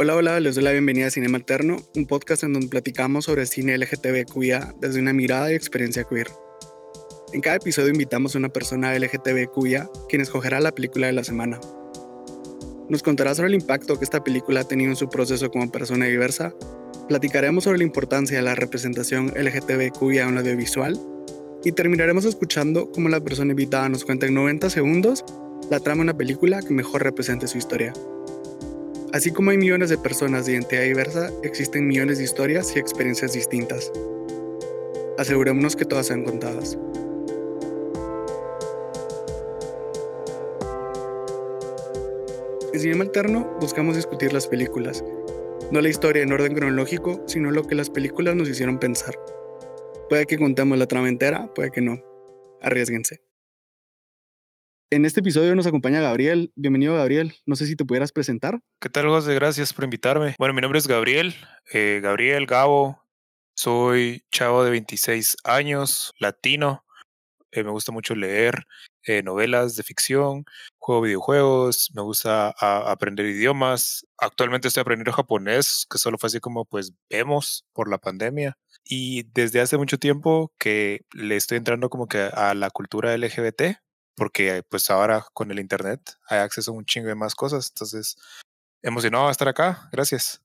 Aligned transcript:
Hola, 0.00 0.14
hola, 0.14 0.38
les 0.38 0.54
doy 0.54 0.62
la 0.62 0.70
bienvenida 0.70 1.08
a 1.08 1.10
Cinema 1.10 1.38
Alterno, 1.38 1.78
un 1.96 2.06
podcast 2.06 2.44
en 2.44 2.52
donde 2.52 2.68
platicamos 2.68 3.24
sobre 3.24 3.46
cine 3.46 3.76
LGTBQIA 3.76 4.76
desde 4.80 5.00
una 5.00 5.12
mirada 5.12 5.50
y 5.50 5.56
experiencia 5.56 6.04
queer. 6.04 6.28
En 7.32 7.40
cada 7.40 7.56
episodio 7.56 7.88
invitamos 7.88 8.32
a 8.32 8.38
una 8.38 8.48
persona 8.48 8.96
LGTBQIA 8.96 9.90
quien 10.08 10.22
escogerá 10.22 10.60
la 10.60 10.70
película 10.70 11.08
de 11.08 11.14
la 11.14 11.24
semana. 11.24 11.58
Nos 12.88 13.02
contará 13.02 13.34
sobre 13.34 13.48
el 13.48 13.56
impacto 13.56 13.98
que 13.98 14.04
esta 14.04 14.22
película 14.22 14.60
ha 14.60 14.68
tenido 14.68 14.88
en 14.88 14.96
su 14.96 15.08
proceso 15.08 15.50
como 15.50 15.68
persona 15.72 16.04
diversa, 16.06 16.54
platicaremos 17.08 17.64
sobre 17.64 17.78
la 17.78 17.84
importancia 17.84 18.36
de 18.36 18.44
la 18.44 18.54
representación 18.54 19.32
LGTBQIA 19.34 20.28
en 20.28 20.34
el 20.34 20.38
audiovisual 20.38 20.96
y 21.64 21.72
terminaremos 21.72 22.24
escuchando 22.24 22.92
cómo 22.92 23.08
la 23.08 23.18
persona 23.18 23.50
invitada 23.50 23.88
nos 23.88 24.04
cuenta 24.04 24.26
en 24.26 24.34
90 24.34 24.70
segundos 24.70 25.24
la 25.72 25.80
trama 25.80 26.04
de 26.04 26.10
una 26.10 26.16
película 26.16 26.62
que 26.62 26.72
mejor 26.72 27.02
represente 27.02 27.48
su 27.48 27.58
historia. 27.58 27.92
Así 29.12 29.32
como 29.32 29.50
hay 29.50 29.56
millones 29.56 29.88
de 29.88 29.96
personas 29.96 30.44
de 30.44 30.52
identidad 30.52 30.82
diversa, 30.82 31.30
existen 31.42 31.86
millones 31.86 32.18
de 32.18 32.24
historias 32.24 32.76
y 32.76 32.78
experiencias 32.78 33.32
distintas. 33.32 33.90
Asegurémonos 35.16 35.76
que 35.76 35.86
todas 35.86 36.08
sean 36.08 36.24
contadas. 36.24 36.78
En 42.74 42.80
Cinema 42.80 43.04
Alterno 43.04 43.56
buscamos 43.60 43.96
discutir 43.96 44.34
las 44.34 44.46
películas, 44.46 45.02
no 45.72 45.80
la 45.80 45.88
historia 45.88 46.22
en 46.22 46.32
orden 46.32 46.54
cronológico, 46.54 47.22
sino 47.26 47.50
lo 47.50 47.64
que 47.64 47.74
las 47.74 47.88
películas 47.88 48.36
nos 48.36 48.48
hicieron 48.48 48.78
pensar. 48.78 49.18
Puede 50.10 50.26
que 50.26 50.38
contemos 50.38 50.78
la 50.78 50.86
trama 50.86 51.08
entera, 51.08 51.52
puede 51.54 51.70
que 51.70 51.80
no. 51.80 52.04
Arriesguense. 52.60 53.27
En 54.90 55.04
este 55.04 55.20
episodio 55.20 55.54
nos 55.54 55.66
acompaña 55.66 56.00
Gabriel. 56.00 56.50
Bienvenido, 56.56 56.94
Gabriel. 56.94 57.34
No 57.44 57.56
sé 57.56 57.66
si 57.66 57.76
te 57.76 57.84
pudieras 57.84 58.10
presentar. 58.10 58.60
¿Qué 58.80 58.88
tal, 58.88 59.06
José? 59.06 59.34
Gracias 59.34 59.74
por 59.74 59.84
invitarme. 59.84 60.34
Bueno, 60.38 60.54
mi 60.54 60.62
nombre 60.62 60.78
es 60.78 60.88
Gabriel. 60.88 61.34
Eh, 61.70 62.00
Gabriel 62.02 62.46
Gabo. 62.46 63.04
Soy 63.54 64.24
chavo 64.30 64.64
de 64.64 64.70
26 64.70 65.36
años, 65.44 66.14
latino. 66.18 66.86
Eh, 67.52 67.64
me 67.64 67.70
gusta 67.70 67.92
mucho 67.92 68.14
leer 68.14 68.66
eh, 69.02 69.22
novelas 69.22 69.76
de 69.76 69.82
ficción, 69.82 70.44
juego 70.78 71.02
videojuegos, 71.02 71.90
me 71.94 72.00
gusta 72.00 72.54
aprender 72.58 73.26
idiomas. 73.26 74.06
Actualmente 74.16 74.68
estoy 74.68 74.80
aprendiendo 74.80 75.12
japonés, 75.12 75.86
que 75.90 75.98
solo 75.98 76.16
fue 76.16 76.28
así 76.28 76.40
como 76.40 76.64
pues 76.64 76.92
vemos 77.10 77.66
por 77.74 77.90
la 77.90 77.98
pandemia. 77.98 78.56
Y 78.84 79.24
desde 79.34 79.60
hace 79.60 79.76
mucho 79.76 79.98
tiempo 79.98 80.50
que 80.58 81.02
le 81.12 81.36
estoy 81.36 81.58
entrando 81.58 81.90
como 81.90 82.06
que 82.06 82.20
a 82.20 82.54
la 82.54 82.70
cultura 82.70 83.14
LGBT, 83.14 83.76
porque 84.18 84.62
pues 84.68 84.90
ahora 84.90 85.24
con 85.32 85.50
el 85.50 85.60
internet 85.60 86.00
hay 86.28 86.40
acceso 86.40 86.72
a 86.72 86.74
un 86.74 86.84
chingo 86.84 87.08
de 87.08 87.14
más 87.14 87.34
cosas. 87.34 87.70
Entonces, 87.70 88.16
emocionado 88.82 89.26
de 89.26 89.32
estar 89.32 89.48
acá. 89.48 89.88
Gracias. 89.92 90.42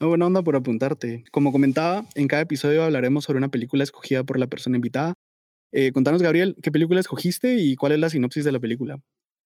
No, 0.00 0.08
buena 0.08 0.26
onda 0.26 0.42
por 0.42 0.56
apuntarte. 0.56 1.24
Como 1.30 1.52
comentaba, 1.52 2.04
en 2.14 2.28
cada 2.28 2.42
episodio 2.42 2.82
hablaremos 2.82 3.24
sobre 3.24 3.38
una 3.38 3.48
película 3.48 3.84
escogida 3.84 4.24
por 4.24 4.38
la 4.38 4.48
persona 4.48 4.76
invitada. 4.76 5.14
Eh, 5.72 5.92
contanos, 5.92 6.22
Gabriel, 6.22 6.56
¿qué 6.62 6.70
película 6.70 7.00
escogiste 7.00 7.54
y 7.54 7.76
cuál 7.76 7.92
es 7.92 7.98
la 7.98 8.10
sinopsis 8.10 8.44
de 8.44 8.52
la 8.52 8.60
película? 8.60 8.98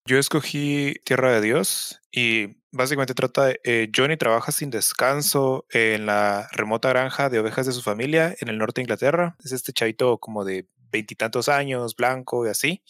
Yo 0.07 0.19
escogí 0.19 0.95
Tierra 1.05 1.33
de 1.33 1.43
Dios 1.43 2.01
y 2.11 2.57
básicamente 2.73 3.15
trata 3.15 3.47
de 3.47 3.61
eh, 3.65 3.91
Johnny 3.95 4.17
trabaja 4.17 4.53
sin 4.53 4.71
descanso 4.71 5.67
en 5.71 6.07
la 6.07 6.49
remota 6.53 6.89
granja 6.89 7.29
de 7.29 7.39
ovejas 7.39 7.67
de 7.67 7.73
su 7.73 7.83
familia 7.83 8.35
en 8.41 8.49
el 8.49 8.57
norte 8.57 8.81
de 8.81 8.85
Inglaterra. 8.85 9.37
Es 9.45 9.53
este 9.53 9.73
chavito 9.73 10.17
como 10.19 10.45
de 10.45 10.67
veintitantos 10.91 11.51
años, 11.51 11.95
blanco 11.95 12.47
y 12.47 12.49
así. 12.49 12.83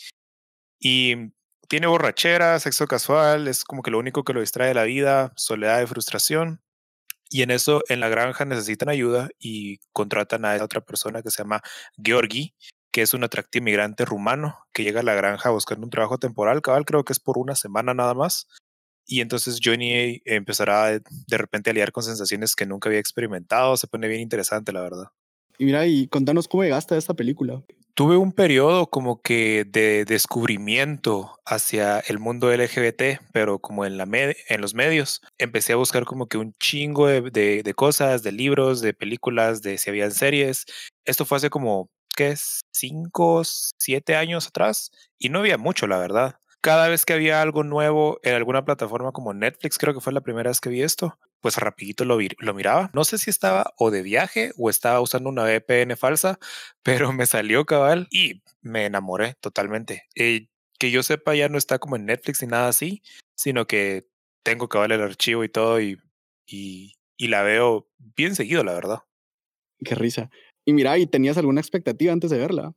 Y 0.78 1.32
tiene 1.68 1.86
borrachera, 1.86 2.58
sexo 2.60 2.86
casual, 2.86 3.48
es 3.48 3.64
como 3.64 3.82
que 3.82 3.90
lo 3.90 3.98
único 3.98 4.24
que 4.24 4.32
lo 4.32 4.40
distrae 4.40 4.68
de 4.68 4.74
la 4.74 4.84
vida, 4.84 5.32
soledad 5.36 5.82
y 5.82 5.86
frustración. 5.86 6.62
Y 7.30 7.42
en 7.42 7.50
eso, 7.50 7.82
en 7.88 8.00
la 8.00 8.08
granja 8.08 8.44
necesitan 8.46 8.88
ayuda 8.88 9.28
y 9.38 9.78
contratan 9.92 10.44
a 10.46 10.62
otra 10.62 10.80
persona 10.80 11.22
que 11.22 11.30
se 11.30 11.42
llama 11.42 11.60
Georgi, 12.02 12.54
que 12.90 13.02
es 13.02 13.12
un 13.12 13.22
atractivo 13.22 13.62
inmigrante 13.62 14.06
rumano 14.06 14.56
que 14.72 14.82
llega 14.82 15.00
a 15.00 15.04
la 15.04 15.14
granja 15.14 15.50
buscando 15.50 15.84
un 15.84 15.90
trabajo 15.90 16.18
temporal, 16.18 16.62
cabal, 16.62 16.86
creo 16.86 17.04
que 17.04 17.12
es 17.12 17.20
por 17.20 17.36
una 17.36 17.54
semana 17.54 17.92
nada 17.92 18.14
más. 18.14 18.48
Y 19.06 19.20
entonces 19.20 19.58
Johnny 19.62 20.22
empezará 20.24 20.90
de 20.90 21.38
repente 21.38 21.70
a 21.70 21.72
lidiar 21.72 21.92
con 21.92 22.02
sensaciones 22.02 22.54
que 22.54 22.66
nunca 22.66 22.88
había 22.88 23.00
experimentado. 23.00 23.76
Se 23.76 23.86
pone 23.86 24.08
bien 24.08 24.20
interesante, 24.20 24.72
la 24.72 24.82
verdad. 24.82 25.06
Y 25.58 25.64
mira, 25.64 25.86
y 25.86 26.08
contanos 26.08 26.46
cómo 26.46 26.62
llegaste 26.62 26.94
a 26.94 26.98
esta 26.98 27.14
película 27.14 27.62
tuve 27.98 28.16
un 28.16 28.30
periodo 28.30 28.86
como 28.90 29.22
que 29.22 29.64
de 29.64 30.04
descubrimiento 30.04 31.40
hacia 31.44 31.98
el 31.98 32.20
mundo 32.20 32.52
LGBT, 32.52 33.20
pero 33.32 33.58
como 33.58 33.84
en, 33.84 33.98
la 33.98 34.06
los 34.56 34.74
medios. 34.74 35.20
Empecé 35.36 35.72
a 35.72 35.76
buscar 35.76 36.04
como 36.04 36.28
que 36.28 36.38
un 36.38 36.54
chingo 36.60 37.08
de, 37.08 37.74
cosas, 37.74 38.22
de 38.22 38.30
libros, 38.30 38.80
de 38.82 38.94
películas, 38.94 39.62
de 39.62 39.78
si 39.78 39.90
habían 39.90 40.12
series. 40.12 40.64
Esto 41.04 41.24
fue 41.24 41.38
hace 41.38 41.50
como, 41.50 41.90
¿qué? 42.14 42.36
Cinco, 42.72 43.42
siete 43.44 44.14
años 44.14 44.46
atrás. 44.46 44.92
Y 45.18 45.30
no 45.30 45.40
había 45.40 45.58
mucho, 45.58 45.88
la 45.88 45.98
verdad. 45.98 46.36
Cada 46.60 46.86
vez 46.86 47.04
que 47.04 47.14
había 47.14 47.42
algo 47.42 47.64
nuevo 47.64 48.20
en 48.22 48.34
alguna 48.34 48.64
plataforma 48.64 49.10
como 49.10 49.34
Netflix, 49.34 49.76
creo 49.76 49.92
que 49.92 50.00
fue 50.00 50.12
la 50.12 50.20
primera 50.20 50.50
vez 50.50 50.60
que 50.60 50.70
vi 50.70 50.82
esto, 50.82 51.18
pues 51.40 51.56
rapidito 51.56 52.04
lo, 52.04 52.18
lo 52.38 52.54
miraba. 52.54 52.90
No 52.92 53.04
sé 53.04 53.18
si 53.18 53.30
estaba 53.30 53.72
o 53.76 53.90
de 53.90 54.02
viaje 54.02 54.52
o 54.56 54.70
estaba 54.70 55.00
usando 55.00 55.28
una 55.28 55.44
VPN 55.44 55.96
falsa, 55.96 56.38
pero 56.82 57.12
me 57.12 57.26
salió 57.26 57.64
cabal 57.66 58.08
y 58.10 58.42
me 58.60 58.86
enamoré 58.86 59.34
totalmente. 59.40 60.04
Eh, 60.14 60.48
que 60.78 60.90
yo 60.90 61.02
sepa 61.02 61.34
ya 61.34 61.48
no 61.48 61.58
está 61.58 61.78
como 61.78 61.96
en 61.96 62.06
Netflix 62.06 62.42
ni 62.42 62.48
nada 62.48 62.68
así, 62.68 63.02
sino 63.34 63.66
que 63.66 64.08
tengo 64.44 64.68
cabal 64.68 64.92
el 64.92 65.02
archivo 65.02 65.44
y 65.44 65.48
todo 65.48 65.80
y, 65.80 65.98
y, 66.46 66.94
y 67.16 67.28
la 67.28 67.42
veo 67.42 67.88
bien 67.98 68.34
seguido, 68.34 68.62
la 68.64 68.74
verdad. 68.74 68.98
Qué 69.84 69.94
risa. 69.94 70.30
Y 70.64 70.72
mira, 70.72 70.98
¿y 70.98 71.06
tenías 71.06 71.36
alguna 71.38 71.60
expectativa 71.60 72.12
antes 72.12 72.30
de 72.30 72.38
verla? 72.38 72.74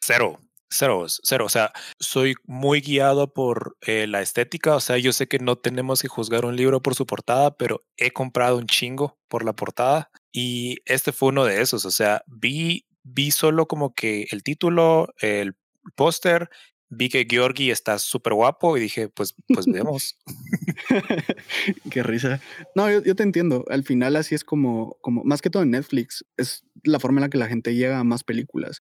Cero, 0.00 0.38
Cero, 0.68 1.06
cero. 1.22 1.44
O 1.44 1.48
sea, 1.48 1.72
soy 2.00 2.34
muy 2.44 2.80
guiado 2.80 3.32
por 3.32 3.76
eh, 3.86 4.06
la 4.06 4.20
estética. 4.20 4.74
O 4.74 4.80
sea, 4.80 4.98
yo 4.98 5.12
sé 5.12 5.28
que 5.28 5.38
no 5.38 5.56
tenemos 5.56 6.02
que 6.02 6.08
juzgar 6.08 6.44
un 6.44 6.56
libro 6.56 6.82
por 6.82 6.94
su 6.94 7.06
portada, 7.06 7.56
pero 7.56 7.84
he 7.96 8.10
comprado 8.12 8.58
un 8.58 8.66
chingo 8.66 9.18
por 9.28 9.44
la 9.44 9.54
portada. 9.54 10.10
Y 10.32 10.78
este 10.84 11.12
fue 11.12 11.28
uno 11.28 11.44
de 11.44 11.60
esos. 11.62 11.84
O 11.84 11.90
sea, 11.90 12.22
vi, 12.26 12.86
vi 13.02 13.30
solo 13.30 13.66
como 13.66 13.94
que 13.94 14.26
el 14.30 14.42
título, 14.42 15.08
el 15.20 15.56
póster, 15.94 16.50
vi 16.88 17.08
que 17.08 17.26
Georgi 17.28 17.70
está 17.70 17.98
súper 17.98 18.34
guapo 18.34 18.76
y 18.76 18.80
dije, 18.80 19.08
pues, 19.08 19.34
pues 19.48 19.66
vemos. 19.66 20.18
Qué 21.90 22.02
risa. 22.02 22.40
No, 22.74 22.90
yo, 22.90 23.02
yo, 23.02 23.14
te 23.14 23.22
entiendo. 23.22 23.64
Al 23.68 23.84
final 23.84 24.16
así 24.16 24.34
es 24.34 24.44
como, 24.44 24.96
como, 25.00 25.24
más 25.24 25.42
que 25.42 25.50
todo 25.50 25.62
en 25.62 25.70
Netflix, 25.70 26.24
es 26.36 26.64
la 26.82 27.00
forma 27.00 27.18
en 27.18 27.22
la 27.22 27.28
que 27.28 27.38
la 27.38 27.48
gente 27.48 27.74
llega 27.74 27.98
a 27.98 28.04
más 28.04 28.24
películas. 28.24 28.82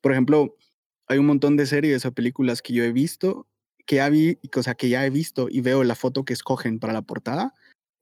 Por 0.00 0.12
ejemplo, 0.12 0.56
hay 1.08 1.18
un 1.18 1.26
montón 1.26 1.56
de 1.56 1.66
series 1.66 2.04
o 2.04 2.12
películas 2.12 2.62
que 2.62 2.72
yo 2.72 2.84
he 2.84 2.92
visto, 2.92 3.46
que 3.86 3.96
ya 3.96 4.08
vi, 4.08 4.38
que 4.78 4.88
ya 4.88 5.06
he 5.06 5.10
visto 5.10 5.48
y 5.50 5.60
veo 5.60 5.84
la 5.84 5.94
foto 5.94 6.24
que 6.24 6.32
escogen 6.32 6.78
para 6.78 6.92
la 6.92 7.02
portada 7.02 7.54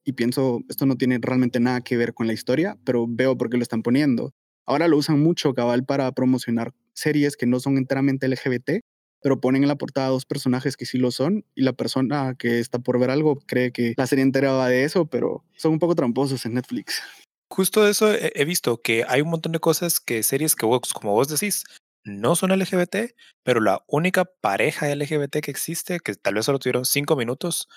y 0.03 0.13
pienso, 0.13 0.61
esto 0.69 0.85
no 0.85 0.95
tiene 0.97 1.19
realmente 1.21 1.59
nada 1.59 1.81
que 1.81 1.97
ver 1.97 2.13
con 2.13 2.27
la 2.27 2.33
historia, 2.33 2.77
pero 2.83 3.05
veo 3.07 3.37
por 3.37 3.49
qué 3.49 3.57
lo 3.57 3.63
están 3.63 3.83
poniendo. 3.83 4.33
Ahora 4.65 4.87
lo 4.87 4.97
usan 4.97 5.21
mucho, 5.21 5.53
cabal, 5.53 5.85
para 5.85 6.11
promocionar 6.11 6.73
series 6.93 7.37
que 7.37 7.45
no 7.45 7.59
son 7.59 7.77
enteramente 7.77 8.27
LGBT, 8.27 8.81
pero 9.21 9.39
ponen 9.39 9.63
en 9.63 9.67
la 9.67 9.77
portada 9.77 10.09
dos 10.09 10.25
personajes 10.25 10.75
que 10.77 10.85
sí 10.85 10.97
lo 10.97 11.11
son 11.11 11.45
y 11.55 11.61
la 11.61 11.73
persona 11.73 12.35
que 12.37 12.59
está 12.59 12.79
por 12.79 12.99
ver 12.99 13.11
algo 13.11 13.39
cree 13.45 13.71
que 13.71 13.93
la 13.97 14.07
serie 14.07 14.23
entera 14.23 14.53
va 14.53 14.69
de 14.69 14.83
eso, 14.83 15.05
pero 15.05 15.43
son 15.55 15.73
un 15.73 15.79
poco 15.79 15.95
tramposos 15.95 16.45
en 16.45 16.55
Netflix. 16.55 17.01
Justo 17.49 17.87
eso 17.87 18.11
he 18.13 18.45
visto, 18.45 18.81
que 18.81 19.03
hay 19.07 19.21
un 19.21 19.29
montón 19.29 19.51
de 19.51 19.59
cosas 19.59 19.99
que 19.99 20.23
series 20.23 20.55
que 20.55 20.65
como 20.93 21.13
vos 21.13 21.27
decís, 21.27 21.65
no 22.03 22.35
son 22.35 22.51
LGBT, 22.51 23.13
pero 23.43 23.59
la 23.61 23.83
única 23.87 24.25
pareja 24.25 24.93
LGBT 24.93 25.41
que 25.41 25.51
existe, 25.51 25.99
que 25.99 26.15
tal 26.15 26.35
vez 26.35 26.45
solo 26.45 26.59
tuvieron 26.59 26.85
cinco 26.85 27.15
minutos, 27.15 27.67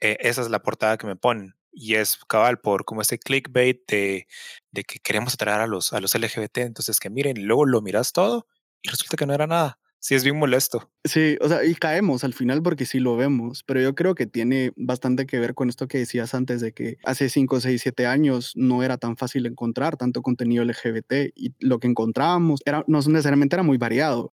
eh, 0.00 0.16
esa 0.20 0.42
es 0.42 0.50
la 0.50 0.62
portada 0.62 0.98
que 0.98 1.06
me 1.06 1.16
ponen. 1.16 1.54
Y 1.72 1.96
es 1.96 2.18
cabal 2.28 2.60
por 2.60 2.84
como 2.84 3.02
ese 3.02 3.18
clickbait 3.18 3.80
de, 3.88 4.26
de 4.72 4.84
que 4.84 4.98
queremos 5.00 5.34
atraer 5.34 5.60
a 5.60 5.66
los, 5.66 5.92
a 5.92 6.00
los 6.00 6.14
LGBT. 6.14 6.58
Entonces 6.58 7.00
que 7.00 7.10
miren, 7.10 7.46
luego 7.46 7.66
lo 7.66 7.82
miras 7.82 8.12
todo 8.12 8.46
y 8.82 8.90
resulta 8.90 9.16
que 9.16 9.26
no 9.26 9.34
era 9.34 9.46
nada 9.46 9.78
sí 10.04 10.14
es 10.14 10.22
bien 10.22 10.38
molesto. 10.38 10.90
Sí, 11.04 11.38
o 11.40 11.48
sea, 11.48 11.64
y 11.64 11.74
caemos 11.74 12.24
al 12.24 12.34
final 12.34 12.62
porque 12.62 12.84
sí 12.84 13.00
lo 13.00 13.16
vemos, 13.16 13.62
pero 13.64 13.80
yo 13.80 13.94
creo 13.94 14.14
que 14.14 14.26
tiene 14.26 14.70
bastante 14.76 15.24
que 15.24 15.38
ver 15.38 15.54
con 15.54 15.70
esto 15.70 15.88
que 15.88 15.96
decías 15.96 16.34
antes 16.34 16.60
de 16.60 16.72
que 16.72 16.98
hace 17.04 17.30
5, 17.30 17.60
6, 17.60 17.80
7 17.80 18.06
años 18.06 18.52
no 18.54 18.82
era 18.82 18.98
tan 18.98 19.16
fácil 19.16 19.46
encontrar 19.46 19.96
tanto 19.96 20.20
contenido 20.20 20.62
LGBT 20.62 21.32
y 21.34 21.54
lo 21.58 21.78
que 21.78 21.88
encontrábamos 21.88 22.60
era, 22.66 22.84
no 22.86 22.98
necesariamente 22.98 23.56
era 23.56 23.62
muy 23.62 23.78
variado. 23.78 24.34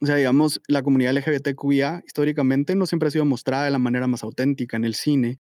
O 0.00 0.06
sea, 0.06 0.16
digamos, 0.16 0.60
la 0.66 0.82
comunidad 0.82 1.12
LGBTQIA 1.12 2.02
históricamente 2.04 2.74
no 2.74 2.84
siempre 2.86 3.06
ha 3.06 3.12
sido 3.12 3.24
mostrada 3.24 3.66
de 3.66 3.70
la 3.70 3.78
manera 3.78 4.08
más 4.08 4.24
auténtica 4.24 4.76
en 4.76 4.84
el 4.84 4.94
cine. 4.94 5.38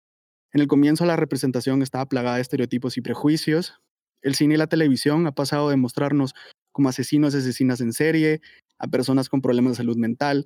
En 0.52 0.62
el 0.62 0.68
comienzo 0.68 1.06
la 1.06 1.16
representación 1.16 1.84
estaba 1.84 2.08
plagada 2.08 2.38
de 2.38 2.42
estereotipos 2.42 2.98
y 2.98 3.02
prejuicios. 3.02 3.76
El 4.24 4.34
cine 4.34 4.56
y 4.56 4.58
la 4.58 4.68
televisión 4.68 5.28
ha 5.28 5.32
pasado 5.34 5.70
de 5.70 5.78
mostrarnos 5.78 6.34
como 6.72 6.90
asesinos 6.90 7.36
y 7.36 7.38
asesinas 7.38 7.82
en 7.82 7.94
serie, 7.94 8.42
a 8.84 8.88
personas 8.88 9.30
con 9.30 9.42
problemas 9.42 9.72
de 9.72 9.78
salud 9.78 9.96
mental, 9.96 10.46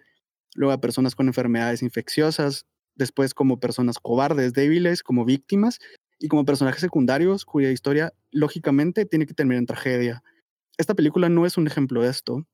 luego 0.54 0.72
a 0.72 0.80
personas 0.80 1.16
con 1.16 1.26
enfermedades 1.26 1.82
infecciosas, 1.82 2.68
después 2.96 3.34
como 3.34 3.60
personas 3.60 3.98
cobardes, 4.00 4.54
débiles, 4.54 5.02
como 5.02 5.26
víctimas, 5.26 5.80
y 6.20 6.28
como 6.28 6.46
personajes 6.46 6.82
secundarios 6.82 7.46
cuya 7.46 7.72
historia 7.72 8.14
lógicamente 8.32 9.06
tiene 9.06 9.26
que 9.26 9.34
terminar 9.34 9.60
en 9.60 9.66
tragedia. 9.66 10.24
Esta 10.78 10.94
película 10.94 11.30
no 11.30 11.46
es 11.46 11.58
un 11.58 11.68
ejemplo 11.68 12.02
de 12.02 12.10
esto. 12.10 12.46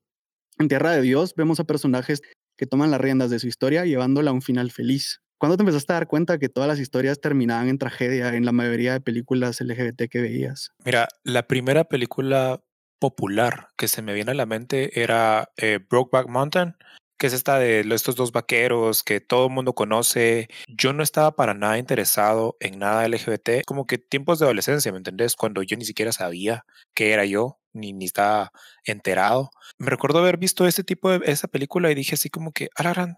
En 0.60 0.68
Tierra 0.68 0.92
de 0.92 1.02
Dios 1.02 1.34
vemos 1.36 1.60
a 1.60 1.66
personajes 1.66 2.22
que 2.58 2.66
toman 2.66 2.92
las 2.92 3.02
riendas 3.02 3.30
de 3.30 3.40
su 3.40 3.48
historia 3.48 3.86
llevándola 3.86 4.32
a 4.32 4.34
un 4.34 4.42
final 4.42 4.72
feliz. 4.72 5.22
¿Cuándo 5.38 5.58
te 5.58 5.64
empezaste 5.64 5.92
a 5.92 5.96
dar 5.96 6.08
cuenta 6.08 6.38
que 6.38 6.48
todas 6.48 6.70
las 6.70 6.80
historias 6.80 7.20
terminaban 7.20 7.68
en 7.68 7.78
tragedia 7.78 8.34
en 8.36 8.46
la 8.46 8.54
mayoría 8.54 8.94
de 8.94 9.02
películas 9.02 9.60
LGBT 9.60 10.04
que 10.10 10.22
veías? 10.22 10.72
Mira, 10.86 11.08
la 11.24 11.48
primera 11.48 11.84
película 11.84 12.64
popular 13.04 13.68
que 13.76 13.90
se 13.90 14.02
me 14.02 14.14
viene 14.14 14.32
a 14.32 14.34
la 14.34 14.46
mente 14.46 15.02
era 15.02 15.52
eh, 15.58 15.80
Brokeback 15.90 16.30
Mountain, 16.30 16.78
que 17.20 17.28
es 17.28 17.34
esta 17.34 17.60
de 17.60 17.82
estos 17.94 18.16
dos 18.16 18.32
vaqueros 18.32 19.04
que 19.04 19.20
todo 19.20 19.48
el 19.48 19.54
mundo 19.54 19.76
conoce. 19.76 20.48
Yo 20.70 20.94
no 20.94 21.04
estaba 21.04 21.36
para 21.36 21.54
nada 21.54 21.78
interesado 21.78 22.56
en 22.62 22.80
nada 22.80 23.06
LGBT, 23.06 23.66
como 23.66 23.86
que 23.88 23.98
tiempos 23.98 24.40
de 24.40 24.46
adolescencia, 24.46 24.90
¿me 24.94 25.00
entendés? 25.00 25.36
Cuando 25.36 25.64
yo 25.64 25.76
ni 25.76 25.84
siquiera 25.84 26.14
sabía 26.14 26.66
qué 26.96 27.12
era 27.12 27.26
yo, 27.26 27.60
ni, 27.74 27.92
ni 27.92 28.06
estaba 28.06 28.54
enterado. 28.86 29.52
Me 29.80 29.90
recuerdo 29.90 30.20
haber 30.20 30.38
visto 30.38 30.66
este 30.66 30.86
tipo 30.86 31.12
de 31.12 31.30
esa 31.30 31.50
película 31.50 31.92
y 31.92 31.96
dije 31.96 32.16
así 32.16 32.30
como 32.30 32.54
que, 32.54 32.70
alarán, 32.74 33.18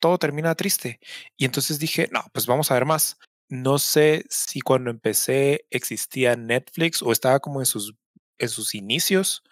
todo 0.00 0.18
termina 0.18 0.56
triste. 0.56 0.98
Y 1.36 1.44
entonces 1.44 1.78
dije, 1.78 2.08
no, 2.10 2.24
pues 2.32 2.46
vamos 2.46 2.72
a 2.72 2.74
ver 2.74 2.84
más. 2.84 3.18
No 3.48 3.78
sé 3.78 4.24
si 4.28 4.60
cuando 4.60 4.90
empecé 4.90 5.66
existía 5.70 6.34
Netflix 6.34 7.00
o 7.00 7.12
estaba 7.12 7.38
como 7.38 7.60
en 7.60 7.66
sus, 7.66 7.94
en 8.38 8.48
sus 8.48 8.74
inicios, 8.74 9.42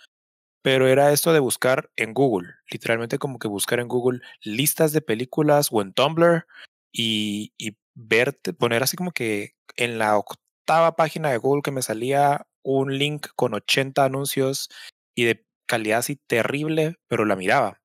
pero 0.62 0.88
era 0.88 1.12
esto 1.12 1.32
de 1.32 1.40
buscar 1.40 1.90
en 1.96 2.14
Google, 2.14 2.54
literalmente 2.70 3.18
como 3.18 3.38
que 3.38 3.48
buscar 3.48 3.80
en 3.80 3.88
Google 3.88 4.20
listas 4.42 4.92
de 4.92 5.00
películas 5.00 5.68
o 5.70 5.82
en 5.82 5.92
Tumblr 5.92 6.46
y, 6.92 7.52
y 7.58 7.76
verte, 7.94 8.52
poner 8.52 8.82
así 8.82 8.96
como 8.96 9.12
que 9.12 9.54
en 9.76 9.98
la 9.98 10.16
octava 10.16 10.96
página 10.96 11.30
de 11.30 11.38
Google 11.38 11.62
que 11.62 11.72
me 11.72 11.82
salía 11.82 12.46
un 12.62 12.96
link 12.96 13.28
con 13.34 13.54
80 13.54 14.04
anuncios 14.04 14.68
y 15.14 15.24
de 15.24 15.44
calidad 15.66 15.98
así 16.00 16.16
terrible, 16.16 16.96
pero 17.08 17.24
la 17.24 17.36
miraba. 17.36 17.80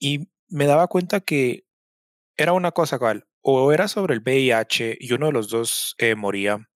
Y 0.00 0.28
me 0.48 0.66
daba 0.66 0.88
cuenta 0.88 1.20
que 1.20 1.64
era 2.36 2.52
una 2.52 2.72
cosa, 2.72 2.98
cual, 2.98 3.26
o 3.42 3.72
era 3.72 3.88
sobre 3.88 4.14
el 4.14 4.20
VIH 4.20 4.98
y 5.00 5.12
uno 5.12 5.26
de 5.26 5.32
los 5.32 5.48
dos 5.48 5.94
eh, 5.98 6.14
moría, 6.14 6.68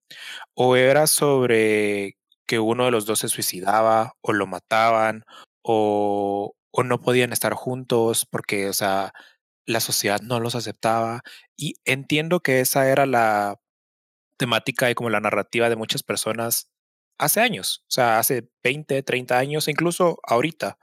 o 0.55 0.75
era 0.75 1.07
sobre 1.07 2.16
que 2.47 2.59
uno 2.59 2.85
de 2.85 2.91
los 2.91 3.05
dos 3.05 3.19
se 3.19 3.29
suicidaba 3.29 4.13
o 4.21 4.33
lo 4.33 4.47
mataban 4.47 5.25
o, 5.63 6.53
no 6.83 7.01
podían 7.01 7.33
estar 7.33 7.53
juntos 7.53 8.25
porque, 8.29 8.69
o 8.69 8.73
sea, 8.73 9.11
la 9.65 9.79
sociedad 9.79 10.21
no 10.21 10.39
los 10.39 10.55
aceptaba. 10.55 11.21
Y 11.57 11.75
entiendo 11.85 12.41
que 12.41 12.61
esa 12.61 12.89
era 12.89 13.05
la 13.07 13.59
temática 14.37 14.89
y 14.89 14.95
como 14.95 15.09
la 15.09 15.19
narrativa 15.19 15.69
de 15.69 15.75
muchas 15.75 16.03
personas 16.03 16.69
hace 17.19 17.41
años, 17.41 17.83
o 17.87 17.91
sea, 17.91 18.19
hace 18.19 18.49
20, 18.63 19.03
30 19.03 19.37
años, 19.39 19.67
incluso 19.67 20.19
ahorita. 20.23 20.77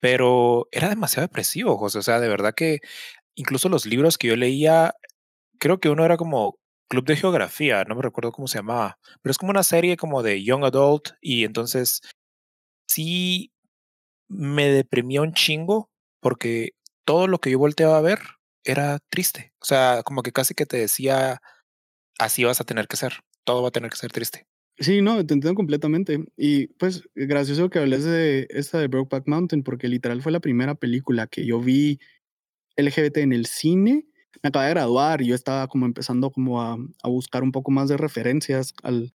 Pero 0.00 0.68
era 0.72 0.88
demasiado 0.88 1.26
depresivo, 1.26 1.78
José. 1.78 1.98
O 1.98 2.02
sea, 2.02 2.20
de 2.20 2.28
verdad 2.28 2.54
que 2.54 2.80
incluso 3.34 3.68
los 3.68 3.86
libros 3.86 4.18
que 4.18 4.28
yo 4.28 4.36
leía, 4.36 4.94
creo 5.58 5.80
que 5.80 5.88
uno 5.90 6.04
era 6.04 6.16
como 6.16 6.58
Club 6.92 7.06
de 7.06 7.16
Geografía, 7.16 7.84
no 7.84 7.94
me 7.94 8.02
recuerdo 8.02 8.32
cómo 8.32 8.48
se 8.48 8.58
llamaba, 8.58 8.98
pero 9.22 9.30
es 9.30 9.38
como 9.38 9.48
una 9.48 9.62
serie 9.62 9.96
como 9.96 10.22
de 10.22 10.44
Young 10.44 10.62
Adult 10.62 11.12
y 11.22 11.44
entonces 11.44 12.02
sí 12.86 13.50
me 14.28 14.66
deprimía 14.66 15.22
un 15.22 15.32
chingo 15.32 15.90
porque 16.20 16.72
todo 17.06 17.28
lo 17.28 17.38
que 17.38 17.50
yo 17.50 17.58
volteaba 17.58 17.96
a 17.96 18.02
ver 18.02 18.18
era 18.62 18.98
triste. 19.08 19.54
O 19.62 19.64
sea, 19.64 20.02
como 20.04 20.22
que 20.22 20.32
casi 20.32 20.52
que 20.52 20.66
te 20.66 20.76
decía, 20.76 21.40
así 22.18 22.44
vas 22.44 22.60
a 22.60 22.64
tener 22.64 22.86
que 22.88 22.98
ser, 22.98 23.20
todo 23.44 23.62
va 23.62 23.68
a 23.68 23.72
tener 23.72 23.88
que 23.88 23.96
ser 23.96 24.12
triste. 24.12 24.46
Sí, 24.76 25.00
no, 25.00 25.14
te 25.24 25.32
entiendo 25.32 25.54
completamente. 25.54 26.22
Y 26.36 26.66
pues 26.74 27.08
gracioso 27.14 27.70
que 27.70 27.78
hables 27.78 28.04
de 28.04 28.48
esta 28.50 28.78
de 28.78 28.88
Brokeback 28.88 29.26
Mountain, 29.28 29.62
porque 29.62 29.88
literal 29.88 30.20
fue 30.20 30.30
la 30.30 30.40
primera 30.40 30.74
película 30.74 31.26
que 31.26 31.46
yo 31.46 31.58
vi 31.58 32.00
LGBT 32.76 33.16
en 33.16 33.32
el 33.32 33.46
cine. 33.46 34.04
Me 34.42 34.48
acabé 34.48 34.66
de 34.66 34.70
graduar 34.74 35.22
y 35.22 35.26
yo 35.26 35.34
estaba 35.34 35.68
como 35.68 35.86
empezando 35.86 36.30
como 36.30 36.62
a, 36.62 36.76
a 37.02 37.08
buscar 37.08 37.42
un 37.42 37.52
poco 37.52 37.70
más 37.70 37.88
de 37.88 37.96
referencias 37.96 38.74
al, 38.82 39.12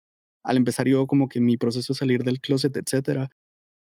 al 0.44 0.58
empezar 0.58 0.88
yo 0.88 1.08
como 1.08 1.30
que 1.30 1.40
mi 1.42 1.58
proceso 1.58 1.94
de 1.94 2.00
salir 2.00 2.24
del 2.24 2.40
closet, 2.42 2.76
etcétera. 2.78 3.30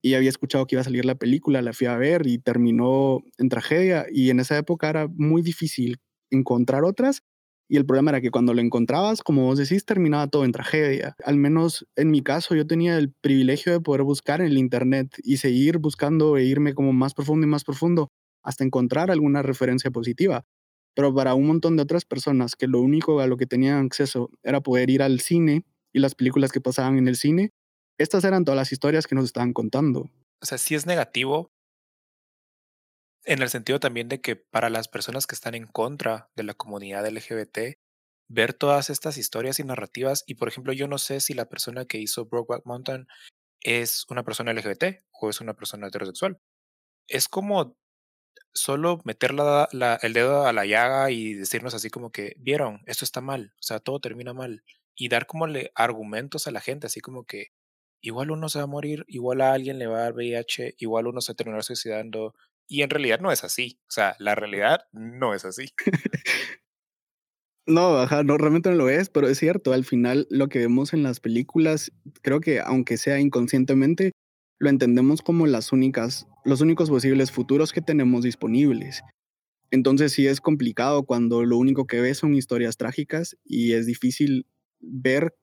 Y 0.01 0.13
había 0.15 0.29
escuchado 0.29 0.67
que 0.67 0.75
iba 0.75 0.81
a 0.81 0.85
salir 0.85 1.05
la 1.05 1.15
película, 1.15 1.61
la 1.61 1.73
fui 1.73 1.87
a 1.87 1.97
ver 1.97 2.27
y 2.27 2.39
terminó 2.39 3.21
en 3.37 3.49
tragedia. 3.49 4.05
Y 4.11 4.29
en 4.29 4.39
esa 4.39 4.57
época 4.57 4.89
era 4.89 5.07
muy 5.07 5.41
difícil 5.41 5.99
encontrar 6.31 6.83
otras 6.85 7.23
y 7.69 7.75
el 7.77 7.85
problema 7.85 8.11
era 8.11 8.21
que 8.21 8.31
cuando 8.31 8.53
lo 8.53 8.61
encontrabas, 8.61 9.21
como 9.21 9.43
vos 9.45 9.57
decís, 9.57 9.85
terminaba 9.85 10.27
todo 10.27 10.45
en 10.45 10.53
tragedia. 10.53 11.15
Al 11.25 11.35
menos 11.35 11.85
en 11.97 12.11
mi 12.11 12.21
caso, 12.21 12.55
yo 12.55 12.65
tenía 12.65 12.97
el 12.97 13.11
privilegio 13.11 13.73
de 13.73 13.81
poder 13.81 14.03
buscar 14.03 14.39
en 14.39 14.47
el 14.47 14.57
Internet 14.57 15.09
y 15.23 15.37
seguir 15.37 15.77
buscando 15.77 16.37
e 16.37 16.45
irme 16.45 16.73
como 16.73 16.93
más 16.93 17.13
profundo 17.13 17.45
y 17.45 17.49
más 17.49 17.65
profundo 17.65 18.09
hasta 18.41 18.63
encontrar 18.63 19.11
alguna 19.11 19.41
referencia 19.41 19.91
positiva. 19.91 20.45
Pero 20.97 21.13
para 21.13 21.35
un 21.35 21.45
montón 21.45 21.75
de 21.75 21.83
otras 21.83 22.05
personas 22.05 22.55
que 22.55 22.65
lo 22.65 22.81
único 22.81 23.19
a 23.19 23.27
lo 23.27 23.37
que 23.37 23.45
tenían 23.45 23.85
acceso 23.85 24.31
era 24.41 24.61
poder 24.61 24.89
ir 24.89 25.03
al 25.03 25.19
cine 25.19 25.63
y 25.93 25.99
las 25.99 26.15
películas 26.15 26.51
que 26.51 26.59
pasaban 26.59 26.97
en 26.97 27.07
el 27.07 27.17
cine, 27.17 27.51
estas 27.99 28.23
eran 28.23 28.43
todas 28.43 28.57
las 28.57 28.71
historias 28.71 29.05
que 29.05 29.13
nos 29.13 29.25
estaban 29.25 29.53
contando. 29.53 30.09
O 30.41 30.45
sea, 30.47 30.57
sí 30.57 30.73
es 30.73 30.87
negativo, 30.87 31.51
en 33.25 33.43
el 33.43 33.49
sentido 33.49 33.79
también 33.79 34.09
de 34.09 34.21
que 34.21 34.35
para 34.37 34.71
las 34.71 34.87
personas 34.87 35.27
que 35.27 35.35
están 35.35 35.53
en 35.53 35.67
contra 35.67 36.31
de 36.35 36.41
la 36.41 36.55
comunidad 36.55 37.07
LGBT, 37.07 37.77
ver 38.27 38.55
todas 38.55 38.89
estas 38.89 39.19
historias 39.19 39.59
y 39.59 39.65
narrativas, 39.65 40.23
y 40.25 40.33
por 40.33 40.47
ejemplo, 40.47 40.73
yo 40.73 40.87
no 40.87 40.97
sé 40.97 41.19
si 41.19 41.35
la 41.35 41.47
persona 41.47 41.85
que 41.85 41.99
hizo 41.99 42.25
Brokeback 42.25 42.65
Mountain 42.65 43.07
es 43.61 44.03
una 44.09 44.23
persona 44.23 44.51
LGBT 44.51 45.03
o 45.11 45.29
es 45.29 45.41
una 45.41 45.53
persona 45.53 45.89
heterosexual. 45.89 46.39
Es 47.07 47.27
como 47.27 47.77
solo 48.57 49.01
meter 49.05 49.33
la, 49.33 49.69
la, 49.71 49.95
el 50.01 50.13
dedo 50.13 50.45
a 50.45 50.53
la 50.53 50.65
llaga 50.65 51.11
y 51.11 51.33
decirnos 51.33 51.73
así 51.73 51.89
como 51.89 52.11
que, 52.11 52.35
vieron, 52.37 52.81
esto 52.85 53.05
está 53.05 53.21
mal, 53.21 53.53
o 53.55 53.63
sea, 53.63 53.79
todo 53.79 53.99
termina 53.99 54.33
mal. 54.33 54.63
Y 54.95 55.09
dar 55.09 55.27
como 55.27 55.47
le, 55.47 55.71
argumentos 55.75 56.47
a 56.47 56.51
la 56.51 56.61
gente, 56.61 56.87
así 56.87 56.99
como 57.01 57.25
que 57.25 57.47
igual 58.01 58.31
uno 58.31 58.49
se 58.49 58.59
va 58.59 58.63
a 58.63 58.67
morir, 58.67 59.05
igual 59.07 59.41
a 59.41 59.53
alguien 59.53 59.79
le 59.79 59.87
va 59.87 59.99
a 59.99 60.01
dar 60.03 60.13
VIH, 60.13 60.75
igual 60.79 61.07
uno 61.07 61.21
se 61.21 61.31
va 61.31 61.33
a 61.33 61.37
terminar 61.37 61.63
suicidando, 61.63 62.35
y 62.67 62.81
en 62.81 62.89
realidad 62.89 63.19
no 63.19 63.31
es 63.31 63.43
así. 63.43 63.79
O 63.83 63.91
sea, 63.91 64.15
la 64.19 64.35
realidad 64.35 64.87
no 64.91 65.33
es 65.33 65.45
así. 65.45 65.69
No, 67.69 67.97
ajá, 67.97 68.23
no, 68.23 68.37
realmente 68.37 68.69
no 68.69 68.77
lo 68.77 68.89
es, 68.89 69.09
pero 69.09 69.27
es 69.27 69.39
cierto, 69.39 69.73
al 69.73 69.83
final 69.83 70.25
lo 70.29 70.47
que 70.47 70.59
vemos 70.59 70.93
en 70.93 71.03
las 71.03 71.19
películas, 71.19 71.91
creo 72.21 72.39
que 72.39 72.61
aunque 72.61 72.95
sea 72.95 73.19
inconscientemente, 73.19 74.13
lo 74.59 74.69
entendemos 74.69 75.21
como 75.21 75.47
las 75.47 75.71
únicas, 75.71 76.27
los 76.43 76.61
únicos 76.61 76.89
posibles 76.89 77.31
futuros 77.31 77.71
que 77.71 77.81
tenemos 77.81 78.23
disponibles. 78.23 79.03
Entonces 79.69 80.13
sí 80.13 80.27
es 80.27 80.41
complicado 80.41 81.03
cuando 81.03 81.43
lo 81.43 81.57
único 81.57 81.87
que 81.87 81.99
ves 81.99 82.19
son 82.19 82.33
historias 82.35 82.77
trágicas 82.77 83.37
y 83.43 83.73
es 83.73 83.85
difícil 83.85 84.45
ver 84.79 85.35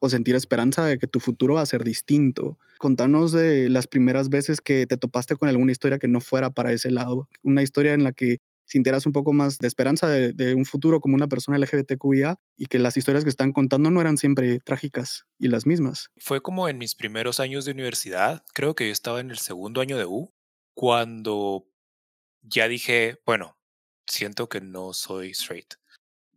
o 0.00 0.08
sentir 0.08 0.34
esperanza 0.34 0.84
de 0.84 0.98
que 0.98 1.06
tu 1.06 1.20
futuro 1.20 1.54
va 1.54 1.62
a 1.62 1.66
ser 1.66 1.84
distinto. 1.84 2.58
Contanos 2.78 3.32
de 3.32 3.68
las 3.68 3.86
primeras 3.86 4.28
veces 4.28 4.60
que 4.60 4.86
te 4.86 4.96
topaste 4.96 5.36
con 5.36 5.48
alguna 5.48 5.72
historia 5.72 5.98
que 5.98 6.08
no 6.08 6.20
fuera 6.20 6.50
para 6.50 6.72
ese 6.72 6.90
lado, 6.90 7.28
una 7.42 7.62
historia 7.62 7.94
en 7.94 8.04
la 8.04 8.12
que 8.12 8.38
sintieras 8.66 9.06
un 9.06 9.12
poco 9.12 9.32
más 9.32 9.58
de 9.58 9.68
esperanza 9.68 10.08
de, 10.08 10.54
un 10.54 10.64
futuro 10.64 11.00
como 11.00 11.14
una 11.14 11.28
persona 11.28 11.58
LGBTQIA 11.58 12.38
y 12.56 12.66
que 12.66 12.78
las 12.78 12.96
historias 12.96 13.24
que 13.24 13.30
están 13.30 13.52
contando 13.52 13.90
no 13.90 14.00
eran 14.00 14.18
siempre 14.18 14.60
trágicas 14.60 15.24
y 15.38 15.48
las 15.48 15.66
mismas. 15.66 16.10
Fue 16.18 16.40
como 16.42 16.68
en 16.68 16.78
mis 16.78 16.94
primeros 16.94 17.40
años 17.40 17.64
de 17.64 17.72
universidad, 17.72 18.44
creo 18.52 18.74
que 18.74 18.86
yo 18.86 18.92
estaba 18.92 19.20
en 19.20 19.30
el 19.30 19.38
segundo 19.38 19.80
año 19.80 19.96
de 19.96 20.04
U, 20.04 20.34
cuando 20.74 21.66
ya 22.42 22.68
dije, 22.68 23.18
bueno, 23.24 23.58
siento 24.06 24.48
que 24.48 24.60
no 24.60 24.92
soy 24.92 25.30
straight 25.30 25.74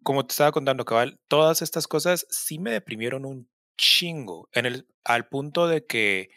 como 0.03 0.25
te 0.25 0.31
estaba 0.31 0.51
contando, 0.51 0.85
cabal, 0.85 1.19
todas 1.27 1.61
estas 1.61 1.87
cosas 1.87 2.25
sí 2.29 2.59
me 2.59 2.71
deprimieron 2.71 3.25
un 3.25 3.49
chingo, 3.77 4.49
en 4.53 4.65
el, 4.65 4.87
al 5.03 5.27
punto 5.27 5.67
de 5.67 5.85
que 5.85 6.29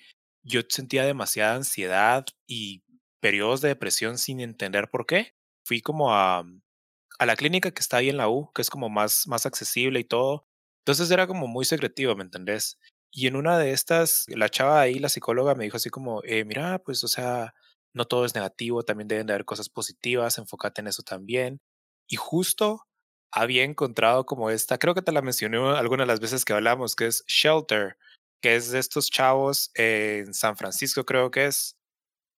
yo 0.42 0.61
sentía 0.68 1.04
demasiada 1.04 1.54
ansiedad 1.54 2.26
y 2.46 2.84
periodos 3.20 3.61
de 3.61 3.68
depresión 3.68 4.18
sin 4.18 4.40
entender 4.40 4.90
por 4.90 5.06
qué. 5.06 5.34
Fui 5.64 5.81
como 5.81 6.14
a, 6.14 6.45
a 7.19 7.26
la 7.26 7.37
clínica 7.37 7.71
que 7.71 7.81
está 7.81 7.99
ahí 7.99 8.09
en 8.09 8.16
la 8.16 8.28
U, 8.28 8.50
que 8.54 8.62
es 8.62 8.71
como 8.71 8.88
más, 8.88 9.26
más 9.26 9.47
accesible 9.47 10.00
y 10.00 10.04
todo. 10.04 10.47
Entonces 10.81 11.11
era 11.11 11.26
como 11.26 11.47
muy 11.47 11.64
secretivo, 11.64 12.16
¿me 12.16 12.25
entendés? 12.25 12.78
Y 13.12 13.26
en 13.26 13.37
una 13.37 13.59
de 13.59 13.73
estas, 13.73 14.25
la 14.28 14.49
chava 14.49 14.81
ahí, 14.81 14.99
la 14.99 15.09
psicóloga, 15.09 15.54
me 15.54 15.64
dijo 15.64 15.76
así 15.76 15.90
como, 15.90 16.23
eh, 16.25 16.45
mira, 16.45 16.81
pues, 16.81 17.04
o 17.04 17.09
sea, 17.09 17.54
no 17.95 18.07
todo 18.07 18.25
es 18.25 18.35
negativo, 18.35 18.83
también 18.85 19.09
deben 19.09 19.26
de 19.26 19.35
haber 19.35 19.45
cosas 19.45 19.69
positivas, 19.69 20.38
enfócate 20.38 20.81
en 20.81 20.88
eso 20.88 21.02
también. 21.02 21.61
Y 22.09 22.16
justo 22.16 22.87
había 23.31 23.64
encontrado 23.64 24.26
como 24.26 24.50
esta, 24.50 24.78
creo 24.78 24.95
que 24.95 25.02
te 25.02 25.12
la 25.12 25.23
mencioné 25.23 25.59
algunas 25.59 26.07
de 26.07 26.12
las 26.12 26.21
veces 26.21 26.45
que 26.45 26.54
hablamos, 26.54 26.97
que 26.97 27.07
es 27.07 27.25
Shelter, 27.26 27.97
que 28.42 28.57
es 28.57 28.71
de 28.71 28.78
estos 28.78 29.11
chavos 29.11 29.71
en 29.75 30.35
San 30.35 30.57
Francisco, 30.57 31.04
creo 31.04 31.31
que 31.31 31.47
es. 31.47 31.76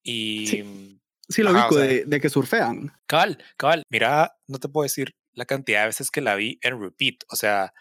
Y. 0.03 0.47
Sí, 0.49 1.01
mm, 1.29 1.43
lo 1.43 1.53
vi 1.53 1.77
de, 1.77 2.05
de, 2.07 2.21
que 2.21 2.29
surfean. 2.29 2.93
Cabal, 3.07 3.39
cabal. 3.57 3.83
Mira, 3.91 4.37
no 4.47 4.59
te 4.59 4.69
puedo 4.69 4.85
decir 4.85 5.15
la 5.33 5.45
cantidad 5.45 5.81
de 5.81 5.87
veces 5.87 6.11
que 6.11 6.21
la 6.21 6.35
vi 6.35 6.59
en 6.63 6.81
repeat. 6.81 7.17
O 7.29 7.37
sea, 7.37 7.73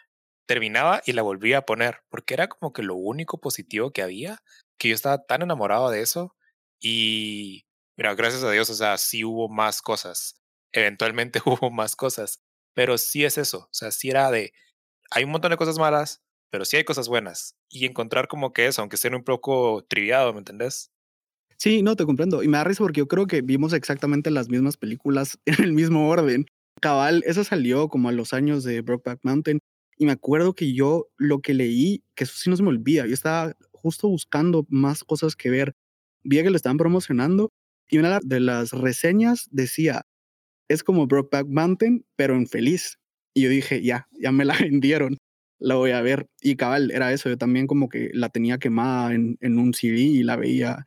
terminaba 0.46 1.02
y 1.06 1.14
la 1.14 1.22
volvía 1.22 1.60
a 1.60 1.66
poner, 1.66 2.00
porque 2.10 2.34
era 2.34 2.48
como 2.48 2.74
que 2.74 2.84
lo 2.84 2.96
único 2.96 3.40
positivo 3.40 3.92
que 3.92 4.02
había, 4.02 4.40
que 4.78 4.90
yo 4.90 4.96
estaba 4.96 5.26
tan 5.26 5.42
enamorado 5.42 5.90
de 5.90 6.02
eso 6.02 6.36
y 6.80 7.66
mira, 7.98 8.14
gracias 8.16 8.44
a 8.44 8.52
Dios, 8.52 8.70
o 8.70 8.74
sea, 8.76 8.98
sí 8.98 9.24
hubo 9.24 9.50
más 9.50 9.82
cosas, 9.82 10.36
eventualmente 10.72 11.40
hubo 11.46 11.72
más 11.72 11.96
cosas, 11.96 12.42
pero 12.74 12.98
sí 12.98 13.24
es 13.24 13.38
eso, 13.38 13.60
o 13.60 13.74
sea, 13.74 13.92
sí 13.92 14.10
era 14.10 14.32
de, 14.32 14.54
hay 15.12 15.24
un 15.24 15.32
montón 15.32 15.52
de 15.52 15.58
cosas 15.58 15.78
malas, 15.78 16.22
pero 16.50 16.66
sí 16.66 16.78
hay 16.78 16.84
cosas 16.84 17.08
buenas 17.08 17.56
y 17.70 17.86
encontrar 17.86 18.28
como 18.28 18.54
que 18.54 18.68
eso, 18.68 18.82
aunque 18.82 18.98
sea 18.98 19.16
un 19.16 19.24
poco 19.24 19.86
triviado, 19.90 20.34
¿me 20.34 20.40
entendés? 20.40 20.92
Sí, 21.57 21.81
no, 21.81 21.95
te 21.95 22.05
comprendo. 22.05 22.43
Y 22.43 22.48
me 22.48 22.57
da 22.57 22.63
risa 22.63 22.83
porque 22.83 23.00
yo 23.00 23.07
creo 23.07 23.27
que 23.27 23.41
vimos 23.41 23.74
exactamente 23.74 24.31
las 24.31 24.50
mismas 24.50 24.77
películas 24.77 25.39
en 25.45 25.63
el 25.63 25.74
mismo 25.74 26.10
orden. 26.10 26.45
Cabal, 26.81 27.24
esa 27.25 27.43
salió 27.43 27.88
como 27.88 28.10
a 28.10 28.12
los 28.12 28.33
años 28.33 28.63
de 28.63 28.81
Brokeback 28.81 29.19
Mountain. 29.24 29.60
Y 29.98 30.05
me 30.05 30.12
acuerdo 30.12 30.53
que 30.53 30.74
yo 30.74 31.07
lo 31.17 31.39
que 31.41 31.53
leí, 31.53 32.03
que 32.15 32.24
eso 32.24 32.33
sí 32.36 32.50
no 32.50 32.57
se 32.57 32.63
me 32.63 32.69
olvida, 32.69 33.05
yo 33.05 33.13
estaba 33.13 33.53
justo 33.72 34.07
buscando 34.07 34.65
más 34.69 35.03
cosas 35.03 35.36
que 35.36 35.50
ver. 35.50 35.74
Vi 36.24 36.41
que 36.41 36.50
lo 36.50 36.55
estaban 36.55 36.77
promocionando 36.77 37.51
y 37.89 38.00
una 38.00 38.19
de 38.24 38.39
las 38.39 38.72
reseñas 38.72 39.48
decía, 39.51 40.01
es 40.69 40.83
como 40.83 41.07
Brokeback 41.07 41.48
Mountain, 41.48 42.05
pero 42.15 42.36
en 42.36 42.48
feliz. 42.48 42.98
Y 43.36 43.43
yo 43.43 43.50
dije, 43.50 43.83
ya, 43.83 44.07
ya 44.12 44.31
me 44.31 44.45
la 44.45 44.55
vendieron, 44.60 45.17
la 45.60 45.75
voy 45.75 45.91
a 45.91 46.01
ver. 46.01 46.27
Y 46.41 46.55
cabal, 46.55 46.91
era 46.91 47.13
eso, 47.13 47.29
yo 47.29 47.38
también 47.38 47.67
como 47.67 47.89
que 47.89 48.10
la 48.13 48.29
tenía 48.29 48.57
quemada 48.57 49.13
en, 49.13 49.38
en 49.41 49.60
un 49.60 49.74
CD 49.74 50.00
y 50.01 50.24
la 50.24 50.36
veía 50.38 50.86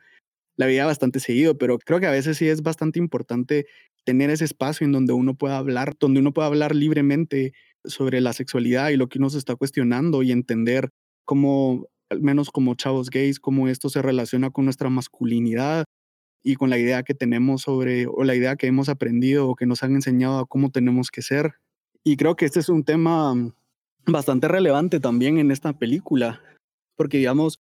la 0.56 0.66
veía 0.66 0.86
bastante 0.86 1.20
seguido, 1.20 1.58
pero 1.58 1.78
creo 1.78 2.00
que 2.00 2.06
a 2.06 2.10
veces 2.10 2.38
sí 2.38 2.48
es 2.48 2.62
bastante 2.62 2.98
importante 2.98 3.66
tener 4.04 4.30
ese 4.30 4.44
espacio 4.44 4.84
en 4.84 4.92
donde 4.92 5.12
uno 5.12 5.34
pueda 5.34 5.58
hablar, 5.58 5.96
donde 5.98 6.20
uno 6.20 6.32
pueda 6.32 6.48
hablar 6.48 6.74
libremente 6.74 7.52
sobre 7.84 8.20
la 8.20 8.32
sexualidad 8.32 8.90
y 8.90 8.96
lo 8.96 9.08
que 9.08 9.18
uno 9.18 9.30
se 9.30 9.38
está 9.38 9.56
cuestionando 9.56 10.22
y 10.22 10.32
entender 10.32 10.90
cómo, 11.24 11.86
al 12.10 12.22
menos 12.22 12.50
como 12.50 12.74
chavos 12.74 13.10
gays, 13.10 13.38
cómo 13.40 13.68
esto 13.68 13.88
se 13.88 14.02
relaciona 14.02 14.50
con 14.50 14.64
nuestra 14.64 14.88
masculinidad 14.90 15.84
y 16.42 16.54
con 16.54 16.70
la 16.70 16.78
idea 16.78 17.02
que 17.02 17.14
tenemos 17.14 17.62
sobre, 17.62 18.06
o 18.06 18.22
la 18.24 18.34
idea 18.34 18.56
que 18.56 18.68
hemos 18.68 18.88
aprendido 18.88 19.48
o 19.48 19.56
que 19.56 19.66
nos 19.66 19.82
han 19.82 19.94
enseñado 19.94 20.38
a 20.38 20.46
cómo 20.46 20.70
tenemos 20.70 21.10
que 21.10 21.22
ser. 21.22 21.54
Y 22.04 22.16
creo 22.16 22.36
que 22.36 22.44
este 22.44 22.60
es 22.60 22.68
un 22.68 22.84
tema 22.84 23.34
bastante 24.06 24.46
relevante 24.46 25.00
también 25.00 25.38
en 25.38 25.50
esta 25.50 25.72
película, 25.72 26.40
porque 26.96 27.18
digamos, 27.18 27.58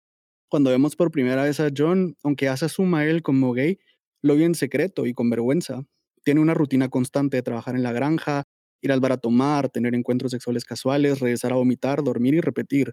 cuando 0.53 0.69
vemos 0.69 0.97
por 0.97 1.11
primera 1.11 1.45
vez 1.45 1.61
a 1.61 1.71
John, 1.75 2.15
aunque 2.23 2.47
hace 2.51 2.67
asuma 2.67 3.07
él 3.07 3.23
como 3.23 3.55
gay, 3.55 3.79
lo 4.21 4.37
ve 4.37 4.45
en 4.45 4.55
secreto 4.55 5.07
y 5.07 5.15
con 5.15 5.31
vergüenza. 5.31 5.87
Tiene 6.25 6.43
una 6.43 6.53
rutina 6.53 6.91
constante 6.91 7.39
de 7.39 7.43
trabajar 7.43 7.75
en 7.75 7.83
la 7.83 7.91
granja, 7.93 8.45
ir 8.83 8.93
al 8.93 9.01
bar 9.01 9.13
a 9.13 9.17
tomar, 9.17 9.71
tener 9.71 9.95
encuentros 9.95 10.31
sexuales 10.33 10.67
casuales, 10.67 11.21
regresar 11.21 11.53
a 11.53 11.57
vomitar, 11.57 12.05
dormir 12.05 12.35
y 12.35 12.43
repetir. 12.43 12.93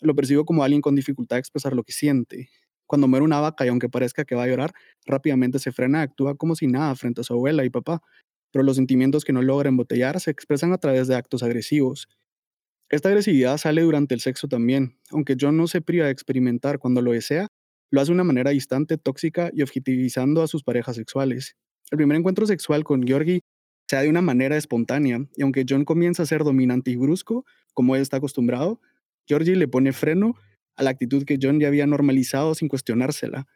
Lo 0.00 0.16
percibo 0.16 0.44
como 0.44 0.64
alguien 0.64 0.80
con 0.80 0.96
dificultad 0.96 1.36
de 1.36 1.40
expresar 1.40 1.72
lo 1.72 1.84
que 1.84 1.92
siente. 1.92 2.48
Cuando 2.88 3.06
muere 3.06 3.24
una 3.24 3.38
vaca 3.38 3.64
y 3.64 3.68
aunque 3.68 3.88
parezca 3.88 4.24
que 4.24 4.34
va 4.34 4.42
a 4.42 4.48
llorar, 4.48 4.72
rápidamente 5.06 5.60
se 5.60 5.70
frena 5.70 6.02
actúa 6.02 6.34
como 6.36 6.56
si 6.56 6.66
nada 6.66 6.96
frente 6.96 7.20
a 7.20 7.24
su 7.24 7.32
abuela 7.32 7.64
y 7.64 7.70
papá. 7.70 8.02
Pero 8.50 8.64
los 8.64 8.74
sentimientos 8.74 9.24
que 9.24 9.32
no 9.32 9.42
logra 9.42 9.68
embotellar 9.68 10.18
se 10.18 10.32
expresan 10.32 10.72
a 10.72 10.78
través 10.78 11.06
de 11.06 11.14
actos 11.14 11.44
agresivos. 11.44 12.08
Esta 12.90 13.10
agresividad 13.10 13.58
sale 13.58 13.82
durante 13.82 14.14
el 14.14 14.20
sexo 14.20 14.48
también, 14.48 14.96
aunque 15.10 15.36
John 15.38 15.58
no 15.58 15.66
se 15.66 15.82
priva 15.82 16.06
de 16.06 16.10
experimentar 16.10 16.78
cuando 16.78 17.02
lo 17.02 17.12
desea, 17.12 17.48
lo 17.90 18.00
hace 18.00 18.08
de 18.08 18.14
una 18.14 18.24
manera 18.24 18.50
distante, 18.50 18.96
tóxica 18.96 19.50
y 19.52 19.60
objetivizando 19.60 20.42
a 20.42 20.46
sus 20.46 20.62
parejas 20.62 20.96
sexuales. 20.96 21.54
El 21.90 21.98
primer 21.98 22.16
encuentro 22.16 22.46
sexual 22.46 22.84
con 22.84 23.06
Georgie 23.06 23.40
se 23.88 23.96
da 23.96 24.02
de 24.02 24.08
una 24.08 24.22
manera 24.22 24.56
espontánea, 24.56 25.20
y 25.36 25.42
aunque 25.42 25.66
John 25.68 25.84
comienza 25.84 26.22
a 26.22 26.26
ser 26.26 26.44
dominante 26.44 26.90
y 26.90 26.96
brusco, 26.96 27.44
como 27.74 27.94
él 27.94 28.00
está 28.02 28.18
acostumbrado, 28.18 28.80
Georgie 29.26 29.56
le 29.56 29.68
pone 29.68 29.92
freno 29.92 30.34
a 30.76 30.82
la 30.82 30.90
actitud 30.90 31.24
que 31.24 31.38
John 31.40 31.60
ya 31.60 31.68
había 31.68 31.86
normalizado 31.86 32.54
sin 32.54 32.68
cuestionársela. 32.68 33.46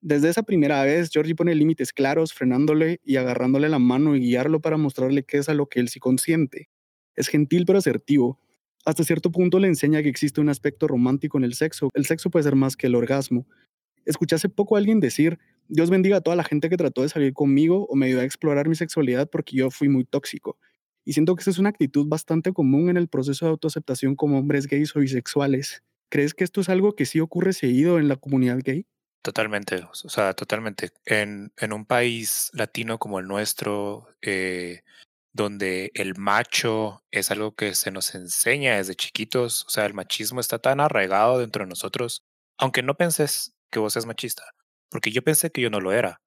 Desde 0.00 0.30
esa 0.30 0.42
primera 0.42 0.82
vez, 0.84 1.10
Georgie 1.12 1.34
pone 1.34 1.54
límites 1.54 1.92
claros, 1.92 2.32
frenándole 2.32 3.00
y 3.04 3.16
agarrándole 3.16 3.68
la 3.68 3.78
mano 3.78 4.16
y 4.16 4.20
guiarlo 4.20 4.60
para 4.60 4.78
mostrarle 4.78 5.24
qué 5.24 5.38
es 5.38 5.48
a 5.50 5.54
lo 5.54 5.68
que 5.68 5.80
él 5.80 5.88
sí 5.88 6.00
consiente. 6.00 6.68
Es 7.14 7.28
gentil 7.28 7.64
pero 7.66 7.78
asertivo, 7.78 8.38
hasta 8.84 9.04
cierto 9.04 9.30
punto 9.30 9.58
le 9.58 9.68
enseña 9.68 10.02
que 10.02 10.08
existe 10.08 10.40
un 10.40 10.48
aspecto 10.48 10.88
romántico 10.88 11.38
en 11.38 11.44
el 11.44 11.54
sexo. 11.54 11.90
El 11.94 12.06
sexo 12.06 12.30
puede 12.30 12.44
ser 12.44 12.56
más 12.56 12.76
que 12.76 12.88
el 12.88 12.94
orgasmo. 12.94 13.46
Escuché 14.04 14.34
hace 14.34 14.48
poco 14.48 14.74
a 14.74 14.78
alguien 14.78 15.00
decir, 15.00 15.38
Dios 15.68 15.90
bendiga 15.90 16.16
a 16.16 16.20
toda 16.20 16.36
la 16.36 16.44
gente 16.44 16.68
que 16.68 16.76
trató 16.76 17.02
de 17.02 17.08
salir 17.08 17.32
conmigo 17.32 17.86
o 17.88 17.94
me 17.94 18.06
ayudó 18.06 18.20
a 18.20 18.24
explorar 18.24 18.68
mi 18.68 18.74
sexualidad 18.74 19.30
porque 19.30 19.56
yo 19.56 19.70
fui 19.70 19.88
muy 19.88 20.04
tóxico. 20.04 20.58
Y 21.04 21.12
siento 21.14 21.34
que 21.34 21.42
esa 21.42 21.50
es 21.50 21.58
una 21.58 21.68
actitud 21.68 22.06
bastante 22.08 22.52
común 22.52 22.88
en 22.88 22.96
el 22.96 23.08
proceso 23.08 23.46
de 23.46 23.50
autoaceptación 23.50 24.16
como 24.16 24.38
hombres 24.38 24.66
gays 24.66 24.94
o 24.96 25.00
bisexuales. 25.00 25.82
¿Crees 26.08 26.34
que 26.34 26.44
esto 26.44 26.60
es 26.60 26.68
algo 26.68 26.94
que 26.94 27.06
sí 27.06 27.20
ocurre 27.20 27.52
seguido 27.52 27.98
en 27.98 28.08
la 28.08 28.16
comunidad 28.16 28.58
gay? 28.62 28.86
Totalmente, 29.22 29.76
o 29.76 30.08
sea, 30.08 30.34
totalmente. 30.34 30.90
En, 31.06 31.52
en 31.56 31.72
un 31.72 31.86
país 31.86 32.50
latino 32.54 32.98
como 32.98 33.20
el 33.20 33.26
nuestro, 33.26 34.08
eh, 34.20 34.82
donde 35.32 35.90
el 35.94 36.16
macho 36.16 37.02
es 37.10 37.30
algo 37.30 37.54
que 37.54 37.74
se 37.74 37.90
nos 37.90 38.14
enseña 38.14 38.76
desde 38.76 38.94
chiquitos, 38.96 39.64
o 39.66 39.70
sea, 39.70 39.86
el 39.86 39.94
machismo 39.94 40.40
está 40.40 40.58
tan 40.58 40.80
arraigado 40.80 41.38
dentro 41.38 41.64
de 41.64 41.70
nosotros, 41.70 42.22
aunque 42.58 42.82
no 42.82 42.96
penses 42.96 43.54
que 43.70 43.78
vos 43.78 43.94
seas 43.94 44.06
machista, 44.06 44.44
porque 44.90 45.10
yo 45.10 45.22
pensé 45.22 45.50
que 45.50 45.62
yo 45.62 45.70
no 45.70 45.80
lo 45.80 45.92
era, 45.92 46.20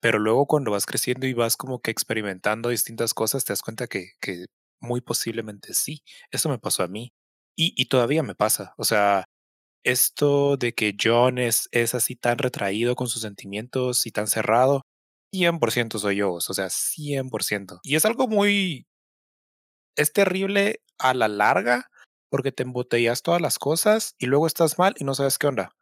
pero 0.00 0.18
luego 0.18 0.46
cuando 0.46 0.70
vas 0.70 0.86
creciendo 0.86 1.26
y 1.26 1.34
vas 1.34 1.56
como 1.56 1.80
que 1.80 1.90
experimentando 1.90 2.70
distintas 2.70 3.14
cosas, 3.14 3.44
te 3.44 3.52
das 3.52 3.62
cuenta 3.62 3.86
que, 3.86 4.12
que 4.20 4.46
muy 4.80 5.00
posiblemente 5.02 5.74
sí, 5.74 6.02
eso 6.30 6.48
me 6.48 6.58
pasó 6.58 6.82
a 6.84 6.88
mí 6.88 7.12
y, 7.56 7.74
y 7.76 7.86
todavía 7.88 8.22
me 8.22 8.34
pasa, 8.34 8.74
o 8.78 8.84
sea, 8.84 9.24
esto 9.84 10.56
de 10.56 10.74
que 10.74 10.96
John 11.00 11.38
es, 11.38 11.68
es 11.72 11.94
así 11.94 12.16
tan 12.16 12.38
retraído 12.38 12.96
con 12.96 13.08
sus 13.08 13.22
sentimientos 13.22 14.06
y 14.06 14.12
tan 14.12 14.26
cerrado, 14.26 14.82
100% 15.32 15.98
soy 15.98 16.16
yo, 16.16 16.32
o 16.32 16.40
sea, 16.40 16.66
100%. 16.66 17.80
Y 17.82 17.96
es 17.96 18.04
algo 18.04 18.28
muy... 18.28 18.86
Es 19.96 20.12
terrible 20.12 20.82
a 20.98 21.14
la 21.14 21.28
larga 21.28 21.90
porque 22.30 22.52
te 22.52 22.62
embotellas 22.62 23.22
todas 23.22 23.40
las 23.40 23.58
cosas 23.58 24.14
y 24.18 24.26
luego 24.26 24.46
estás 24.46 24.78
mal 24.78 24.94
y 24.98 25.04
no 25.04 25.14
sabes 25.14 25.38
qué 25.38 25.48
onda. 25.48 25.74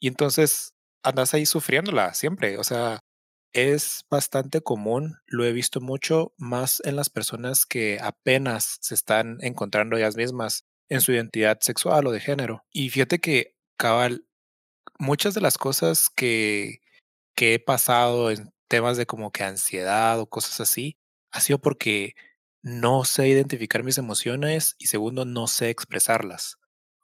Y 0.00 0.08
entonces 0.08 0.74
andas 1.02 1.32
ahí 1.34 1.46
sufriéndola 1.46 2.12
siempre. 2.14 2.58
O 2.58 2.64
sea, 2.64 3.00
es 3.52 4.04
bastante 4.10 4.62
común, 4.62 5.18
lo 5.26 5.44
he 5.44 5.52
visto 5.52 5.80
mucho 5.80 6.32
más 6.38 6.80
en 6.84 6.96
las 6.96 7.10
personas 7.10 7.66
que 7.66 7.98
apenas 8.00 8.78
se 8.80 8.94
están 8.94 9.38
encontrando 9.40 9.96
ellas 9.96 10.16
mismas 10.16 10.64
en 10.88 11.00
su 11.00 11.12
identidad 11.12 11.58
sexual 11.60 12.06
o 12.06 12.12
de 12.12 12.20
género. 12.20 12.64
Y 12.72 12.90
fíjate 12.90 13.20
que, 13.20 13.54
cabal, 13.78 14.26
muchas 14.98 15.34
de 15.34 15.40
las 15.40 15.58
cosas 15.58 16.10
que, 16.10 16.80
que 17.36 17.54
he 17.54 17.58
pasado 17.58 18.30
en 18.30 18.52
temas 18.72 18.96
de 18.96 19.04
como 19.04 19.30
que 19.32 19.44
ansiedad 19.44 20.18
o 20.18 20.26
cosas 20.26 20.58
así, 20.62 20.96
ha 21.30 21.40
sido 21.40 21.58
porque 21.60 22.14
no 22.62 23.04
sé 23.04 23.28
identificar 23.28 23.84
mis 23.84 23.98
emociones 23.98 24.76
y 24.78 24.86
segundo, 24.86 25.26
no 25.26 25.46
sé 25.46 25.68
expresarlas. 25.68 26.56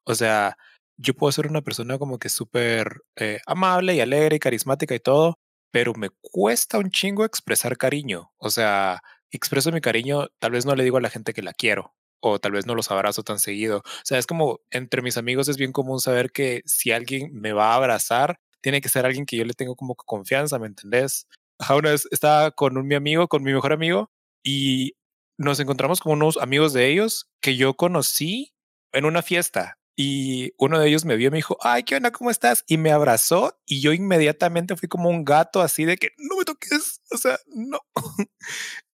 O 0.04 0.14
sea, 0.14 0.56
yo 0.96 1.12
puedo 1.12 1.30
ser 1.30 1.46
una 1.46 1.60
persona 1.60 1.98
como 1.98 2.18
que 2.18 2.30
súper 2.30 3.02
eh, 3.16 3.40
amable 3.46 3.94
y 3.94 4.00
alegre 4.00 4.36
y 4.36 4.38
carismática 4.38 4.94
y 4.94 5.00
todo, 5.00 5.38
pero 5.70 5.92
me 5.92 6.08
cuesta 6.22 6.78
un 6.78 6.90
chingo 6.90 7.26
expresar 7.26 7.76
cariño. 7.76 8.32
O 8.38 8.48
sea, 8.48 9.02
expreso 9.30 9.70
mi 9.70 9.82
cariño, 9.82 10.28
tal 10.38 10.52
vez 10.52 10.64
no 10.64 10.74
le 10.74 10.84
digo 10.84 10.96
a 10.96 11.02
la 11.02 11.10
gente 11.10 11.34
que 11.34 11.42
la 11.42 11.52
quiero 11.52 11.94
o 12.20 12.38
tal 12.38 12.52
vez 12.52 12.64
no 12.66 12.74
los 12.74 12.90
abrazo 12.90 13.22
tan 13.24 13.38
seguido. 13.38 13.80
O 13.80 14.04
sea, 14.04 14.18
es 14.18 14.26
como 14.26 14.60
entre 14.70 15.02
mis 15.02 15.18
amigos 15.18 15.48
es 15.48 15.58
bien 15.58 15.72
común 15.72 16.00
saber 16.00 16.32
que 16.32 16.62
si 16.64 16.92
alguien 16.92 17.30
me 17.34 17.52
va 17.52 17.72
a 17.72 17.76
abrazar, 17.76 18.40
tiene 18.62 18.80
que 18.80 18.88
ser 18.88 19.04
alguien 19.06 19.26
que 19.26 19.36
yo 19.36 19.44
le 19.44 19.54
tengo 19.54 19.76
como 19.76 19.94
confianza, 19.96 20.58
¿me 20.58 20.66
entendés? 20.66 21.26
Una 21.70 21.90
vez 21.90 22.08
estaba 22.10 22.50
con 22.50 22.76
un, 22.76 22.86
mi 22.86 22.94
amigo, 22.94 23.28
con 23.28 23.42
mi 23.42 23.52
mejor 23.52 23.72
amigo, 23.72 24.10
y 24.42 24.94
nos 25.38 25.60
encontramos 25.60 26.00
con 26.00 26.12
unos 26.12 26.36
amigos 26.36 26.72
de 26.72 26.88
ellos 26.88 27.30
que 27.40 27.56
yo 27.56 27.74
conocí 27.74 28.54
en 28.92 29.04
una 29.04 29.22
fiesta. 29.22 29.78
Y 29.96 30.52
uno 30.58 30.78
de 30.78 30.88
ellos 30.88 31.04
me 31.04 31.16
vio 31.16 31.28
y 31.28 31.30
me 31.32 31.38
dijo, 31.38 31.58
ay, 31.60 31.82
¿qué 31.82 31.96
onda? 31.96 32.12
¿Cómo 32.12 32.30
estás? 32.30 32.64
Y 32.68 32.78
me 32.78 32.92
abrazó 32.92 33.58
y 33.66 33.80
yo 33.80 33.92
inmediatamente 33.92 34.76
fui 34.76 34.88
como 34.88 35.10
un 35.10 35.24
gato 35.24 35.60
así 35.60 35.84
de 35.84 35.96
que 35.96 36.10
no 36.18 36.36
me 36.36 36.44
toques, 36.44 37.00
o 37.10 37.16
sea, 37.16 37.36
no. 37.48 37.80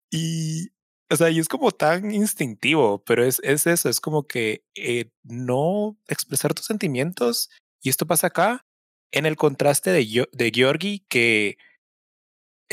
y, 0.10 0.70
o 1.10 1.18
sea, 1.18 1.30
y 1.30 1.40
es 1.40 1.50
como 1.50 1.72
tan 1.72 2.12
instintivo, 2.12 3.04
pero 3.04 3.26
es, 3.26 3.42
es 3.44 3.68
eso, 3.68 3.90
es 3.90 4.00
como 4.00 4.28
que 4.28 4.64
eh, 4.76 5.12
no 5.24 5.98
expresar 6.08 6.54
tus 6.54 6.68
sentimientos. 6.68 7.50
Y 7.82 7.90
esto 7.90 8.08
pasa 8.08 8.28
acá 8.28 8.66
en 9.12 9.26
el 9.26 9.36
contraste 9.36 9.92
de, 9.92 10.28
de 10.32 10.52
Georgie, 10.54 11.06
que 11.10 11.58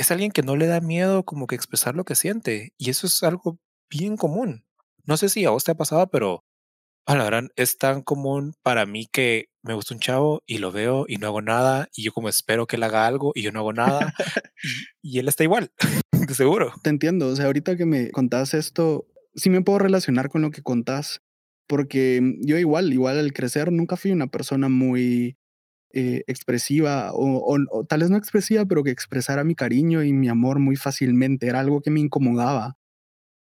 es 0.00 0.10
alguien 0.10 0.30
que 0.30 0.42
no 0.42 0.56
le 0.56 0.66
da 0.66 0.80
miedo 0.80 1.24
como 1.24 1.46
que 1.46 1.54
expresar 1.54 1.94
lo 1.94 2.04
que 2.04 2.14
siente. 2.14 2.72
Y 2.78 2.90
eso 2.90 3.06
es 3.06 3.22
algo 3.22 3.58
bien 3.90 4.16
común. 4.16 4.64
No 5.04 5.16
sé 5.16 5.28
si 5.28 5.44
a 5.44 5.50
vos 5.50 5.64
te 5.64 5.72
ha 5.72 5.76
pasado, 5.76 6.08
pero 6.10 6.44
a 7.06 7.16
la 7.16 7.24
verdad 7.24 7.48
es 7.56 7.76
tan 7.78 8.02
común 8.02 8.54
para 8.62 8.86
mí 8.86 9.06
que 9.10 9.46
me 9.62 9.74
gusta 9.74 9.94
un 9.94 10.00
chavo 10.00 10.42
y 10.46 10.58
lo 10.58 10.72
veo 10.72 11.04
y 11.08 11.16
no 11.16 11.26
hago 11.26 11.42
nada 11.42 11.88
y 11.94 12.02
yo 12.02 12.12
como 12.12 12.28
espero 12.28 12.66
que 12.66 12.76
él 12.76 12.82
haga 12.82 13.06
algo 13.06 13.32
y 13.34 13.42
yo 13.42 13.52
no 13.52 13.60
hago 13.60 13.72
nada 13.72 14.14
y, 15.02 15.18
él 15.18 15.28
está 15.28 15.44
igual, 15.44 15.72
de 16.12 16.34
seguro. 16.34 16.72
Te 16.82 16.90
entiendo, 16.90 17.28
o 17.28 17.36
sea, 17.36 17.46
ahorita 17.46 17.76
que 17.76 17.86
me 17.86 18.10
contás 18.10 18.54
esto, 18.54 19.06
sí 19.34 19.50
me 19.50 19.62
puedo 19.62 19.80
relacionar 19.80 20.28
con 20.28 20.42
lo 20.42 20.50
que 20.50 20.62
contás 20.62 21.20
porque 21.66 22.20
yo 22.40 22.58
igual, 22.58 22.92
igual 22.92 23.18
al 23.18 23.32
crecer 23.32 23.70
nunca 23.70 23.96
fui 23.96 24.12
una 24.12 24.28
persona 24.28 24.68
muy 24.68 25.36
eh, 25.92 26.22
expresiva 26.26 27.12
o, 27.12 27.56
o, 27.70 27.84
tal 27.84 28.00
vez 28.00 28.10
no 28.10 28.16
expresiva, 28.16 28.64
pero 28.66 28.84
que 28.84 28.90
expresara 28.90 29.44
mi 29.44 29.54
cariño 29.54 30.02
y 30.04 30.12
mi 30.12 30.28
amor 30.28 30.58
muy 30.58 30.76
fácilmente. 30.76 31.46
Era 31.46 31.60
algo 31.60 31.80
que 31.80 31.90
me 31.90 32.00
incomodaba. 32.00 32.76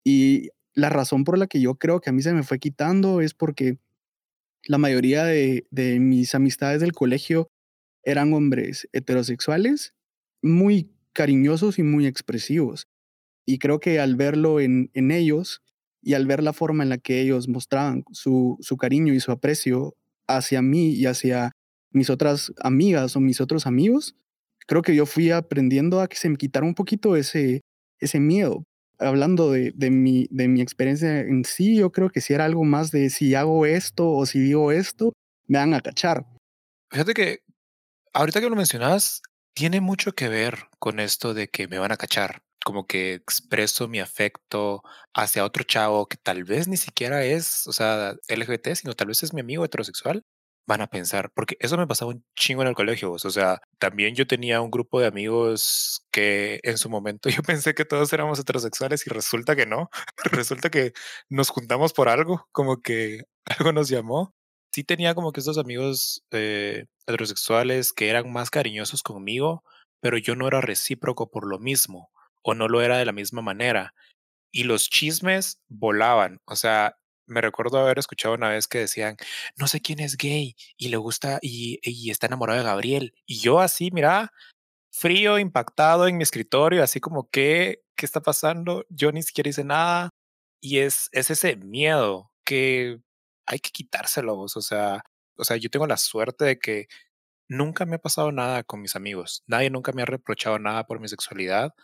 Y 0.05 0.51
la 0.75 0.91
razón 0.91 1.25
por 1.25 1.39
la 1.39 1.47
que 1.47 1.61
yo 1.61 1.77
creo 1.77 2.01
que 2.01 2.11
a 2.11 2.13
mí 2.13 2.23
se 2.23 2.33
me 2.35 2.43
fue 2.43 2.59
quitando 2.59 3.21
es 3.21 3.35
porque 3.35 3.79
la 4.67 4.79
mayoría 4.79 5.25
de, 5.25 5.67
de 5.71 6.01
mis 6.01 6.35
amistades 6.35 6.81
del 6.81 6.93
colegio 6.93 7.51
eran 8.03 8.33
hombres 8.35 8.89
heterosexuales 8.93 9.95
muy 10.43 10.91
cariñosos 11.13 11.79
y 11.79 11.83
muy 11.83 12.07
expresivos. 12.07 12.87
Y 13.47 13.59
creo 13.59 13.81
que 13.81 14.01
al 14.01 14.17
verlo 14.17 14.61
en, 14.61 14.91
en 14.95 15.11
ellos 15.11 15.63
y 16.03 16.15
al 16.15 16.27
ver 16.27 16.43
la 16.43 16.53
forma 16.53 16.83
en 16.83 16.91
la 16.91 16.99
que 16.99 17.21
ellos 17.21 17.49
mostraban 17.49 18.05
su, 18.13 18.59
su 18.61 18.77
cariño 18.77 19.15
y 19.15 19.21
su 19.21 19.33
aprecio 19.33 19.97
hacia 20.27 20.61
mí 20.63 20.91
y 20.91 21.07
hacia 21.07 21.53
mis 21.95 22.11
otras 22.11 22.53
amigas 22.61 23.17
o 23.17 23.21
mis 23.21 23.41
otros 23.41 23.67
amigos, 23.67 24.17
creo 24.67 24.83
que 24.83 24.95
yo 24.95 25.07
fui 25.07 25.31
aprendiendo 25.31 26.01
a 26.01 26.09
que 26.09 26.17
se 26.17 26.29
me 26.29 26.37
quitara 26.37 26.67
un 26.67 26.75
poquito 26.75 27.17
ese, 27.17 27.63
ese 27.99 28.21
miedo. 28.21 28.65
Hablando 28.99 29.51
de, 29.51 29.73
de, 29.75 29.91
mi, 29.91 30.27
de 30.31 30.49
mi 30.49 30.61
experiencia 30.61 31.21
en 31.21 31.45
sí, 31.45 31.77
yo 31.77 31.91
creo 31.91 32.11
que 32.11 32.21
si 32.21 32.33
era 32.33 32.45
algo 32.45 32.65
más 32.65 32.91
de 32.91 33.11
si 33.11 33.35
hago 33.35 33.67
esto 33.67 34.11
o 34.11 34.27
si 34.27 34.41
digo 34.41 34.73
esto, 34.73 35.13
me 35.47 35.59
van 35.59 35.75
a 35.75 35.81
cachar. 35.81 36.27
Fíjate 36.91 37.15
que 37.15 37.39
ahorita 38.13 38.41
que 38.41 38.51
lo 38.51 38.57
mencionas, 38.57 39.23
tiene 39.55 39.81
mucho 39.81 40.13
que 40.13 40.29
ver 40.29 40.69
con 40.79 41.01
esto 41.01 41.35
de 41.35 41.49
que 41.49 41.69
me 41.69 41.79
van 41.79 41.93
a 41.93 41.97
cachar. 41.97 42.43
Como 42.65 42.87
que 42.87 43.15
expreso 43.15 43.89
mi 43.89 44.01
afecto 44.01 44.83
hacia 45.13 45.45
otro 45.45 45.65
chavo 45.65 46.07
que 46.07 46.17
tal 46.17 46.45
vez 46.45 46.67
ni 46.67 46.77
siquiera 46.77 47.25
es, 47.25 47.67
o 47.67 47.73
sea, 47.73 48.15
LGBT, 48.29 48.75
sino 48.75 48.95
tal 48.95 49.09
vez 49.09 49.23
es 49.23 49.35
mi 49.35 49.41
amigo 49.41 49.65
heterosexual 49.65 50.25
van 50.66 50.80
a 50.80 50.87
pensar, 50.87 51.30
porque 51.35 51.56
eso 51.61 51.76
me 51.76 51.87
pasaba 51.87 52.12
un 52.12 52.25
chingo 52.37 52.62
en 52.62 52.68
el 52.68 52.75
colegio, 52.75 53.12
o 53.12 53.18
sea, 53.18 53.61
también 53.78 54.14
yo 54.14 54.26
tenía 54.26 54.61
un 54.61 54.71
grupo 54.71 55.00
de 55.00 55.06
amigos 55.06 56.06
que 56.11 56.61
en 56.62 56.78
su 56.78 56.88
momento 56.88 57.28
yo 57.42 57.42
pensé 57.42 57.75
que 57.75 57.85
todos 57.85 58.12
éramos 58.12 58.38
heterosexuales 58.38 59.06
y 59.06 59.11
resulta 59.11 59.56
que 59.56 59.66
no, 59.66 59.90
resulta 60.33 60.71
que 60.71 60.92
nos 61.28 61.50
juntamos 61.50 61.92
por 61.92 62.09
algo, 62.09 62.47
como 62.52 62.80
que 62.80 63.23
algo 63.47 63.73
nos 63.73 63.88
llamó. 63.88 64.35
Sí 64.73 64.85
tenía 64.85 65.14
como 65.14 65.33
que 65.33 65.40
estos 65.40 65.59
amigos 65.59 66.25
eh, 66.33 66.87
heterosexuales 67.06 67.92
que 67.92 68.09
eran 68.09 68.33
más 68.33 68.50
cariñosos 68.50 69.02
conmigo, 69.02 69.62
pero 70.00 70.18
yo 70.18 70.35
no 70.37 70.49
era 70.49 70.61
recíproco 70.61 71.30
por 71.30 71.47
lo 71.47 71.59
mismo, 71.61 72.11
o 72.42 72.54
no 72.54 72.68
lo 72.68 72.83
era 72.83 72.99
de 72.99 73.04
la 73.04 73.12
misma 73.12 73.42
manera. 73.42 73.94
Y 74.52 74.64
los 74.64 74.88
chismes 74.90 75.61
volaban, 75.68 76.40
o 76.47 76.56
sea, 76.56 76.97
me 77.26 77.40
recuerdo 77.40 77.78
haber 77.78 77.99
escuchado 77.99 78.35
una 78.35 78.50
vez 78.50 78.69
que 78.69 78.78
decían, 78.78 79.16
no 79.57 79.66
sé 79.66 79.81
quién 79.81 80.00
es 80.00 80.16
gay 80.16 80.57
y 80.76 80.88
le 80.88 80.97
gusta 80.97 81.38
y, 81.43 81.81
está 82.11 82.26
enamorado 82.26 82.59
de 82.59 82.64
Gabriel. 82.64 83.14
Y 83.26 83.38
yo 83.40 83.61
así, 83.61 83.90
mira, 83.93 84.33
frío, 84.90 85.38
impactado 85.38 86.09
en 86.09 86.16
mi 86.16 86.23
escritorio, 86.23 86.83
así 86.83 87.00
como, 87.00 87.28
¿qué, 87.31 87.83
qué 87.97 88.07
está 88.07 88.21
pasando? 88.21 88.85
Yo 88.90 89.12
ni 89.12 89.23
siquiera 89.23 89.50
hice 89.50 89.64
nada. 89.64 90.11
Y 90.61 90.78
es, 90.78 91.09
es 91.12 91.31
ese 91.31 91.57
miedo 91.57 92.33
que 92.45 93.00
hay 93.47 93.59
que 93.59 93.71
quitárselo, 93.71 94.38
o 94.38 94.49
sea, 94.49 95.02
o 95.37 95.45
sea, 95.45 95.57
yo 95.57 95.71
tengo 95.71 95.87
la 95.87 95.97
suerte 95.99 96.45
de 96.45 96.59
que 96.59 96.88
nunca 97.49 97.87
me 97.87 97.97
ha 97.97 97.99
pasado 97.99 98.33
nada 98.33 98.64
con 98.64 98.81
mis 98.81 98.97
amigos. 98.97 99.45
Nadie 99.47 99.71
nunca 99.71 99.93
me 99.93 100.02
ha 100.02 100.07
reprochado 100.07 100.59
nada 100.59 100.87
por 100.87 101.00
mi 101.00 101.09
sexualidad. 101.09 101.75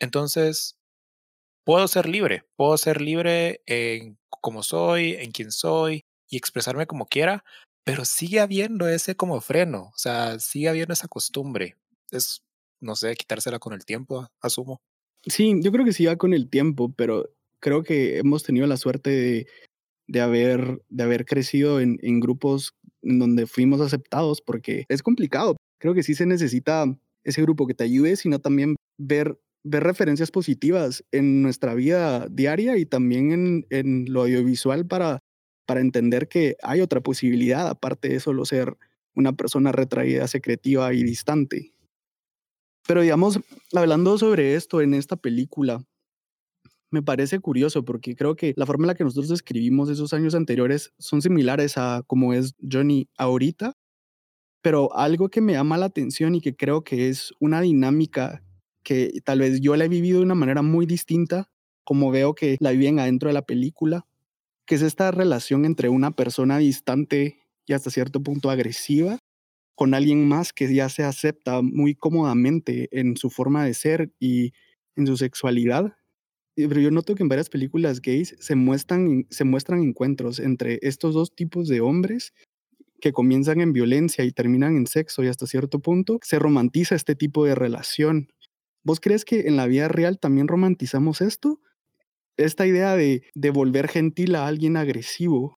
Entonces, 0.00 0.78
puedo 1.64 1.86
ser 1.88 2.08
libre, 2.08 2.44
puedo 2.56 2.76
ser 2.76 3.00
libre 3.00 3.62
en 3.66 4.18
como 4.40 4.62
soy, 4.62 5.14
en 5.14 5.32
quién 5.32 5.52
soy 5.52 6.02
y 6.28 6.36
expresarme 6.36 6.86
como 6.86 7.06
quiera, 7.06 7.44
pero 7.84 8.04
sigue 8.04 8.40
habiendo 8.40 8.88
ese 8.88 9.16
como 9.16 9.40
freno, 9.40 9.90
o 9.94 9.96
sea, 9.96 10.38
sigue 10.38 10.68
habiendo 10.68 10.92
esa 10.92 11.08
costumbre. 11.08 11.76
Es, 12.10 12.42
no 12.80 12.96
sé, 12.96 13.14
quitársela 13.14 13.58
con 13.58 13.72
el 13.72 13.84
tiempo, 13.84 14.28
asumo. 14.40 14.80
Sí, 15.26 15.54
yo 15.62 15.70
creo 15.72 15.84
que 15.84 15.92
sí 15.92 16.06
va 16.06 16.16
con 16.16 16.32
el 16.32 16.48
tiempo, 16.48 16.92
pero 16.94 17.28
creo 17.60 17.82
que 17.82 18.18
hemos 18.18 18.42
tenido 18.42 18.66
la 18.66 18.76
suerte 18.76 19.10
de, 19.10 19.46
de 20.06 20.20
haber, 20.20 20.82
de 20.88 21.02
haber 21.02 21.24
crecido 21.26 21.80
en, 21.80 21.98
en 22.02 22.20
grupos 22.20 22.74
en 23.02 23.18
donde 23.18 23.46
fuimos 23.46 23.80
aceptados, 23.80 24.40
porque 24.40 24.84
es 24.88 25.02
complicado. 25.02 25.56
Creo 25.78 25.94
que 25.94 26.02
sí 26.02 26.14
se 26.14 26.26
necesita 26.26 26.84
ese 27.24 27.42
grupo 27.42 27.66
que 27.66 27.74
te 27.74 27.84
ayude, 27.84 28.16
sino 28.16 28.38
también 28.38 28.76
ver 28.98 29.38
ver 29.62 29.82
referencias 29.82 30.30
positivas 30.30 31.04
en 31.12 31.42
nuestra 31.42 31.74
vida 31.74 32.26
diaria 32.30 32.78
y 32.78 32.86
también 32.86 33.32
en, 33.32 33.66
en 33.70 34.12
lo 34.12 34.22
audiovisual 34.22 34.86
para, 34.86 35.20
para 35.66 35.80
entender 35.80 36.28
que 36.28 36.56
hay 36.62 36.80
otra 36.80 37.00
posibilidad, 37.00 37.68
aparte 37.68 38.08
de 38.08 38.20
solo 38.20 38.44
ser 38.44 38.76
una 39.14 39.32
persona 39.32 39.72
retraída, 39.72 40.26
secretiva 40.28 40.92
y 40.94 41.02
distante. 41.02 41.72
Pero 42.86 43.02
digamos, 43.02 43.40
hablando 43.74 44.18
sobre 44.18 44.54
esto 44.54 44.80
en 44.80 44.94
esta 44.94 45.16
película, 45.16 45.84
me 46.90 47.02
parece 47.02 47.38
curioso 47.38 47.84
porque 47.84 48.16
creo 48.16 48.34
que 48.34 48.52
la 48.56 48.66
forma 48.66 48.84
en 48.84 48.88
la 48.88 48.94
que 48.94 49.04
nosotros 49.04 49.30
escribimos 49.30 49.88
esos 49.90 50.12
años 50.12 50.34
anteriores 50.34 50.92
son 50.98 51.22
similares 51.22 51.78
a 51.78 52.02
como 52.06 52.32
es 52.32 52.54
Johnny 52.68 53.08
ahorita, 53.16 53.74
pero 54.62 54.94
algo 54.96 55.28
que 55.28 55.40
me 55.40 55.52
llama 55.52 55.78
la 55.78 55.86
atención 55.86 56.34
y 56.34 56.40
que 56.40 56.56
creo 56.56 56.82
que 56.82 57.08
es 57.08 57.32
una 57.38 57.60
dinámica 57.60 58.42
que 58.82 59.20
tal 59.24 59.40
vez 59.40 59.60
yo 59.60 59.76
la 59.76 59.84
he 59.84 59.88
vivido 59.88 60.18
de 60.18 60.24
una 60.24 60.34
manera 60.34 60.62
muy 60.62 60.86
distinta, 60.86 61.50
como 61.84 62.10
veo 62.10 62.34
que 62.34 62.56
la 62.60 62.70
viven 62.72 62.98
adentro 62.98 63.28
de 63.28 63.34
la 63.34 63.46
película, 63.46 64.06
que 64.66 64.76
es 64.76 64.82
esta 64.82 65.10
relación 65.10 65.64
entre 65.64 65.88
una 65.88 66.12
persona 66.12 66.58
distante 66.58 67.38
y 67.66 67.72
hasta 67.72 67.90
cierto 67.90 68.22
punto 68.22 68.50
agresiva 68.50 69.18
con 69.80 69.94
alguien 69.94 70.28
más 70.28 70.52
que 70.52 70.74
ya 70.74 70.90
se 70.90 71.04
acepta 71.04 71.62
muy 71.62 71.94
cómodamente 71.94 72.90
en 72.92 73.16
su 73.16 73.30
forma 73.30 73.64
de 73.64 73.72
ser 73.72 74.12
y 74.20 74.52
en 74.94 75.06
su 75.06 75.16
sexualidad. 75.16 75.94
Pero 76.54 76.80
yo 76.82 76.90
noto 76.90 77.14
que 77.14 77.22
en 77.22 77.30
varias 77.30 77.48
películas 77.48 78.02
gays 78.02 78.36
se 78.38 78.56
muestran, 78.56 79.26
se 79.30 79.44
muestran 79.44 79.80
encuentros 79.80 80.38
entre 80.38 80.78
estos 80.82 81.14
dos 81.14 81.34
tipos 81.34 81.66
de 81.66 81.80
hombres 81.80 82.34
que 83.00 83.12
comienzan 83.12 83.62
en 83.62 83.72
violencia 83.72 84.22
y 84.24 84.32
terminan 84.32 84.76
en 84.76 84.86
sexo 84.86 85.24
y 85.24 85.28
hasta 85.28 85.46
cierto 85.46 85.78
punto 85.78 86.18
se 86.22 86.38
romantiza 86.38 86.94
este 86.94 87.14
tipo 87.14 87.46
de 87.46 87.54
relación 87.54 88.28
¿Vos 88.82 89.00
crees 89.00 89.24
que 89.24 89.40
en 89.48 89.56
la 89.56 89.66
vida 89.66 89.88
real 89.88 90.18
también 90.18 90.48
romantizamos 90.48 91.20
esto? 91.20 91.60
Esta 92.36 92.66
idea 92.66 92.96
de, 92.96 93.22
de 93.34 93.50
volver 93.50 93.88
gentil 93.88 94.34
a 94.34 94.46
alguien 94.46 94.76
agresivo. 94.76 95.58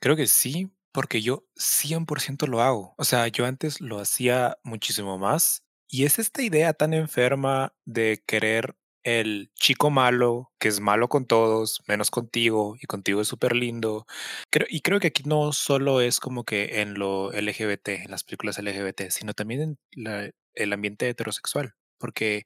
Creo 0.00 0.16
que 0.16 0.26
sí, 0.26 0.70
porque 0.92 1.22
yo 1.22 1.44
100% 1.56 2.48
lo 2.48 2.62
hago. 2.62 2.94
O 2.98 3.04
sea, 3.04 3.28
yo 3.28 3.46
antes 3.46 3.80
lo 3.80 4.00
hacía 4.00 4.58
muchísimo 4.64 5.18
más. 5.18 5.62
Y 5.88 6.04
es 6.04 6.18
esta 6.18 6.42
idea 6.42 6.72
tan 6.72 6.94
enferma 6.94 7.72
de 7.84 8.22
querer 8.26 8.74
el 9.04 9.52
chico 9.54 9.90
malo, 9.90 10.50
que 10.58 10.66
es 10.66 10.80
malo 10.80 11.08
con 11.08 11.26
todos, 11.26 11.80
menos 11.86 12.10
contigo, 12.10 12.76
y 12.80 12.86
contigo 12.86 13.20
es 13.20 13.28
súper 13.28 13.54
lindo. 13.54 14.04
Creo, 14.50 14.66
y 14.68 14.80
creo 14.80 14.98
que 14.98 15.06
aquí 15.08 15.22
no 15.24 15.52
solo 15.52 16.00
es 16.00 16.18
como 16.18 16.44
que 16.44 16.80
en 16.80 16.94
lo 16.94 17.30
LGBT, 17.30 17.88
en 17.90 18.10
las 18.10 18.24
películas 18.24 18.58
LGBT, 18.58 19.10
sino 19.10 19.32
también 19.32 19.78
en 19.92 20.32
el 20.54 20.72
ambiente 20.72 21.08
heterosexual 21.08 21.74
porque, 21.98 22.44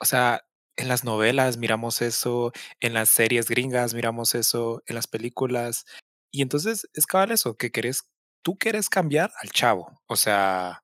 o 0.00 0.04
sea, 0.06 0.42
en 0.76 0.88
las 0.88 1.04
novelas 1.04 1.56
miramos 1.58 2.02
eso, 2.02 2.52
en 2.80 2.94
las 2.94 3.08
series 3.10 3.48
gringas 3.48 3.94
miramos 3.94 4.34
eso, 4.34 4.82
en 4.86 4.96
las 4.96 5.06
películas. 5.06 5.84
Y 6.32 6.42
entonces 6.42 6.88
es 6.94 7.06
cabal 7.06 7.32
eso, 7.32 7.56
que 7.56 7.70
querés, 7.70 8.04
tú 8.42 8.56
quieres 8.58 8.88
cambiar 8.88 9.32
al 9.40 9.50
chavo. 9.50 10.00
O 10.06 10.16
sea, 10.16 10.82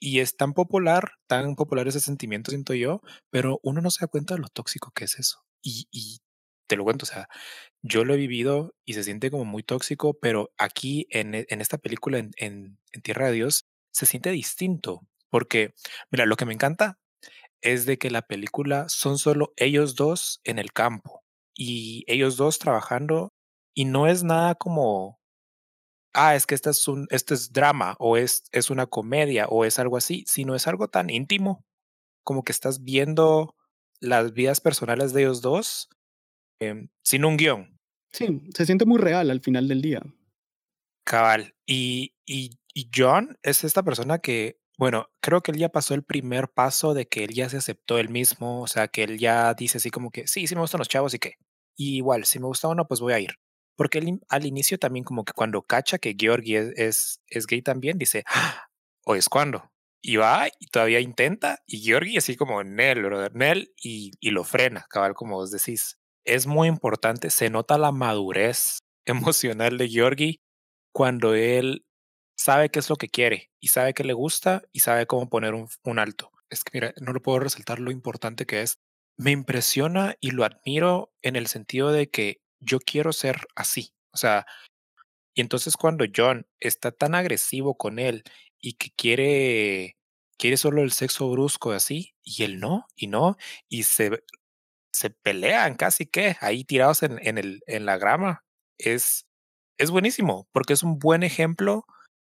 y 0.00 0.20
es 0.20 0.36
tan 0.36 0.52
popular, 0.54 1.12
tan 1.26 1.56
popular 1.56 1.88
ese 1.88 2.00
sentimiento, 2.00 2.50
siento 2.50 2.74
yo, 2.74 3.00
pero 3.30 3.60
uno 3.62 3.80
no 3.80 3.90
se 3.90 4.04
da 4.04 4.08
cuenta 4.08 4.34
de 4.34 4.40
lo 4.40 4.48
tóxico 4.48 4.92
que 4.92 5.04
es 5.04 5.18
eso. 5.18 5.44
Y, 5.62 5.88
y 5.90 6.18
te 6.68 6.76
lo 6.76 6.84
cuento, 6.84 7.04
o 7.04 7.08
sea, 7.08 7.28
yo 7.82 8.04
lo 8.04 8.14
he 8.14 8.18
vivido 8.18 8.74
y 8.84 8.94
se 8.94 9.04
siente 9.04 9.30
como 9.30 9.44
muy 9.44 9.62
tóxico, 9.62 10.18
pero 10.20 10.52
aquí 10.58 11.06
en, 11.10 11.34
e, 11.34 11.46
en 11.48 11.60
esta 11.60 11.78
película, 11.78 12.18
en, 12.18 12.30
en, 12.36 12.78
en 12.92 13.02
Tierra 13.02 13.26
de 13.26 13.32
Dios, 13.32 13.66
se 13.92 14.06
siente 14.06 14.30
distinto. 14.30 15.00
Porque, 15.30 15.74
mira, 16.10 16.26
lo 16.26 16.36
que 16.36 16.46
me 16.46 16.54
encanta 16.54 16.98
es 17.60 17.86
de 17.86 17.98
que 17.98 18.10
la 18.10 18.22
película 18.22 18.88
son 18.88 19.18
solo 19.18 19.52
ellos 19.56 19.94
dos 19.94 20.40
en 20.44 20.58
el 20.58 20.72
campo 20.72 21.24
y 21.54 22.04
ellos 22.06 22.36
dos 22.36 22.58
trabajando 22.58 23.32
y 23.74 23.84
no 23.84 24.06
es 24.06 24.24
nada 24.24 24.54
como, 24.54 25.20
ah, 26.14 26.34
es 26.34 26.46
que 26.46 26.54
este 26.54 26.70
es, 26.70 26.88
un, 26.88 27.06
este 27.10 27.34
es 27.34 27.52
drama 27.52 27.96
o 27.98 28.16
es, 28.16 28.44
es 28.52 28.70
una 28.70 28.86
comedia 28.86 29.46
o 29.48 29.64
es 29.64 29.78
algo 29.78 29.96
así, 29.96 30.24
sino 30.26 30.54
es 30.54 30.66
algo 30.66 30.88
tan 30.88 31.10
íntimo 31.10 31.64
como 32.24 32.42
que 32.42 32.52
estás 32.52 32.82
viendo 32.82 33.54
las 34.00 34.32
vidas 34.32 34.60
personales 34.60 35.12
de 35.12 35.22
ellos 35.22 35.40
dos 35.40 35.88
eh, 36.60 36.88
sin 37.02 37.24
un 37.24 37.36
guion. 37.36 37.78
Sí, 38.12 38.42
se 38.54 38.66
siente 38.66 38.86
muy 38.86 38.98
real 38.98 39.30
al 39.30 39.40
final 39.40 39.68
del 39.68 39.82
día. 39.82 40.02
Cabal. 41.04 41.54
Y, 41.66 42.14
y, 42.24 42.58
y 42.74 42.90
John 42.94 43.38
es 43.42 43.62
esta 43.62 43.82
persona 43.82 44.18
que 44.18 44.58
bueno, 44.78 45.08
creo 45.20 45.42
que 45.42 45.52
él 45.52 45.58
ya 45.58 45.70
pasó 45.70 45.94
el 45.94 46.04
primer 46.04 46.48
paso 46.48 46.92
de 46.92 47.06
que 47.06 47.24
él 47.24 47.34
ya 47.34 47.48
se 47.48 47.56
aceptó 47.56 47.98
él 47.98 48.10
mismo, 48.10 48.62
o 48.62 48.66
sea, 48.66 48.88
que 48.88 49.04
él 49.04 49.18
ya 49.18 49.54
dice 49.54 49.78
así 49.78 49.90
como 49.90 50.10
que, 50.10 50.26
sí, 50.26 50.46
sí 50.46 50.54
me 50.54 50.60
gustan 50.60 50.80
los 50.80 50.88
chavos 50.88 51.14
y 51.14 51.18
qué. 51.18 51.34
Y 51.76 51.96
igual, 51.96 52.24
si 52.26 52.38
me 52.38 52.46
gusta 52.46 52.68
uno, 52.68 52.86
pues 52.86 53.00
voy 53.00 53.14
a 53.14 53.20
ir. 53.20 53.36
Porque 53.76 54.18
al 54.28 54.46
inicio 54.46 54.78
también 54.78 55.04
como 55.04 55.24
que 55.24 55.32
cuando 55.34 55.62
cacha 55.62 55.98
que 55.98 56.16
Georgie 56.18 56.72
es, 56.76 57.20
es, 57.28 57.46
gay 57.46 57.62
también, 57.62 57.98
dice, 57.98 58.24
¡Ah! 58.28 58.68
o 59.04 59.14
es 59.14 59.28
cuando. 59.28 59.70
Y 60.02 60.16
va 60.16 60.48
y 60.60 60.66
todavía 60.68 61.00
intenta 61.00 61.58
y 61.66 61.80
Georgie 61.80 62.18
así 62.18 62.36
como 62.36 62.62
Nel, 62.62 63.02
brother, 63.02 63.34
Nel 63.34 63.72
y, 63.82 64.12
y 64.20 64.30
lo 64.30 64.44
frena, 64.44 64.86
cabal, 64.90 65.14
como 65.14 65.36
vos 65.36 65.50
decís. 65.50 65.98
Es 66.24 66.46
muy 66.46 66.68
importante, 66.68 67.30
se 67.30 67.50
nota 67.50 67.78
la 67.78 67.92
madurez 67.92 68.78
emocional 69.06 69.78
de 69.78 69.88
Georgie 69.88 70.40
cuando 70.92 71.34
él 71.34 71.85
sabe 72.36 72.70
qué 72.70 72.78
es 72.80 72.90
lo 72.90 72.96
que 72.96 73.08
quiere 73.08 73.50
y 73.60 73.68
sabe 73.68 73.94
que 73.94 74.04
le 74.04 74.12
gusta 74.12 74.62
y 74.72 74.80
sabe 74.80 75.06
cómo 75.06 75.28
poner 75.28 75.54
un, 75.54 75.68
un 75.84 75.98
alto. 75.98 76.32
Es 76.50 76.64
que 76.64 76.70
mira, 76.74 76.94
no 77.00 77.12
lo 77.12 77.22
puedo 77.22 77.40
resaltar 77.40 77.80
lo 77.80 77.90
importante 77.90 78.46
que 78.46 78.62
es. 78.62 78.78
Me 79.16 79.32
impresiona 79.32 80.16
y 80.20 80.32
lo 80.32 80.44
admiro 80.44 81.12
en 81.22 81.36
el 81.36 81.46
sentido 81.48 81.92
de 81.92 82.08
que 82.10 82.40
yo 82.60 82.78
quiero 82.80 83.12
ser 83.12 83.38
así. 83.56 83.92
O 84.12 84.16
sea, 84.18 84.46
y 85.34 85.42
entonces 85.42 85.76
cuando 85.76 86.06
John 86.14 86.46
está 86.60 86.92
tan 86.92 87.14
agresivo 87.14 87.76
con 87.76 87.98
él 87.98 88.24
y 88.60 88.74
que 88.74 88.90
quiere, 88.96 89.96
quiere 90.38 90.56
solo 90.56 90.82
el 90.82 90.92
sexo 90.92 91.30
brusco 91.30 91.72
así, 91.72 92.14
y 92.22 92.42
él 92.44 92.58
no, 92.58 92.86
y 92.96 93.06
no, 93.08 93.36
y 93.68 93.82
se, 93.84 94.22
se 94.92 95.10
pelean 95.10 95.76
casi 95.76 96.06
que 96.06 96.36
ahí 96.40 96.64
tirados 96.64 97.02
en, 97.02 97.18
en, 97.26 97.38
el, 97.38 97.62
en 97.66 97.86
la 97.86 97.98
grama, 97.98 98.44
es, 98.78 99.26
es 99.78 99.90
buenísimo, 99.90 100.48
porque 100.52 100.74
es 100.74 100.82
un 100.82 100.98
buen 100.98 101.22
ejemplo 101.22 101.86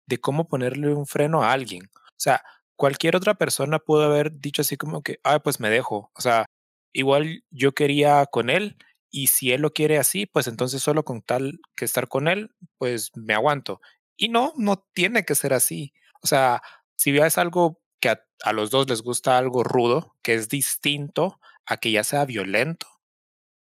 de 0.10 0.20
cómo 0.20 0.48
ponerle 0.48 0.94
un 0.94 1.06
freno 1.06 1.44
a 1.44 1.54
alguien. 1.54 1.84
O 1.96 2.20
sea, 2.22 2.44
cualquier 2.76 3.16
otra 3.16 3.36
persona 3.36 3.80
pudo 3.80 4.04
haber 4.04 4.40
dicho 4.40 4.64
así 4.64 4.76
como 4.76 5.04
que, 5.04 5.20
ah, 5.24 5.40
pues 5.40 5.60
me 5.60 5.70
dejo. 5.70 6.12
O 6.16 6.22
sea, 6.22 6.46
igual 6.94 7.44
yo 7.52 7.74
quería 7.74 8.26
con 8.26 8.50
él 8.50 8.78
y 9.12 9.28
si 9.28 9.52
él 9.52 9.62
lo 9.62 9.72
quiere 9.72 10.00
así, 10.00 10.26
pues 10.26 10.48
entonces 10.48 10.82
solo 10.82 11.06
con 11.06 11.22
tal 11.22 11.60
que 11.76 11.86
estar 11.86 12.08
con 12.08 12.28
él, 12.28 12.56
pues 12.78 13.12
me 13.16 13.36
aguanto. 13.36 13.82
Y 14.18 14.30
no, 14.30 14.54
no 14.58 14.84
tiene 14.94 15.24
que 15.26 15.36
ser 15.36 15.54
así. 15.54 15.94
O 16.24 16.28
sea, 16.28 16.62
si 16.96 17.12
ves 17.12 17.38
algo 17.38 17.80
que 18.02 18.10
a, 18.10 18.54
los 18.54 18.72
dos 18.72 18.90
les 18.90 19.04
gusta 19.04 19.38
algo 19.38 19.64
rudo, 19.64 20.16
que 20.24 20.34
es 20.34 20.50
distinto 20.50 21.40
a 21.66 21.78
que 21.78 21.92
ya 21.92 22.04
sea 22.04 22.26
violento, 22.26 22.88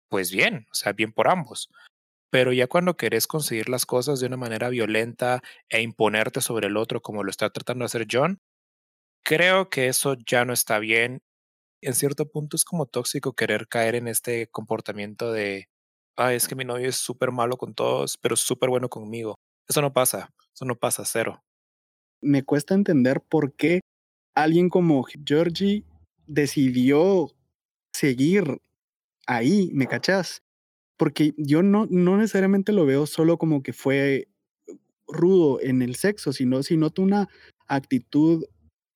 pues 0.10 0.32
bien, 0.32 0.66
o 0.72 0.76
sea, 0.76 0.94
bien 0.94 1.14
por 1.14 1.30
ambos. 1.30 1.70
Pero 2.32 2.54
ya 2.54 2.68
cuando 2.68 2.98
querés 2.98 3.28
conseguir 3.28 3.70
las 3.70 3.86
cosas 3.86 4.20
de 4.20 4.28
una 4.28 4.38
manera 4.38 4.70
violenta 4.70 5.42
e 5.70 5.82
imponerte 5.82 6.42
sobre 6.42 6.68
el 6.68 6.78
otro 6.78 7.02
como 7.02 7.24
lo 7.24 7.32
está 7.32 7.50
tratando 7.50 7.84
de 7.84 7.88
hacer 7.88 8.08
John, 8.12 8.40
creo 9.24 9.70
que 9.70 9.88
eso 9.88 10.16
ya 10.26 10.46
no 10.46 10.54
está 10.54 10.80
bien 10.80 11.22
en 11.82 11.96
cierto 11.96 12.30
punto 12.30 12.56
es 12.56 12.66
como 12.66 12.86
tóxico 12.86 13.34
querer 13.34 13.68
caer 13.68 13.96
en 13.96 14.08
este 14.08 14.48
comportamiento 14.48 15.32
de, 15.32 15.70
ay, 16.16 16.36
es 16.36 16.48
que 16.48 16.56
mi 16.56 16.66
novio 16.66 16.90
es 16.90 16.98
súper 16.98 17.32
malo 17.32 17.58
con 17.58 17.74
todos, 17.74 18.18
pero 18.18 18.36
súper 18.36 18.70
bueno 18.70 18.90
conmigo. 18.90 19.36
Eso 19.68 19.82
no 19.82 19.94
pasa, 19.94 20.30
eso 20.54 20.66
no 20.66 20.76
pasa, 20.76 21.04
cero. 21.06 21.44
Me 22.22 22.44
cuesta 22.44 22.74
entender 22.74 23.22
por 23.22 23.56
qué 23.56 23.82
alguien 24.36 24.70
como 24.70 25.06
Georgie 25.26 25.86
decidió 26.28 27.32
seguir 27.94 28.62
ahí, 29.26 29.70
¿me 29.74 29.88
cachás? 29.88 30.42
Porque 31.00 31.34
yo 31.38 31.64
no, 31.64 31.88
no 31.90 32.18
necesariamente 32.18 32.74
lo 32.74 32.86
veo 32.86 33.08
solo 33.08 33.38
como 33.40 33.64
que 33.64 33.74
fue 33.74 34.28
rudo 35.08 35.60
en 35.62 35.82
el 35.82 35.96
sexo, 35.96 36.34
sino 36.34 36.62
si 36.62 36.76
una 36.76 37.30
actitud 37.68 38.46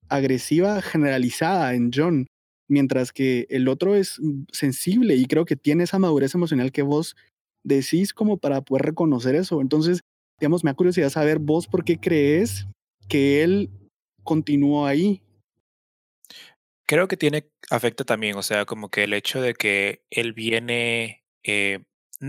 agresiva 0.10 0.82
generalizada 0.82 1.74
en 1.74 1.90
John 1.92 2.28
mientras 2.68 3.12
que 3.12 3.46
el 3.50 3.68
otro 3.68 3.96
es 3.96 4.20
sensible 4.52 5.16
y 5.16 5.26
creo 5.26 5.46
que 5.46 5.56
tiene 5.56 5.84
esa 5.84 6.00
madurez 6.00 6.36
emocional 6.36 6.72
que 6.72 6.82
vos 6.82 7.16
decís 7.64 8.14
como 8.14 8.38
para 8.38 8.62
poder 8.62 8.86
reconocer 8.86 9.36
eso. 9.36 9.62
Entonces, 9.62 10.02
digamos, 10.40 10.64
me 10.64 10.72
da 10.72 10.76
curiosidad 10.76 11.10
saber 11.10 11.40
vos 11.40 11.68
por 11.68 11.86
qué 11.86 11.98
crees 11.98 12.68
que 13.08 13.44
él 13.44 13.70
continuó 14.24 14.86
ahí. 14.86 15.22
Creo 16.86 17.08
que 17.08 17.18
tiene 17.18 17.50
afecto 17.70 18.04
también, 18.04 18.36
o 18.36 18.44
sea, 18.44 18.66
como 18.66 18.90
que 18.90 19.04
el 19.04 19.14
hecho 19.14 19.42
de 19.42 19.54
que 19.54 20.04
él 20.10 20.34
viene, 20.34 21.24
eh, 21.44 21.84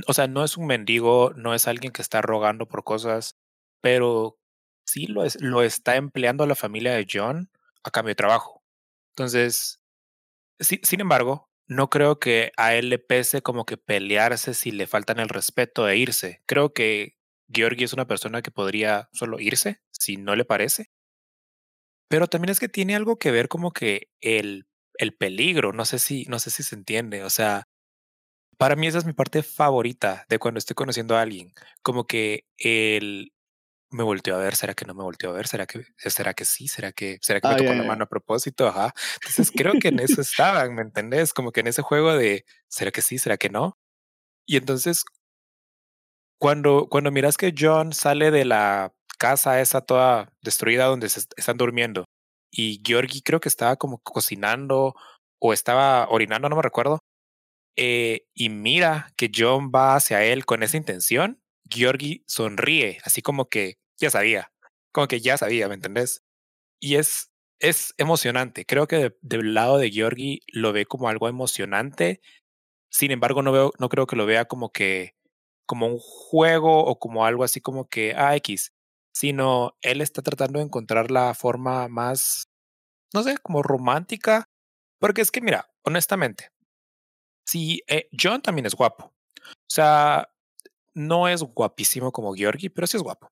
o 0.06 0.12
sea, 0.12 0.26
no 0.26 0.44
es 0.44 0.56
un 0.56 0.66
mendigo, 0.66 1.32
no 1.36 1.54
es 1.54 1.68
alguien 1.68 1.92
que 1.92 2.02
está 2.02 2.22
rogando 2.22 2.66
por 2.66 2.84
cosas, 2.84 3.36
pero 3.80 4.38
sí 4.86 5.06
lo, 5.06 5.24
es, 5.24 5.40
lo 5.40 5.62
está 5.62 5.96
empleando 5.96 6.44
a 6.44 6.46
la 6.46 6.54
familia 6.54 6.94
de 6.94 7.06
John 7.10 7.50
a 7.82 7.90
cambio 7.90 8.10
de 8.10 8.16
trabajo. 8.16 8.62
Entonces, 9.12 9.80
sin 10.60 11.00
embargo, 11.00 11.50
no 11.66 11.90
creo 11.90 12.18
que 12.18 12.52
a 12.56 12.74
él 12.74 12.90
le 12.90 12.98
pese 12.98 13.42
como 13.42 13.64
que 13.64 13.76
pelearse 13.76 14.54
si 14.54 14.70
le 14.70 14.86
faltan 14.86 15.20
el 15.20 15.28
respeto 15.28 15.88
e 15.88 15.96
irse. 15.96 16.42
Creo 16.46 16.72
que 16.72 17.16
Georgi 17.48 17.84
es 17.84 17.92
una 17.92 18.06
persona 18.06 18.42
que 18.42 18.50
podría 18.50 19.08
solo 19.12 19.40
irse 19.40 19.80
si 19.90 20.16
no 20.16 20.36
le 20.36 20.44
parece. 20.44 20.90
Pero 22.08 22.26
también 22.28 22.50
es 22.50 22.60
que 22.60 22.68
tiene 22.68 22.94
algo 22.94 23.18
que 23.18 23.30
ver 23.30 23.48
como 23.48 23.72
que 23.72 24.08
el, 24.20 24.66
el 24.98 25.14
peligro, 25.16 25.72
no 25.72 25.84
sé 25.84 25.98
si, 25.98 26.24
no 26.26 26.38
sé 26.38 26.50
si 26.50 26.62
se 26.62 26.74
entiende. 26.74 27.24
O 27.24 27.30
sea, 27.30 27.66
para 28.58 28.76
mí 28.76 28.86
esa 28.86 28.98
es 28.98 29.04
mi 29.04 29.12
parte 29.12 29.42
favorita 29.42 30.24
de 30.28 30.38
cuando 30.38 30.58
estoy 30.58 30.74
conociendo 30.74 31.16
a 31.16 31.22
alguien. 31.22 31.52
Como 31.82 32.06
que 32.06 32.46
el, 32.58 33.32
me 33.90 34.02
volteó 34.02 34.34
a 34.36 34.38
ver, 34.38 34.56
¿será 34.56 34.74
que 34.74 34.84
no 34.84 34.94
me 34.94 35.04
volteó 35.04 35.30
a 35.30 35.32
ver? 35.34 35.46
¿Será 35.46 35.66
que, 35.66 35.84
será 35.96 36.34
que 36.34 36.44
sí? 36.44 36.68
¿Será 36.68 36.92
que, 36.92 37.18
será 37.22 37.40
que 37.40 37.48
me 37.48 37.56
tocó 37.56 37.72
la 37.74 37.84
mano 37.84 38.04
a 38.04 38.08
propósito? 38.08 38.66
Ajá. 38.68 38.92
Entonces 39.16 39.52
creo 39.54 39.74
que 39.80 39.88
en 39.88 40.00
eso 40.00 40.20
estaban, 40.20 40.74
¿me 40.74 40.82
entendés? 40.82 41.32
Como 41.32 41.52
que 41.52 41.60
en 41.60 41.68
ese 41.68 41.82
juego 41.82 42.14
de, 42.14 42.44
¿será 42.68 42.90
que 42.90 43.02
sí? 43.02 43.18
¿Será 43.18 43.36
que 43.36 43.50
no? 43.50 43.78
Y 44.46 44.56
entonces, 44.56 45.04
cuando, 46.38 46.88
cuando 46.90 47.10
miras 47.10 47.36
que 47.36 47.54
John 47.56 47.92
sale 47.92 48.30
de 48.30 48.44
la 48.44 48.92
casa 49.18 49.60
esa 49.60 49.80
toda 49.80 50.32
destruida 50.42 50.86
donde 50.86 51.08
se 51.08 51.20
están 51.36 51.56
durmiendo 51.56 52.04
y 52.50 52.82
Georgie 52.84 53.22
creo 53.22 53.40
que 53.40 53.48
estaba 53.48 53.76
como 53.76 53.98
cocinando 53.98 54.94
o 55.40 55.52
estaba 55.52 56.08
orinando, 56.08 56.48
no 56.48 56.56
me 56.56 56.62
recuerdo, 56.62 57.00
eh, 57.76 58.26
y 58.34 58.50
mira 58.50 59.12
que 59.16 59.30
John 59.34 59.70
va 59.74 59.96
hacia 59.96 60.24
él 60.24 60.46
con 60.46 60.62
esa 60.62 60.76
intención, 60.76 61.42
Georgie 61.68 62.24
sonríe, 62.26 62.98
así 63.04 63.22
como 63.22 63.48
que 63.48 63.78
ya 63.98 64.10
sabía, 64.10 64.52
como 64.92 65.08
que 65.08 65.20
ya 65.20 65.36
sabía, 65.38 65.68
¿me 65.68 65.74
entendés? 65.74 66.22
Y 66.80 66.96
es, 66.96 67.32
es 67.60 67.94
emocionante. 67.98 68.66
Creo 68.66 68.86
que 68.88 69.16
del 69.22 69.54
lado 69.54 69.78
de 69.78 69.90
Georgie 69.90 70.40
lo 70.52 70.72
ve 70.72 70.86
como 70.86 71.08
algo 71.08 71.28
emocionante. 71.28 72.20
Sin 72.90 73.10
embargo, 73.10 73.42
no, 73.42 73.52
veo, 73.52 73.72
no 73.78 73.88
creo 73.88 74.06
que 74.06 74.16
lo 74.16 74.26
vea 74.26 74.46
como 74.46 74.72
que 74.72 75.14
como 75.66 75.86
un 75.88 75.98
juego 75.98 76.84
o 76.84 76.98
como 76.98 77.26
algo 77.26 77.44
así 77.44 77.60
como 77.60 77.88
que 77.88 78.14
ah, 78.16 78.36
X, 78.36 78.72
sino 79.14 79.76
él 79.82 80.00
está 80.00 80.22
tratando 80.22 80.58
de 80.58 80.66
encontrar 80.66 81.10
la 81.10 81.34
forma 81.34 81.88
más, 81.88 82.48
no 83.14 83.22
sé, 83.22 83.38
como 83.38 83.62
romántica. 83.62 84.48
Porque 85.00 85.22
es 85.22 85.30
que, 85.30 85.40
mira, 85.40 85.70
honestamente, 85.84 86.50
si 87.44 87.82
eh, 87.86 88.08
John 88.18 88.42
también 88.42 88.66
es 88.66 88.74
guapo. 88.74 89.12
O 89.36 89.70
sea, 89.70 90.28
no 90.94 91.28
es 91.28 91.42
guapísimo 91.42 92.12
como 92.12 92.34
Georgie, 92.34 92.70
pero 92.70 92.86
sí 92.86 92.96
es 92.96 93.02
guapo. 93.02 93.30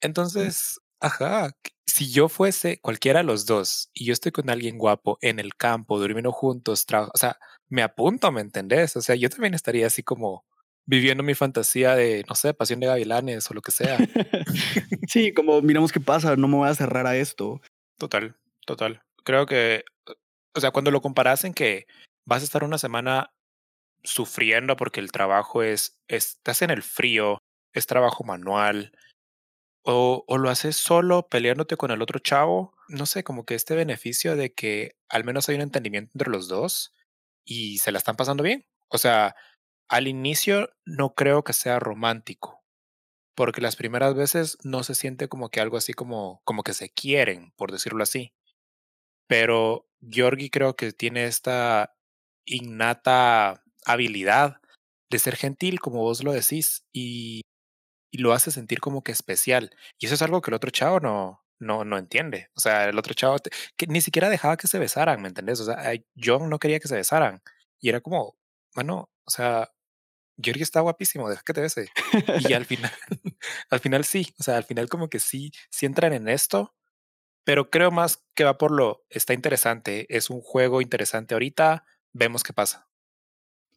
Entonces, 0.00 0.80
ajá, 1.00 1.52
si 1.86 2.10
yo 2.10 2.28
fuese 2.28 2.80
cualquiera 2.80 3.20
de 3.20 3.24
los 3.24 3.46
dos 3.46 3.90
y 3.94 4.04
yo 4.04 4.12
estoy 4.12 4.32
con 4.32 4.50
alguien 4.50 4.78
guapo 4.78 5.18
en 5.20 5.38
el 5.38 5.54
campo, 5.56 5.98
durmiendo 5.98 6.32
juntos, 6.32 6.84
o 6.92 7.18
sea, 7.18 7.38
me 7.68 7.82
apunto, 7.82 8.30
¿me 8.32 8.40
entendés? 8.40 8.96
O 8.96 9.00
sea, 9.00 9.14
yo 9.14 9.30
también 9.30 9.54
estaría 9.54 9.86
así 9.86 10.02
como 10.02 10.44
viviendo 10.84 11.22
mi 11.22 11.34
fantasía 11.34 11.96
de, 11.96 12.24
no 12.28 12.34
sé, 12.34 12.54
pasión 12.54 12.80
de 12.80 12.86
gavilanes 12.86 13.50
o 13.50 13.54
lo 13.54 13.62
que 13.62 13.72
sea. 13.72 13.98
sí, 15.08 15.32
como 15.34 15.60
miramos 15.62 15.92
qué 15.92 16.00
pasa, 16.00 16.36
no 16.36 16.48
me 16.48 16.56
voy 16.56 16.68
a 16.68 16.74
cerrar 16.74 17.06
a 17.06 17.16
esto. 17.16 17.60
Total, 17.98 18.36
total. 18.66 19.02
Creo 19.24 19.46
que, 19.46 19.84
o 20.54 20.60
sea, 20.60 20.70
cuando 20.70 20.90
lo 20.90 21.00
comparas 21.00 21.44
en 21.44 21.54
que 21.54 21.86
vas 22.24 22.42
a 22.42 22.44
estar 22.44 22.62
una 22.62 22.78
semana 22.78 23.32
sufriendo 24.06 24.76
porque 24.76 25.00
el 25.00 25.12
trabajo 25.12 25.62
es, 25.62 25.98
estás 26.08 26.62
en 26.62 26.70
el 26.70 26.82
frío, 26.82 27.38
es 27.74 27.86
trabajo 27.86 28.24
manual, 28.24 28.92
o, 29.88 30.24
lo 30.36 30.50
haces 30.50 30.76
solo 30.76 31.28
peleándote 31.28 31.76
con 31.76 31.90
el 31.92 32.02
otro 32.02 32.18
chavo, 32.18 32.74
no 32.88 33.06
sé, 33.06 33.22
como 33.22 33.44
que 33.44 33.54
este 33.54 33.76
beneficio 33.76 34.34
de 34.34 34.52
que 34.52 34.96
al 35.08 35.22
menos 35.24 35.48
hay 35.48 35.54
un 35.56 35.62
entendimiento 35.62 36.10
entre 36.14 36.30
los 36.30 36.48
dos 36.48 36.92
y 37.44 37.78
se 37.78 37.92
la 37.92 37.98
están 37.98 38.16
pasando 38.16 38.42
bien. 38.42 38.66
O 38.88 38.98
sea, 38.98 39.36
al 39.88 40.08
inicio 40.08 40.70
no 40.84 41.14
creo 41.14 41.44
que 41.44 41.52
sea 41.52 41.78
romántico, 41.78 42.64
porque 43.36 43.60
las 43.60 43.76
primeras 43.76 44.14
veces 44.16 44.58
no 44.64 44.82
se 44.82 44.96
siente 44.96 45.28
como 45.28 45.50
que 45.50 45.60
algo 45.60 45.76
así 45.76 45.92
como, 45.92 46.40
como 46.44 46.64
que 46.64 46.74
se 46.74 46.90
quieren, 46.90 47.52
por 47.56 47.70
decirlo 47.70 48.02
así. 48.02 48.34
Pero 49.28 49.88
Georgie 50.00 50.50
creo 50.50 50.74
que 50.74 50.92
tiene 50.92 51.26
esta 51.26 51.94
innata 52.44 53.62
habilidad 53.86 54.60
de 55.10 55.18
ser 55.18 55.36
gentil, 55.36 55.80
como 55.80 56.02
vos 56.02 56.22
lo 56.24 56.32
decís, 56.32 56.84
y, 56.92 57.42
y, 58.10 58.18
lo 58.18 58.32
hace 58.32 58.50
sentir 58.50 58.80
como 58.80 59.02
que 59.02 59.12
especial. 59.12 59.70
Y 59.98 60.06
eso 60.06 60.16
es 60.16 60.22
algo 60.22 60.42
que 60.42 60.50
el 60.50 60.56
otro 60.56 60.70
chavo 60.70 61.00
no, 61.00 61.44
no, 61.58 61.84
no 61.84 61.98
entiende. 61.98 62.50
O 62.54 62.60
sea, 62.60 62.88
el 62.88 62.98
otro 62.98 63.14
chavo 63.14 63.36
que 63.76 63.86
ni 63.86 64.00
siquiera 64.00 64.28
dejaba 64.28 64.56
que 64.56 64.68
se 64.68 64.78
besaran, 64.78 65.22
¿me 65.22 65.28
entendés? 65.28 65.60
O 65.60 65.64
sea, 65.64 65.92
John 66.16 66.50
no 66.50 66.58
quería 66.58 66.80
que 66.80 66.88
se 66.88 66.96
besaran. 66.96 67.42
Y 67.80 67.88
era 67.88 68.00
como, 68.00 68.36
bueno, 68.74 69.10
o 69.24 69.30
sea, 69.30 69.70
Georgie 70.42 70.62
está 70.62 70.80
guapísimo, 70.80 71.28
deja 71.28 71.42
que 71.44 71.52
te 71.54 71.60
bese. 71.60 71.90
Y 72.48 72.52
al 72.52 72.66
final, 72.66 72.92
al 73.70 73.80
final 73.80 74.04
sí, 74.04 74.34
o 74.38 74.42
sea, 74.42 74.56
al 74.56 74.64
final 74.64 74.88
como 74.88 75.08
que 75.08 75.18
sí, 75.18 75.52
sí 75.70 75.86
entran 75.86 76.12
en 76.12 76.28
esto, 76.28 76.74
pero 77.44 77.70
creo 77.70 77.90
más 77.90 78.24
que 78.34 78.44
va 78.44 78.58
por 78.58 78.70
lo, 78.70 79.04
está 79.08 79.32
interesante, 79.32 80.06
es 80.14 80.30
un 80.30 80.40
juego 80.40 80.80
interesante 80.80 81.34
ahorita, 81.34 81.84
vemos 82.12 82.42
qué 82.42 82.52
pasa. 82.52 82.88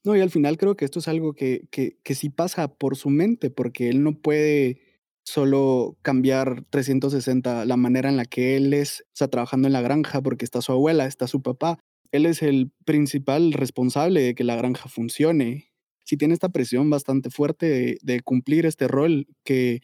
No, 0.06 0.16
y 0.16 0.22
al 0.22 0.30
final 0.30 0.58
creo 0.58 0.76
que 0.76 0.86
esto 0.86 1.00
es 1.00 1.08
algo 1.08 1.34
que, 1.34 1.68
que, 1.72 1.98
que 2.04 2.16
sí 2.16 2.30
pasa 2.30 2.74
por 2.74 2.96
su 2.96 3.10
mente, 3.10 3.50
porque 3.50 3.90
él 3.90 4.04
no 4.04 4.18
puede 4.18 4.82
solo 5.26 5.98
cambiar 6.02 6.64
360 6.70 7.66
la 7.66 7.78
manera 7.78 8.10
en 8.10 8.18
la 8.18 8.26
que 8.26 8.56
él 8.56 8.74
es, 8.74 9.06
sea, 9.14 9.28
trabajando 9.28 9.68
en 9.68 9.74
la 9.74 9.82
granja, 9.82 10.22
porque 10.22 10.46
está 10.46 10.62
su 10.62 10.72
abuela, 10.72 11.06
está 11.06 11.28
su 11.28 11.42
papá. 11.42 11.80
Él 12.12 12.26
es 12.26 12.42
el 12.42 12.72
principal 12.86 13.54
responsable 13.54 14.22
de 14.22 14.36
que 14.36 14.44
la 14.44 14.56
granja 14.56 14.90
funcione. 14.90 15.70
Si 16.06 16.18
tiene 16.18 16.34
esta 16.34 16.50
presión 16.50 16.90
bastante 16.90 17.30
fuerte 17.30 17.68
de, 17.68 17.98
de 18.02 18.22
cumplir 18.22 18.66
este 18.66 18.88
rol 18.88 19.28
que, 19.44 19.82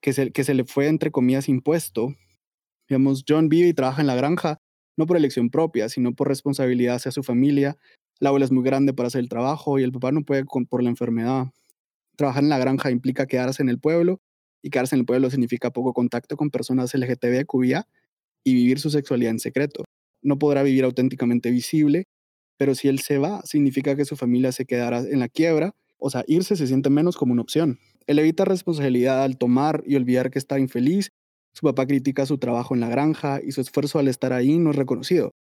que, 0.00 0.12
se, 0.12 0.30
que 0.30 0.44
se 0.44 0.54
le 0.54 0.64
fue, 0.64 0.86
entre 0.86 1.10
comillas, 1.10 1.48
impuesto. 1.48 2.14
Digamos, 2.88 3.24
John 3.28 3.48
vive 3.48 3.68
y 3.68 3.74
trabaja 3.74 4.00
en 4.00 4.06
la 4.06 4.14
granja, 4.14 4.58
no 4.96 5.06
por 5.06 5.16
elección 5.16 5.50
propia, 5.50 5.88
sino 5.88 6.14
por 6.14 6.28
responsabilidad 6.28 6.96
hacia 6.96 7.10
su 7.10 7.24
familia. 7.24 7.76
La 8.18 8.30
abuela 8.30 8.46
es 8.46 8.52
muy 8.52 8.64
grande 8.64 8.94
para 8.94 9.08
hacer 9.08 9.20
el 9.20 9.28
trabajo 9.28 9.78
y 9.78 9.82
el 9.82 9.92
papá 9.92 10.10
no 10.10 10.22
puede 10.22 10.44
con, 10.44 10.66
por 10.66 10.82
la 10.82 10.88
enfermedad. 10.88 11.46
Trabajar 12.16 12.42
en 12.42 12.48
la 12.48 12.58
granja 12.58 12.90
implica 12.90 13.26
quedarse 13.26 13.62
en 13.62 13.68
el 13.68 13.78
pueblo 13.78 14.20
y 14.62 14.70
quedarse 14.70 14.94
en 14.94 15.00
el 15.00 15.06
pueblo 15.06 15.28
significa 15.28 15.70
poco 15.70 15.92
contacto 15.92 16.36
con 16.36 16.50
personas 16.50 16.94
LGTBQIA 16.94 17.86
y 18.42 18.54
vivir 18.54 18.78
su 18.78 18.90
sexualidad 18.90 19.32
en 19.32 19.38
secreto. 19.38 19.84
No 20.22 20.38
podrá 20.38 20.62
vivir 20.62 20.84
auténticamente 20.84 21.50
visible, 21.50 22.04
pero 22.56 22.74
si 22.74 22.88
él 22.88 23.00
se 23.00 23.18
va, 23.18 23.42
significa 23.44 23.96
que 23.96 24.06
su 24.06 24.16
familia 24.16 24.50
se 24.50 24.64
quedará 24.64 25.00
en 25.00 25.20
la 25.20 25.28
quiebra, 25.28 25.74
o 25.98 26.08
sea, 26.10 26.24
irse 26.26 26.56
se 26.56 26.66
siente 26.66 26.88
menos 26.88 27.16
como 27.16 27.32
una 27.32 27.42
opción. 27.42 27.78
Él 28.06 28.18
evita 28.18 28.44
responsabilidad 28.44 29.22
al 29.22 29.36
tomar 29.36 29.82
y 29.86 29.96
olvidar 29.96 30.30
que 30.30 30.38
está 30.38 30.58
infeliz. 30.58 31.10
Su 31.52 31.66
papá 31.66 31.86
critica 31.86 32.24
su 32.24 32.38
trabajo 32.38 32.74
en 32.74 32.80
la 32.80 32.88
granja 32.88 33.40
y 33.44 33.52
su 33.52 33.60
esfuerzo 33.60 33.98
al 33.98 34.08
estar 34.08 34.32
ahí 34.32 34.58
no 34.58 34.70
es 34.70 34.76
reconocido. 34.76 35.32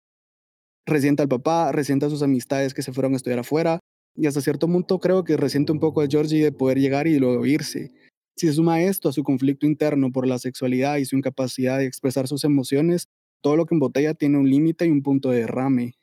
Resiente 0.86 1.22
al 1.22 1.28
papá, 1.28 1.72
resiente 1.72 2.06
a 2.06 2.10
sus 2.10 2.22
amistades 2.22 2.74
que 2.74 2.82
se 2.82 2.92
fueron 2.92 3.14
a 3.14 3.16
estudiar 3.16 3.38
afuera 3.38 3.80
y 4.16 4.26
hasta 4.26 4.40
cierto 4.40 4.66
punto 4.66 5.00
creo 5.00 5.24
que 5.24 5.36
resiente 5.36 5.72
un 5.72 5.80
poco 5.80 6.00
a 6.00 6.06
Georgie 6.06 6.42
de 6.42 6.52
poder 6.52 6.78
llegar 6.78 7.06
y 7.06 7.18
luego 7.18 7.46
irse. 7.46 7.92
Si 8.36 8.46
se 8.46 8.52
suma 8.52 8.82
esto 8.82 9.08
a 9.08 9.12
su 9.12 9.22
conflicto 9.22 9.66
interno 9.66 10.10
por 10.12 10.26
la 10.26 10.38
sexualidad 10.38 10.96
y 10.96 11.04
su 11.04 11.16
incapacidad 11.16 11.78
de 11.78 11.86
expresar 11.86 12.28
sus 12.28 12.44
emociones, 12.44 13.08
todo 13.40 13.56
lo 13.56 13.66
que 13.66 13.74
embotella 13.74 14.14
tiene 14.14 14.38
un 14.38 14.48
límite 14.48 14.86
y 14.86 14.90
un 14.90 15.02
punto 15.02 15.30
de 15.30 15.40
derrame. 15.40 15.94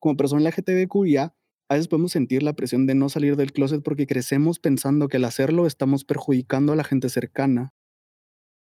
Como 0.00 0.16
persona 0.16 0.48
LGTBQIA, 0.48 1.34
a 1.68 1.74
veces 1.74 1.88
podemos 1.88 2.12
sentir 2.12 2.42
la 2.42 2.54
presión 2.54 2.86
de 2.86 2.94
no 2.94 3.08
salir 3.08 3.36
del 3.36 3.52
closet 3.52 3.82
porque 3.82 4.06
crecemos 4.06 4.58
pensando 4.58 5.08
que 5.08 5.18
al 5.18 5.24
hacerlo 5.24 5.66
estamos 5.66 6.04
perjudicando 6.04 6.72
a 6.72 6.76
la 6.76 6.84
gente 6.84 7.08
cercana. 7.08 7.72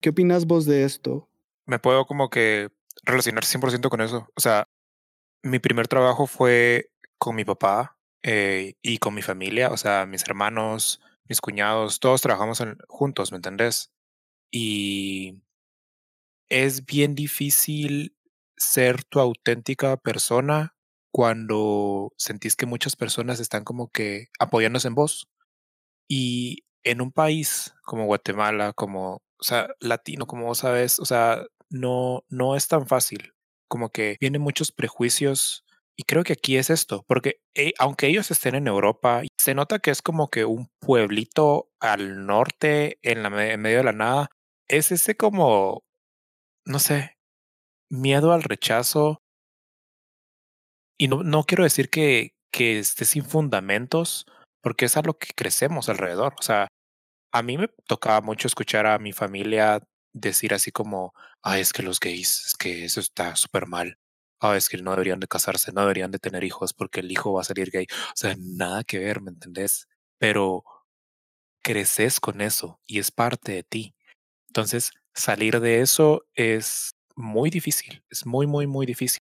¿Qué 0.01 0.09
opinas 0.09 0.45
vos 0.45 0.65
de 0.65 0.83
esto? 0.83 1.29
Me 1.65 1.79
puedo 1.79 2.05
como 2.05 2.29
que 2.29 2.69
relacionar 3.03 3.45
100% 3.45 3.89
con 3.89 4.01
eso. 4.01 4.27
O 4.35 4.41
sea, 4.41 4.67
mi 5.43 5.59
primer 5.59 5.87
trabajo 5.87 6.25
fue 6.27 6.89
con 7.17 7.35
mi 7.35 7.45
papá 7.45 7.97
eh, 8.23 8.75
y 8.81 8.97
con 8.97 9.13
mi 9.13 9.21
familia, 9.21 9.69
o 9.69 9.77
sea, 9.77 10.05
mis 10.05 10.23
hermanos, 10.23 11.01
mis 11.27 11.41
cuñados, 11.41 11.99
todos 11.99 12.21
trabajamos 12.21 12.63
juntos, 12.87 13.31
¿me 13.31 13.37
entendés? 13.37 13.91
Y 14.51 15.41
es 16.49 16.85
bien 16.85 17.15
difícil 17.15 18.15
ser 18.57 19.03
tu 19.03 19.19
auténtica 19.19 19.97
persona 19.97 20.75
cuando 21.11 22.13
sentís 22.17 22.55
que 22.55 22.65
muchas 22.65 22.95
personas 22.95 23.39
están 23.39 23.63
como 23.63 23.89
que 23.91 24.29
apoyándose 24.39 24.87
en 24.87 24.95
vos. 24.95 25.27
Y 26.07 26.65
en 26.83 27.01
un 27.01 27.11
país 27.11 27.73
como 27.83 28.05
Guatemala, 28.05 28.73
como, 28.73 29.15
o 29.15 29.43
sea, 29.43 29.69
latino, 29.79 30.27
como 30.27 30.45
vos 30.45 30.59
sabes, 30.59 30.99
o 30.99 31.05
sea, 31.05 31.43
no, 31.69 32.23
no 32.29 32.55
es 32.55 32.67
tan 32.67 32.87
fácil. 32.87 33.33
Como 33.73 33.89
que 33.89 34.17
vienen 34.21 34.43
muchos 34.43 34.71
prejuicios 34.71 35.65
y 35.97 36.03
creo 36.03 36.23
que 36.23 36.33
aquí 36.33 36.57
es 36.57 36.69
esto, 36.69 37.03
porque 37.07 37.41
eh, 37.55 37.73
aunque 37.79 38.05
ellos 38.05 38.29
estén 38.29 38.53
en 38.53 38.67
Europa, 38.67 39.23
se 39.35 39.55
nota 39.55 39.79
que 39.79 39.89
es 39.89 40.03
como 40.03 40.29
que 40.29 40.45
un 40.45 40.69
pueblito 40.79 41.71
al 41.79 42.27
norte, 42.27 42.99
en, 43.01 43.23
la, 43.23 43.51
en 43.51 43.59
medio 43.59 43.77
de 43.77 43.83
la 43.85 43.93
nada. 43.93 44.29
Es 44.67 44.91
ese 44.91 45.17
como, 45.17 45.83
no 46.67 46.77
sé, 46.77 47.17
miedo 47.89 48.31
al 48.31 48.43
rechazo. 48.43 49.23
Y 50.99 51.07
no, 51.07 51.23
no 51.23 51.43
quiero 51.45 51.63
decir 51.63 51.89
que, 51.89 52.35
que 52.51 52.77
esté 52.77 53.05
sin 53.05 53.25
fundamentos, 53.25 54.27
porque 54.61 54.85
es 54.85 54.97
a 54.97 55.01
lo 55.01 55.17
que 55.17 55.33
crecemos 55.35 55.89
alrededor. 55.89 56.35
O 56.39 56.43
sea, 56.43 56.67
a 57.33 57.41
mí 57.41 57.57
me 57.57 57.69
tocaba 57.87 58.21
mucho 58.21 58.47
escuchar 58.47 58.85
a 58.85 58.99
mi 58.99 59.13
familia 59.13 59.81
decir 60.13 60.53
así 60.53 60.71
como, 60.71 61.13
ay, 61.41 61.61
es 61.61 61.73
que 61.73 61.83
los 61.83 61.99
gays, 61.99 62.47
es 62.47 62.53
que 62.55 62.85
eso 62.85 62.99
está 62.99 63.35
súper 63.35 63.67
mal. 63.67 63.99
Ay, 64.39 64.57
es 64.57 64.69
que 64.69 64.77
no 64.77 64.91
deberían 64.91 65.19
de 65.19 65.27
casarse, 65.27 65.71
no 65.71 65.81
deberían 65.81 66.11
de 66.11 66.19
tener 66.19 66.43
hijos 66.43 66.73
porque 66.73 67.01
el 67.01 67.11
hijo 67.11 67.33
va 67.33 67.41
a 67.41 67.45
salir 67.45 67.71
gay. 67.71 67.87
O 67.89 68.15
sea, 68.15 68.35
nada 68.39 68.83
que 68.83 68.99
ver, 68.99 69.21
¿me 69.21 69.31
entendés? 69.31 69.87
Pero 70.19 70.63
creces 71.63 72.19
con 72.19 72.41
eso 72.41 72.79
y 72.85 72.99
es 72.99 73.11
parte 73.11 73.53
de 73.53 73.63
ti. 73.63 73.95
Entonces, 74.47 74.91
salir 75.15 75.59
de 75.59 75.81
eso 75.81 76.25
es 76.35 76.95
muy 77.15 77.49
difícil, 77.49 78.03
es 78.09 78.25
muy, 78.25 78.47
muy, 78.47 78.67
muy 78.67 78.85
difícil. 78.85 79.21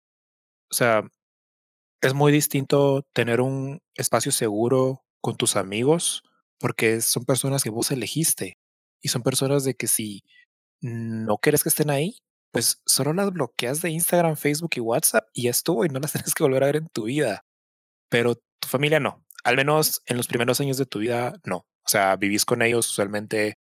O 0.70 0.74
sea, 0.74 1.05
es 2.01 2.14
muy 2.14 2.33
distinto 2.33 3.03
tener 3.12 3.40
un 3.40 3.83
espacio 3.94 4.33
seguro 4.33 5.05
con 5.20 5.37
tus 5.37 5.57
amigos 5.57 6.22
porque 6.59 7.01
son 7.01 7.24
personas 7.24 7.62
que 7.64 7.70
vos 7.70 7.90
elegiste 7.90 8.59
y 9.03 9.09
son 9.09 9.22
personas 9.22 9.64
de 9.64 9.74
que 9.74 9.88
si 9.88 10.22
no 10.80 11.38
quieres 11.38 11.62
que 11.62 11.68
estén 11.68 11.90
ahí, 11.90 12.18
pues 12.52 12.82
solo 12.86 13.12
las 13.12 13.32
bloqueas 13.32 13.82
de 13.82 13.90
Instagram, 13.90 14.36
Facebook 14.36 14.70
y 14.76 14.80
WhatsApp 14.80 15.28
y 15.32 15.44
ya 15.44 15.50
estuvo 15.50 15.84
y 15.84 15.88
no 15.88 16.00
las 16.00 16.12
tienes 16.12 16.34
que 16.34 16.44
volver 16.44 16.62
a 16.62 16.66
ver 16.66 16.76
en 16.76 16.88
tu 16.88 17.04
vida. 17.04 17.44
Pero 18.10 18.36
tu 18.36 18.68
familia 18.68 19.00
no, 19.00 19.24
al 19.44 19.56
menos 19.56 20.02
en 20.06 20.16
los 20.16 20.28
primeros 20.28 20.60
años 20.60 20.78
de 20.78 20.86
tu 20.86 21.00
vida 21.00 21.34
no. 21.44 21.58
O 21.86 21.90
sea, 21.90 22.16
vivís 22.16 22.44
con 22.44 22.62
ellos 22.62 22.88
usualmente. 22.90 23.54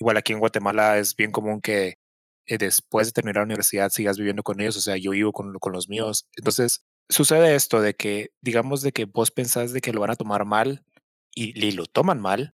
Igual 0.00 0.16
aquí 0.16 0.32
en 0.32 0.40
Guatemala 0.40 0.98
es 0.98 1.14
bien 1.16 1.30
común 1.32 1.60
que 1.60 1.94
eh, 2.46 2.58
después 2.58 3.08
de 3.08 3.12
terminar 3.12 3.36
la 3.36 3.44
universidad 3.44 3.90
sigas 3.90 4.18
viviendo 4.18 4.42
con 4.42 4.60
ellos. 4.60 4.76
O 4.76 4.80
sea, 4.80 4.96
yo 4.96 5.12
vivo 5.12 5.32
con, 5.32 5.54
con 5.58 5.72
los 5.72 5.88
míos. 5.88 6.26
Entonces, 6.36 6.84
sucede 7.08 7.54
esto 7.54 7.80
de 7.80 7.94
que, 7.94 8.30
digamos, 8.40 8.82
de 8.82 8.92
que 8.92 9.04
vos 9.06 9.30
pensás 9.30 9.72
de 9.72 9.80
que 9.80 9.92
lo 9.92 10.00
van 10.00 10.10
a 10.10 10.16
tomar 10.16 10.44
mal 10.44 10.84
y, 11.34 11.58
y 11.66 11.72
lo 11.72 11.86
toman 11.86 12.20
mal, 12.20 12.54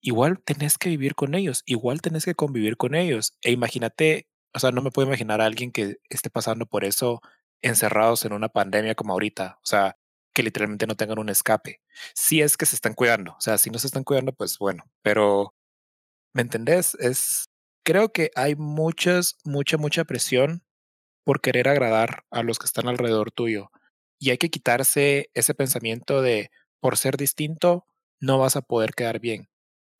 igual 0.00 0.40
tenés 0.42 0.78
que 0.78 0.88
vivir 0.90 1.14
con 1.14 1.34
ellos, 1.34 1.62
igual 1.66 2.00
tenés 2.00 2.24
que 2.24 2.34
convivir 2.34 2.76
con 2.76 2.94
ellos. 2.94 3.34
E 3.42 3.52
imagínate, 3.52 4.28
o 4.54 4.58
sea, 4.58 4.72
no 4.72 4.82
me 4.82 4.90
puedo 4.90 5.08
imaginar 5.08 5.40
a 5.40 5.46
alguien 5.46 5.72
que 5.72 5.98
esté 6.10 6.30
pasando 6.30 6.66
por 6.66 6.84
eso 6.84 7.20
encerrados 7.62 8.24
en 8.24 8.32
una 8.32 8.48
pandemia 8.48 8.94
como 8.94 9.12
ahorita, 9.12 9.58
o 9.62 9.66
sea, 9.66 9.96
que 10.34 10.42
literalmente 10.42 10.86
no 10.86 10.96
tengan 10.96 11.18
un 11.18 11.28
escape. 11.28 11.82
Si 12.14 12.42
es 12.42 12.56
que 12.56 12.66
se 12.66 12.76
están 12.76 12.94
cuidando, 12.94 13.32
o 13.32 13.40
sea, 13.40 13.58
si 13.58 13.70
no 13.70 13.78
se 13.78 13.88
están 13.88 14.04
cuidando, 14.04 14.32
pues 14.32 14.58
bueno, 14.58 14.84
pero 15.02 15.54
¿me 16.34 16.42
entendés? 16.42 16.94
Es, 17.00 17.46
creo 17.84 18.10
que 18.12 18.30
hay 18.36 18.54
muchas, 18.56 19.38
mucha, 19.44 19.78
mucha 19.78 20.04
presión 20.04 20.64
por 21.24 21.40
querer 21.40 21.68
agradar 21.68 22.24
a 22.30 22.42
los 22.42 22.58
que 22.58 22.66
están 22.66 22.88
alrededor 22.88 23.32
tuyo. 23.32 23.70
Y 24.20 24.30
hay 24.30 24.38
que 24.38 24.50
quitarse 24.50 25.30
ese 25.34 25.54
pensamiento 25.54 26.22
de 26.22 26.50
por 26.80 26.96
ser 26.96 27.16
distinto, 27.16 27.86
no 28.20 28.38
vas 28.38 28.56
a 28.56 28.62
poder 28.62 28.94
quedar 28.94 29.20
bien 29.20 29.48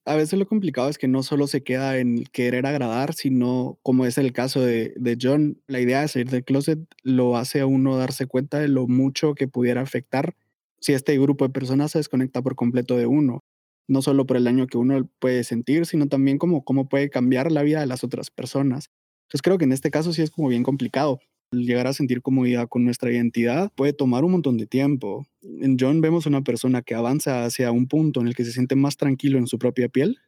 a 0.09 0.17
veces 0.17 0.39
lo 0.39 0.47
complicado 0.47 0.89
es 0.89 0.99
que 0.99 1.09
no 1.09 1.23
solo 1.23 1.47
se 1.47 1.63
queda 1.63 1.99
en 1.99 2.25
querer 2.25 2.67
agradar, 2.67 3.15
sino 3.15 3.79
como 3.83 4.07
es 4.07 4.19
el 4.19 4.33
caso 4.33 4.61
de, 4.61 5.19
John, 5.21 5.61
la 5.67 5.81
idea 5.81 6.01
de 6.01 6.09
salir 6.09 6.31
del 6.31 6.45
closet 6.45 6.79
lo 7.03 7.37
hace 7.37 7.61
a 7.61 7.67
uno 7.67 7.97
darse 7.97 8.27
cuenta 8.27 8.59
de 8.59 8.69
lo 8.69 8.87
mucho 8.89 9.35
que 9.35 9.49
pudiera 9.49 9.83
afectar 9.83 10.35
si 10.81 10.93
este 10.95 11.19
grupo 11.19 11.47
de 11.47 11.53
personas 11.53 11.93
se 11.93 11.99
desconecta 11.99 12.43
por 12.43 12.57
completo 12.57 12.97
de 12.97 13.07
uno, 13.07 13.45
no 13.87 14.01
solo 14.03 14.27
por 14.27 14.37
el 14.37 14.45
daño 14.45 14.67
que 14.67 14.79
uno 14.79 15.09
puede 15.19 15.45
sentir, 15.45 15.87
sino 15.87 16.09
también 16.09 16.39
como 16.39 16.65
cómo 16.65 16.89
puede 16.89 17.11
cambiar 17.11 17.53
la 17.53 17.63
vida 17.63 17.81
de 17.81 17.87
las 17.87 18.05
otras 18.05 18.31
personas. 18.31 18.91
Entonces 19.27 19.43
creo 19.43 19.59
que 19.59 19.65
en 19.65 19.73
este 19.73 19.91
caso 19.91 20.13
sí 20.13 20.23
es 20.23 20.31
como 20.31 20.49
bien 20.49 20.63
complicado. 20.63 21.21
Llegar 21.51 21.87
a 21.87 21.95
sentir 21.95 22.21
comodidad 22.21 22.69
con 22.69 22.85
nuestra 22.85 23.11
identidad 23.11 23.73
puede 23.75 23.95
tomar 23.95 24.23
un 24.23 24.33
montón 24.33 24.59
de 24.59 24.67
tiempo. 24.67 25.27
En 25.43 25.79
John 25.81 26.03
vemos 26.03 26.27
una 26.27 26.43
persona 26.43 26.83
que 26.83 26.95
avanza 26.95 27.47
hacia 27.47 27.73
un 27.73 27.89
punto 27.89 28.21
en 28.21 28.27
el 28.29 28.35
que 28.35 28.45
se 28.45 28.53
siente 28.53 28.77
más 28.77 28.99
tranquilo 28.99 29.39
en 29.39 29.47
su 29.47 29.59
propia 29.59 29.89
piel. 29.89 30.19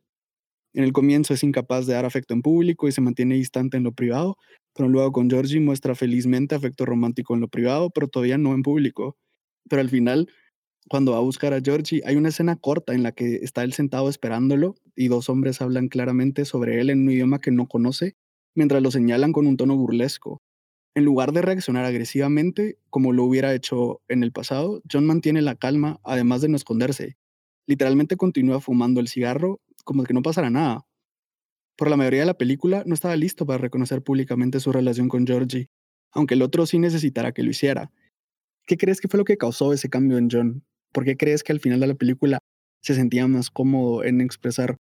En 0.72 0.82
el 0.82 0.92
comienzo 0.92 1.34
es 1.34 1.42
incapaz 1.42 1.86
de 1.86 1.92
dar 1.92 2.06
afecto 2.06 2.32
en 2.32 2.40
público 2.40 2.88
y 2.88 2.92
se 2.92 3.02
mantiene 3.02 3.34
distante 3.34 3.76
en 3.76 3.82
lo 3.84 3.92
privado, 3.92 4.38
pero 4.74 4.88
luego 4.88 5.12
con 5.12 5.28
Georgie 5.28 5.60
muestra 5.60 5.94
felizmente 5.94 6.54
afecto 6.54 6.86
romántico 6.86 7.34
en 7.34 7.40
lo 7.42 7.48
privado, 7.48 7.90
pero 7.90 8.08
todavía 8.08 8.38
no 8.38 8.54
en 8.54 8.62
público. 8.62 9.16
Pero 9.68 9.82
al 9.82 9.90
final, 9.90 10.30
cuando 10.88 11.12
va 11.12 11.18
a 11.18 11.22
buscar 11.22 11.52
a 11.54 11.60
Georgie, 11.60 12.02
hay 12.06 12.16
una 12.16 12.30
escena 12.30 12.56
corta 12.56 12.94
en 12.94 13.02
la 13.02 13.12
que 13.12 13.36
está 13.42 13.64
él 13.64 13.74
sentado 13.74 14.08
esperándolo 14.08 14.76
y 14.96 15.08
dos 15.08 15.28
hombres 15.28 15.60
hablan 15.60 15.88
claramente 15.88 16.46
sobre 16.46 16.80
él 16.80 16.90
en 16.90 17.02
un 17.02 17.10
idioma 17.10 17.40
que 17.40 17.50
no 17.50 17.68
conoce, 17.68 18.16
mientras 18.54 18.82
lo 18.82 18.90
señalan 18.90 19.32
con 19.32 19.46
un 19.46 19.58
tono 19.58 19.76
burlesco. 19.76 20.40
En 20.94 21.04
lugar 21.04 21.32
de 21.32 21.42
reaccionar 21.42 21.84
agresivamente, 21.84 22.76
como 22.90 23.12
lo 23.12 23.24
hubiera 23.24 23.54
hecho 23.54 24.00
en 24.08 24.24
el 24.24 24.32
pasado, 24.32 24.82
John 24.90 25.06
mantiene 25.06 25.40
la 25.40 25.54
calma, 25.54 26.00
además 26.02 26.40
de 26.40 26.48
no 26.48 26.56
esconderse. 26.56 27.16
literalmente 27.66 28.16
continúa 28.16 28.60
fumando 28.60 29.00
el 29.00 29.06
cigarro 29.06 29.60
como 29.84 30.02
que 30.02 30.12
no 30.12 30.22
pasará 30.22 30.50
nada. 30.50 30.84
Por 31.76 31.88
la 31.88 31.96
mayoría 31.96 32.20
de 32.20 32.26
la 32.26 32.38
película 32.38 32.82
no 32.84 32.94
estaba 32.94 33.14
listo 33.14 33.46
para 33.46 33.58
reconocer 33.58 34.02
públicamente 34.02 34.58
su 34.58 34.72
relación 34.72 35.08
con 35.08 35.26
Georgie, 35.26 35.68
aunque 36.10 36.34
el 36.34 36.42
otro 36.42 36.66
sí 36.66 36.80
necesitara 36.80 37.32
que 37.32 37.44
lo 37.44 37.50
hiciera. 37.50 37.92
¿Qué 38.66 38.76
crees 38.76 39.00
que 39.00 39.08
fue 39.08 39.18
lo 39.18 39.24
que 39.24 39.36
causó 39.36 39.72
ese 39.72 39.88
cambio 39.88 40.18
en 40.18 40.28
John? 40.30 40.64
¿Por 40.92 41.04
qué 41.04 41.16
crees 41.16 41.44
que 41.44 41.52
al 41.52 41.60
final 41.60 41.78
de 41.78 41.86
la 41.86 41.94
película 41.94 42.40
se 42.82 42.94
sentía 42.94 43.28
más 43.28 43.50
cómodo 43.50 44.02
en 44.02 44.20
expresar 44.20 44.76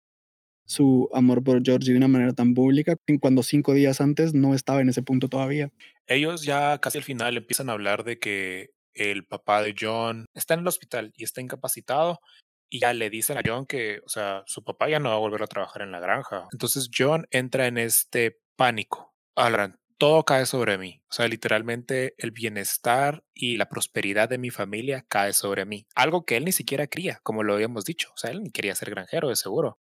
su 0.68 1.08
amor 1.14 1.42
por 1.42 1.64
Georgie 1.64 1.92
de 1.92 1.98
una 1.98 2.08
manera 2.08 2.34
tan 2.34 2.52
pública 2.52 2.94
cuando 3.20 3.42
cinco 3.42 3.72
días 3.72 4.00
antes 4.00 4.34
no 4.34 4.54
estaba 4.54 4.82
en 4.82 4.90
ese 4.90 5.02
punto 5.02 5.28
todavía? 5.28 5.72
Ellos 6.06 6.42
ya 6.42 6.78
casi 6.78 6.98
al 6.98 7.04
final 7.04 7.36
empiezan 7.36 7.70
a 7.70 7.72
hablar 7.72 8.04
de 8.04 8.18
que 8.18 8.70
el 8.92 9.24
papá 9.24 9.62
de 9.62 9.74
John 9.78 10.26
está 10.34 10.54
en 10.54 10.60
el 10.60 10.68
hospital 10.68 11.12
y 11.16 11.24
está 11.24 11.40
incapacitado 11.40 12.20
y 12.68 12.80
ya 12.80 12.92
le 12.92 13.08
dicen 13.08 13.38
a 13.38 13.42
John 13.44 13.64
que, 13.64 14.00
o 14.04 14.08
sea, 14.10 14.42
su 14.46 14.62
papá 14.62 14.90
ya 14.90 14.98
no 14.98 15.08
va 15.08 15.14
a 15.14 15.20
volver 15.20 15.42
a 15.42 15.46
trabajar 15.46 15.82
en 15.82 15.92
la 15.92 16.00
granja. 16.00 16.48
Entonces 16.52 16.90
John 16.94 17.26
entra 17.30 17.66
en 17.66 17.78
este 17.78 18.40
pánico. 18.56 19.14
Hablan, 19.36 19.78
todo 19.96 20.24
cae 20.24 20.44
sobre 20.44 20.76
mí. 20.76 21.00
O 21.08 21.12
sea, 21.14 21.28
literalmente 21.28 22.14
el 22.18 22.30
bienestar 22.30 23.24
y 23.32 23.56
la 23.56 23.70
prosperidad 23.70 24.28
de 24.28 24.36
mi 24.36 24.50
familia 24.50 25.06
cae 25.08 25.32
sobre 25.32 25.64
mí. 25.64 25.86
Algo 25.94 26.26
que 26.26 26.36
él 26.36 26.44
ni 26.44 26.52
siquiera 26.52 26.86
quería, 26.88 27.20
como 27.22 27.42
lo 27.42 27.54
habíamos 27.54 27.86
dicho. 27.86 28.10
O 28.14 28.18
sea, 28.18 28.30
él 28.30 28.42
ni 28.42 28.50
quería 28.50 28.74
ser 28.74 28.90
granjero, 28.90 29.28
de 29.28 29.36
seguro. 29.36 29.78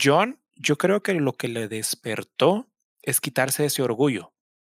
John, 0.00 0.40
yo 0.56 0.76
creo 0.76 1.02
que 1.02 1.14
lo 1.14 1.34
que 1.34 1.48
le 1.48 1.68
despertó 1.68 2.68
es 3.02 3.20
quitarse 3.20 3.64
ese 3.66 3.82
orgullo. 3.82 4.32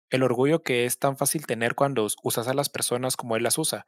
El 0.10 0.24
orgullo 0.24 0.64
que 0.64 0.86
es 0.86 1.00
tan 1.00 1.18
fácil 1.18 1.46
tener 1.46 1.76
cuando 1.76 2.08
usas 2.24 2.48
a 2.48 2.54
las 2.54 2.70
personas 2.70 3.16
como 3.18 3.36
él 3.36 3.44
las 3.44 3.58
usa. 3.58 3.86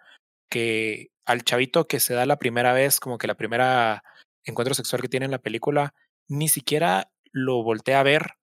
Que 0.50 1.12
al 1.26 1.44
chavito 1.44 1.88
que 1.88 2.00
se 2.00 2.14
da 2.14 2.26
la 2.26 2.40
primera 2.40 2.74
vez, 2.74 3.00
como 3.00 3.18
que 3.18 3.28
la 3.28 3.36
primera 3.36 4.04
encuentro 4.44 4.74
sexual 4.74 5.02
que 5.02 5.10
tiene 5.10 5.26
en 5.26 5.32
la 5.32 5.42
película, 5.42 5.94
ni 6.28 6.50
siquiera 6.50 7.12
lo 7.32 7.64
voltea 7.64 8.00
a 8.00 8.04
ver, 8.04 8.34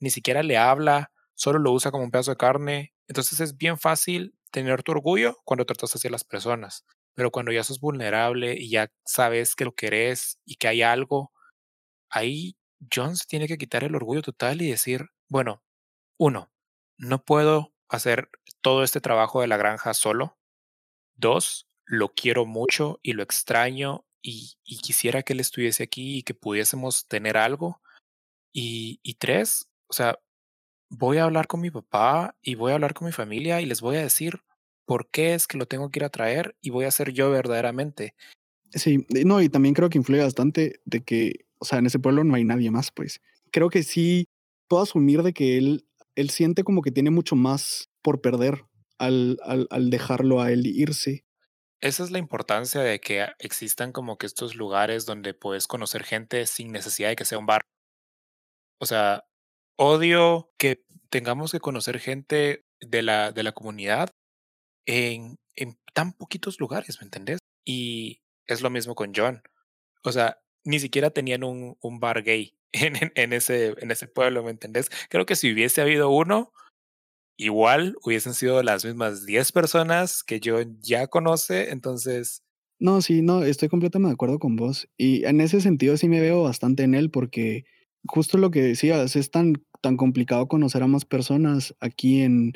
ni 0.00 0.10
siquiera 0.10 0.42
le 0.42 0.56
habla, 0.56 1.10
solo 1.34 1.58
lo 1.58 1.72
usa 1.72 1.90
como 1.90 2.04
un 2.04 2.10
pedazo 2.10 2.30
de 2.32 2.36
carne. 2.36 2.94
Entonces 3.08 3.40
es 3.40 3.56
bien 3.56 3.78
fácil 3.78 4.34
tener 4.50 4.82
tu 4.82 4.92
orgullo 4.92 5.36
cuando 5.44 5.66
tratas 5.66 5.94
hacia 5.94 6.10
las 6.10 6.24
personas. 6.24 6.84
Pero 7.14 7.30
cuando 7.30 7.52
ya 7.52 7.64
sos 7.64 7.80
vulnerable 7.80 8.54
y 8.56 8.70
ya 8.70 8.90
sabes 9.04 9.56
que 9.56 9.64
lo 9.64 9.74
querés 9.74 10.38
y 10.44 10.56
que 10.56 10.68
hay 10.68 10.82
algo, 10.82 11.32
ahí 12.10 12.56
John 12.92 13.16
se 13.16 13.26
tiene 13.26 13.48
que 13.48 13.58
quitar 13.58 13.84
el 13.84 13.94
orgullo 13.94 14.22
total 14.22 14.62
y 14.62 14.70
decir, 14.70 15.06
bueno, 15.28 15.62
uno, 16.18 16.52
no 16.96 17.24
puedo 17.24 17.74
hacer 17.88 18.30
todo 18.60 18.82
este 18.82 19.00
trabajo 19.00 19.40
de 19.40 19.48
la 19.48 19.56
granja 19.56 19.94
solo. 19.94 20.38
Dos, 21.16 21.68
lo 21.84 22.10
quiero 22.14 22.46
mucho 22.46 23.00
y 23.02 23.12
lo 23.12 23.22
extraño 23.22 24.04
y, 24.22 24.56
quisiera 24.64 25.22
que 25.22 25.32
él 25.32 25.40
estuviese 25.40 25.82
aquí 25.82 26.18
y 26.18 26.22
que 26.22 26.34
pudiésemos 26.34 27.06
tener 27.08 27.36
algo. 27.36 27.80
Y, 28.52 29.00
y 29.02 29.14
tres, 29.14 29.68
o 29.88 29.92
sea, 29.92 30.18
voy 30.90 31.18
a 31.18 31.24
hablar 31.24 31.46
con 31.46 31.60
mi 31.60 31.70
papá 31.70 32.36
y 32.42 32.54
voy 32.54 32.72
a 32.72 32.74
hablar 32.74 32.94
con 32.94 33.06
mi 33.06 33.12
familia 33.12 33.60
y 33.60 33.66
les 33.66 33.80
voy 33.80 33.96
a 33.96 34.02
decir 34.02 34.40
por 34.86 35.10
qué 35.10 35.34
es 35.34 35.46
que 35.46 35.58
lo 35.58 35.66
tengo 35.66 35.90
que 35.90 36.00
ir 36.00 36.04
a 36.04 36.10
traer 36.10 36.56
y 36.60 36.70
voy 36.70 36.86
a 36.86 36.90
ser 36.90 37.12
yo 37.12 37.30
verdaderamente. 37.30 38.14
Sí, 38.70 39.06
no, 39.24 39.40
y 39.40 39.48
también 39.48 39.74
creo 39.74 39.88
que 39.88 39.98
influye 39.98 40.22
bastante 40.22 40.80
de 40.84 41.02
que, 41.02 41.46
o 41.58 41.64
sea, 41.64 41.78
en 41.78 41.86
ese 41.86 41.98
pueblo 41.98 42.24
no 42.24 42.34
hay 42.34 42.44
nadie 42.44 42.70
más, 42.70 42.90
pues. 42.90 43.20
Creo 43.50 43.70
que 43.70 43.82
sí 43.82 44.28
puedo 44.68 44.82
asumir 44.82 45.22
de 45.22 45.32
que 45.32 45.58
él 45.58 45.88
él 46.18 46.30
siente 46.30 46.64
como 46.64 46.82
que 46.82 46.90
tiene 46.90 47.10
mucho 47.10 47.36
más 47.36 47.90
por 48.02 48.20
perder 48.20 48.64
al, 48.98 49.38
al, 49.44 49.68
al 49.70 49.88
dejarlo 49.88 50.40
a 50.40 50.50
él 50.50 50.66
irse. 50.66 51.24
Esa 51.80 52.02
es 52.02 52.10
la 52.10 52.18
importancia 52.18 52.80
de 52.80 52.98
que 52.98 53.24
existan 53.38 53.92
como 53.92 54.18
que 54.18 54.26
estos 54.26 54.56
lugares 54.56 55.06
donde 55.06 55.32
puedes 55.32 55.68
conocer 55.68 56.02
gente 56.02 56.44
sin 56.46 56.72
necesidad 56.72 57.10
de 57.10 57.14
que 57.14 57.24
sea 57.24 57.38
un 57.38 57.46
bar. 57.46 57.60
O 58.80 58.86
sea, 58.86 59.28
odio 59.76 60.50
que 60.58 60.84
tengamos 61.08 61.52
que 61.52 61.60
conocer 61.60 62.00
gente 62.00 62.64
de 62.80 63.02
la, 63.02 63.30
de 63.30 63.44
la 63.44 63.52
comunidad 63.52 64.10
en, 64.86 65.36
en 65.54 65.78
tan 65.94 66.14
poquitos 66.14 66.58
lugares, 66.58 67.00
¿me 67.00 67.04
entendés? 67.04 67.38
Y 67.64 68.22
es 68.46 68.60
lo 68.60 68.70
mismo 68.70 68.96
con 68.96 69.12
John. 69.14 69.40
O 70.02 70.10
sea, 70.10 70.40
ni 70.64 70.78
siquiera 70.80 71.10
tenían 71.10 71.44
un, 71.44 71.76
un 71.80 72.00
bar 72.00 72.22
gay 72.22 72.54
en, 72.72 73.12
en, 73.14 73.32
ese, 73.32 73.74
en 73.78 73.90
ese 73.90 74.06
pueblo, 74.06 74.42
¿me 74.42 74.50
entendés? 74.50 74.90
Creo 75.08 75.26
que 75.26 75.36
si 75.36 75.52
hubiese 75.52 75.80
habido 75.80 76.10
uno, 76.10 76.52
igual 77.38 77.96
hubiesen 78.04 78.34
sido 78.34 78.62
las 78.62 78.84
mismas 78.84 79.24
10 79.24 79.52
personas 79.52 80.22
que 80.22 80.40
yo 80.40 80.58
ya 80.80 81.06
conoce, 81.06 81.70
entonces... 81.70 82.42
No, 82.80 83.00
sí, 83.00 83.22
no, 83.22 83.42
estoy 83.42 83.68
completamente 83.68 84.10
de 84.10 84.14
acuerdo 84.14 84.38
con 84.38 84.54
vos. 84.54 84.88
Y 84.96 85.24
en 85.24 85.40
ese 85.40 85.60
sentido 85.60 85.96
sí 85.96 86.08
me 86.08 86.20
veo 86.20 86.44
bastante 86.44 86.84
en 86.84 86.94
él 86.94 87.10
porque 87.10 87.64
justo 88.06 88.38
lo 88.38 88.50
que 88.50 88.62
decías, 88.62 89.16
es 89.16 89.30
tan, 89.30 89.54
tan 89.80 89.96
complicado 89.96 90.46
conocer 90.46 90.82
a 90.82 90.86
más 90.86 91.04
personas 91.04 91.74
aquí 91.80 92.22
en, 92.22 92.52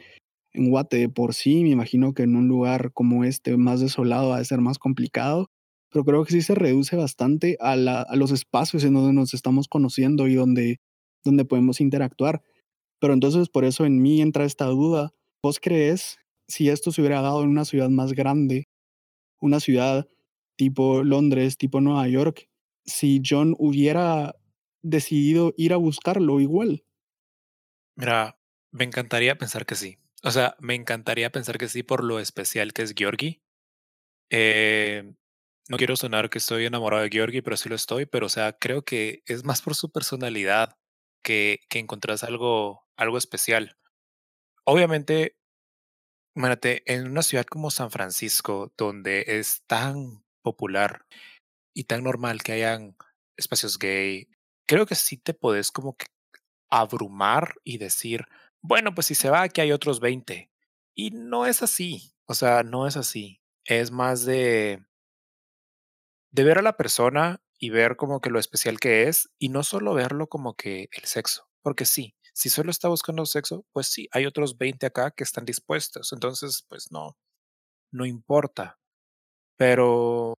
en 0.52 0.70
Guate 0.70 1.08
por 1.08 1.34
sí. 1.34 1.64
Me 1.64 1.70
imagino 1.70 2.14
que 2.14 2.22
en 2.22 2.36
un 2.36 2.46
lugar 2.46 2.92
como 2.92 3.24
este, 3.24 3.56
más 3.56 3.80
desolado, 3.80 4.30
va 4.30 4.38
a 4.38 4.44
ser 4.44 4.60
más 4.60 4.78
complicado 4.78 5.50
pero 5.92 6.04
creo 6.04 6.24
que 6.24 6.32
sí 6.32 6.42
se 6.42 6.54
reduce 6.54 6.96
bastante 6.96 7.58
a, 7.60 7.76
los 7.76 8.32
espacios 8.32 8.82
en 8.84 8.94
donde 8.94 9.12
nos 9.12 9.34
estamos 9.34 9.68
conociendo 9.68 10.26
y 10.26 10.34
donde, 10.34 10.80
podemos 11.48 11.80
interactuar. 11.80 12.42
Pero 12.98 13.12
entonces 13.12 13.48
por 13.48 13.64
eso 13.64 13.84
en 13.84 14.00
mí 14.00 14.22
entra 14.22 14.44
esta 14.44 14.64
duda. 14.66 15.12
¿Vos 15.42 15.60
crees 15.60 16.18
si 16.48 16.70
esto 16.70 16.92
se 16.92 17.02
hubiera 17.02 17.20
dado 17.20 17.42
en 17.42 17.50
una 17.50 17.66
ciudad 17.66 17.90
más 17.90 18.14
grande, 18.14 18.68
una 19.40 19.60
ciudad 19.60 20.08
tipo 20.56 21.02
Londres, 21.02 21.58
tipo 21.58 21.80
Nueva 21.80 22.08
York, 22.08 22.48
si 22.86 23.20
John 23.24 23.54
hubiera 23.58 24.36
decidido 24.82 25.52
ir 25.58 25.74
a 25.74 25.76
buscarlo 25.76 26.40
igual? 26.40 26.84
Mira, 27.96 28.38
me 28.70 28.84
encantaría 28.84 29.36
pensar 29.36 29.66
que 29.66 29.74
sí. 29.74 29.98
O 30.22 30.30
sea, 30.30 30.56
me 30.58 30.74
encantaría 30.74 31.30
pensar 31.30 31.58
que 31.58 31.68
sí 31.68 31.82
por 31.82 32.02
lo 32.02 32.18
especial 32.18 32.72
que 32.72 32.82
es 32.82 32.94
Georgie. 32.96 33.42
Eh, 34.30 35.12
no 35.68 35.76
quiero 35.76 35.96
sonar 35.96 36.30
que 36.30 36.38
estoy 36.38 36.66
enamorado 36.66 37.02
de 37.02 37.10
Georgie, 37.10 37.42
pero 37.42 37.56
sí 37.56 37.68
lo 37.68 37.76
estoy, 37.76 38.06
pero 38.06 38.26
o 38.26 38.28
sea, 38.28 38.52
creo 38.52 38.82
que 38.82 39.22
es 39.26 39.44
más 39.44 39.62
por 39.62 39.74
su 39.74 39.90
personalidad 39.90 40.76
que, 41.22 41.60
que 41.68 41.78
encontrás 41.78 42.24
algo, 42.24 42.86
algo 42.96 43.18
especial. 43.18 43.76
Obviamente, 44.64 45.36
en 46.34 47.06
una 47.06 47.22
ciudad 47.22 47.44
como 47.44 47.70
San 47.70 47.90
Francisco, 47.90 48.72
donde 48.76 49.24
es 49.26 49.62
tan 49.66 50.24
popular 50.42 51.06
y 51.74 51.84
tan 51.84 52.04
normal 52.04 52.42
que 52.42 52.52
hayan 52.52 52.96
espacios 53.36 53.78
gay, 53.78 54.28
creo 54.66 54.86
que 54.86 54.94
sí 54.94 55.16
te 55.16 55.34
podés 55.34 55.70
como 55.70 55.96
que 55.96 56.06
abrumar 56.70 57.54
y 57.64 57.78
decir, 57.78 58.26
bueno, 58.62 58.94
pues 58.94 59.08
si 59.08 59.14
se 59.14 59.30
va, 59.30 59.42
aquí 59.42 59.60
hay 59.60 59.72
otros 59.72 60.00
20. 60.00 60.50
Y 60.94 61.10
no 61.10 61.46
es 61.46 61.62
así, 61.62 62.14
o 62.26 62.34
sea, 62.34 62.62
no 62.62 62.86
es 62.86 62.96
así. 62.96 63.40
Es 63.64 63.90
más 63.90 64.24
de, 64.24 64.84
de 66.32 66.44
ver 66.44 66.58
a 66.58 66.62
la 66.62 66.76
persona 66.76 67.42
y 67.58 67.70
ver 67.70 67.96
como 67.96 68.20
que 68.20 68.30
lo 68.30 68.40
especial 68.40 68.80
que 68.80 69.04
es 69.04 69.30
y 69.38 69.50
no 69.50 69.62
solo 69.62 69.94
verlo 69.94 70.28
como 70.28 70.54
que 70.54 70.88
el 70.92 71.04
sexo, 71.04 71.48
porque 71.62 71.84
sí, 71.84 72.16
si 72.34 72.48
solo 72.50 72.70
está 72.70 72.88
buscando 72.88 73.26
sexo, 73.26 73.66
pues 73.72 73.88
sí, 73.88 74.08
hay 74.12 74.26
otros 74.26 74.58
20 74.58 74.86
acá 74.86 75.10
que 75.12 75.24
están 75.24 75.44
dispuestos, 75.44 76.12
entonces 76.12 76.64
pues 76.68 76.90
no, 76.90 77.16
no 77.92 78.06
importa. 78.06 78.78
Pero 79.56 80.34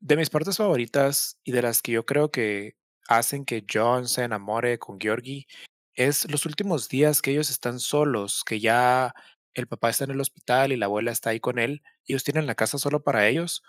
de 0.00 0.16
mis 0.16 0.30
partes 0.30 0.56
favoritas 0.56 1.38
y 1.44 1.52
de 1.52 1.62
las 1.62 1.82
que 1.82 1.92
yo 1.92 2.06
creo 2.06 2.30
que 2.30 2.76
hacen 3.08 3.44
que 3.44 3.64
John 3.72 4.08
se 4.08 4.24
enamore 4.24 4.78
con 4.78 5.00
Georgie 5.00 5.46
es 5.94 6.30
los 6.30 6.46
últimos 6.46 6.88
días 6.88 7.22
que 7.22 7.32
ellos 7.32 7.50
están 7.50 7.80
solos, 7.80 8.44
que 8.44 8.60
ya 8.60 9.14
el 9.54 9.66
papá 9.66 9.90
está 9.90 10.04
en 10.04 10.12
el 10.12 10.20
hospital 10.20 10.72
y 10.72 10.76
la 10.76 10.86
abuela 10.86 11.12
está 11.12 11.30
ahí 11.30 11.40
con 11.40 11.58
él, 11.58 11.82
ellos 12.06 12.24
tienen 12.24 12.46
la 12.46 12.54
casa 12.54 12.78
solo 12.78 13.02
para 13.02 13.28
ellos, 13.28 13.62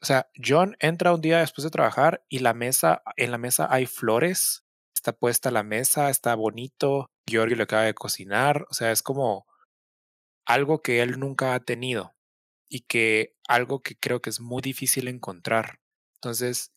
o 0.00 0.06
sea, 0.06 0.28
John 0.42 0.76
entra 0.80 1.14
un 1.14 1.20
día 1.20 1.40
después 1.40 1.64
de 1.64 1.70
trabajar 1.70 2.24
y 2.28 2.38
la 2.38 2.54
mesa, 2.54 3.02
en 3.16 3.30
la 3.30 3.38
mesa 3.38 3.66
hay 3.70 3.86
flores, 3.86 4.64
está 4.94 5.12
puesta 5.12 5.50
la 5.50 5.62
mesa, 5.62 6.10
está 6.10 6.34
bonito, 6.34 7.10
Georgie 7.28 7.56
lo 7.56 7.64
acaba 7.64 7.82
de 7.82 7.94
cocinar, 7.94 8.66
o 8.70 8.74
sea, 8.74 8.92
es 8.92 9.02
como 9.02 9.46
algo 10.46 10.82
que 10.82 11.02
él 11.02 11.18
nunca 11.18 11.54
ha 11.54 11.60
tenido 11.60 12.14
y 12.68 12.80
que 12.80 13.36
algo 13.48 13.82
que 13.82 13.96
creo 13.96 14.22
que 14.22 14.30
es 14.30 14.40
muy 14.40 14.62
difícil 14.62 15.08
encontrar. 15.08 15.80
Entonces, 16.16 16.72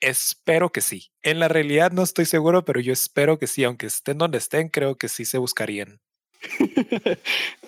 espero 0.00 0.70
que 0.70 0.80
sí. 0.80 1.10
En 1.22 1.38
la 1.38 1.48
realidad 1.48 1.92
no 1.92 2.02
estoy 2.02 2.26
seguro, 2.26 2.64
pero 2.64 2.80
yo 2.80 2.92
espero 2.92 3.38
que 3.38 3.46
sí, 3.46 3.64
aunque 3.64 3.86
estén 3.86 4.18
donde 4.18 4.38
estén, 4.38 4.68
creo 4.68 4.96
que 4.96 5.08
sí 5.08 5.24
se 5.24 5.38
buscarían. 5.38 6.00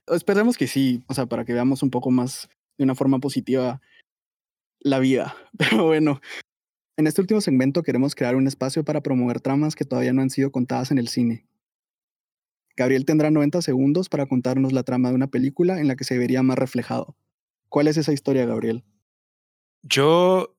Esperemos 0.06 0.56
que 0.56 0.66
sí, 0.66 1.02
o 1.08 1.14
sea, 1.14 1.26
para 1.26 1.44
que 1.44 1.52
veamos 1.52 1.82
un 1.82 1.90
poco 1.90 2.10
más 2.10 2.48
de 2.76 2.84
una 2.84 2.94
forma 2.94 3.18
positiva 3.18 3.80
la 4.88 4.98
vida. 4.98 5.36
Pero 5.58 5.84
bueno, 5.84 6.20
en 6.96 7.06
este 7.06 7.20
último 7.20 7.40
segmento 7.40 7.82
queremos 7.82 8.14
crear 8.14 8.36
un 8.36 8.46
espacio 8.46 8.84
para 8.84 9.02
promover 9.02 9.40
tramas 9.40 9.74
que 9.74 9.84
todavía 9.84 10.12
no 10.12 10.22
han 10.22 10.30
sido 10.30 10.50
contadas 10.50 10.90
en 10.90 10.98
el 10.98 11.08
cine. 11.08 11.46
Gabriel 12.76 13.04
tendrá 13.04 13.30
90 13.30 13.60
segundos 13.62 14.08
para 14.08 14.26
contarnos 14.26 14.72
la 14.72 14.84
trama 14.84 15.08
de 15.08 15.16
una 15.16 15.26
película 15.26 15.80
en 15.80 15.88
la 15.88 15.96
que 15.96 16.04
se 16.04 16.16
vería 16.16 16.42
más 16.42 16.58
reflejado. 16.58 17.16
¿Cuál 17.68 17.88
es 17.88 17.96
esa 17.96 18.12
historia, 18.12 18.46
Gabriel? 18.46 18.84
Yo 19.82 20.56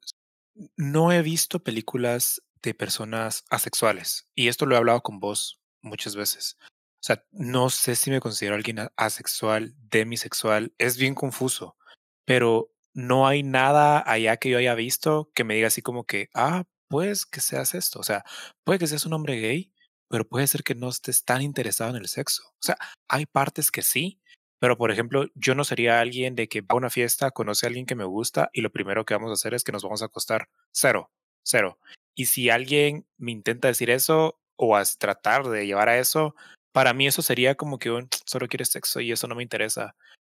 no 0.75 1.11
he 1.11 1.21
visto 1.21 1.63
películas 1.63 2.41
de 2.61 2.73
personas 2.73 3.45
asexuales 3.49 4.27
y 4.36 4.49
esto 4.49 4.65
lo 4.65 4.75
he 4.75 4.77
hablado 4.77 5.01
con 5.01 5.19
vos 5.19 5.61
muchas 5.82 6.15
veces. 6.15 6.57
O 6.99 7.03
sea, 7.03 7.23
no 7.32 7.69
sé 7.69 7.95
si 7.95 8.11
me 8.11 8.19
considero 8.19 8.55
alguien 8.55 8.80
asexual, 8.97 9.73
demisexual, 9.89 10.73
es 10.77 10.97
bien 10.97 11.15
confuso, 11.15 11.77
pero 12.25 12.73
no 13.00 13.28
hay 13.28 13.43
nada 13.43 14.04
allá 14.06 14.38
que 14.38 14.50
yo 14.50 14.58
haya 14.58 14.76
visto 14.76 15.32
que 15.34 15.43
me 15.43 15.56
diga 15.56 15.68
así 15.68 15.82
como 15.82 16.06
que, 16.06 16.30
ah, 16.34 16.66
pues 16.89 17.26
que 17.26 17.41
seas 17.41 17.74
esto. 17.74 18.00
O 18.00 18.04
sea, 18.04 18.24
puede 18.64 18.80
que 18.80 18.88
seas 18.88 19.06
un 19.06 19.14
hombre 19.14 19.39
gay, 19.39 19.72
pero 20.10 20.28
puede 20.28 20.47
ser 20.47 20.64
que 20.64 20.76
no 20.76 20.89
estés 20.89 21.24
tan 21.24 21.41
interesado 21.41 21.91
en 21.91 21.97
el 21.97 22.08
sexo. 22.08 22.43
O 22.47 22.62
sea, 22.62 22.78
hay 23.08 23.26
partes 23.26 23.72
que 23.72 23.82
sí, 23.82 24.20
pero 24.60 24.78
por 24.78 24.91
ejemplo, 24.91 25.28
yo 25.36 25.56
no 25.56 25.64
sería 25.64 26.00
alguien 26.02 26.36
de 26.36 26.50
que 26.50 26.62
va 26.62 26.68
a 26.72 26.76
una 26.76 26.89
fiesta, 26.89 27.32
conoce 27.32 27.66
a 27.66 27.70
alguien 27.70 27.86
que 27.86 27.95
me 27.95 28.04
gusta 28.04 28.50
y 28.54 28.62
lo 28.62 28.72
primero 28.72 29.06
que 29.06 29.14
vamos 29.14 29.30
a 29.32 29.34
hacer 29.34 29.54
es 29.54 29.64
que 29.64 29.72
nos 29.72 29.84
vamos 29.84 30.02
a 30.02 30.06
acostar. 30.06 30.50
Cero, 30.72 31.12
cero. 31.43 31.80
Y 32.16 32.26
si 32.26 32.50
alguien 32.50 33.08
me 33.18 33.32
intenta 33.32 33.70
decir 33.70 33.89
eso 33.89 34.39
o 34.58 34.76
a 34.76 34.84
tratar 34.84 35.47
de 35.47 35.66
llevar 35.66 35.88
a 35.88 36.00
eso, 36.00 36.36
para 36.74 36.93
mí 36.93 37.08
eso 37.08 37.22
sería 37.22 37.56
como 37.56 37.80
que 37.80 37.91
un 37.91 38.10
solo 38.26 38.47
quieres 38.47 38.70
sexo 38.70 39.00
y 39.00 39.12
eso 39.12 39.28
no 39.28 39.36
me 39.36 39.43
interesa. 39.43 39.95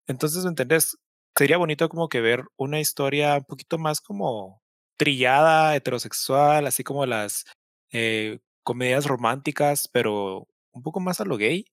Entonces, 0.08 0.44
¿me 0.44 0.50
entendés? 0.50 0.98
Sería 1.40 1.56
bonito 1.56 1.88
como 1.88 2.10
que 2.10 2.20
ver 2.20 2.44
una 2.58 2.82
historia 2.82 3.38
un 3.38 3.46
poquito 3.46 3.78
más 3.78 4.02
como 4.02 4.62
trillada, 4.98 5.74
heterosexual, 5.74 6.68
así 6.68 6.84
como 6.84 7.06
las 7.06 7.46
eh, 7.94 8.40
comedias 8.62 9.06
románticas, 9.06 9.88
pero 9.88 10.50
un 10.74 10.84
poco 10.84 11.00
más 11.00 11.22
a 11.22 11.24
lo 11.24 11.38
gay 11.38 11.64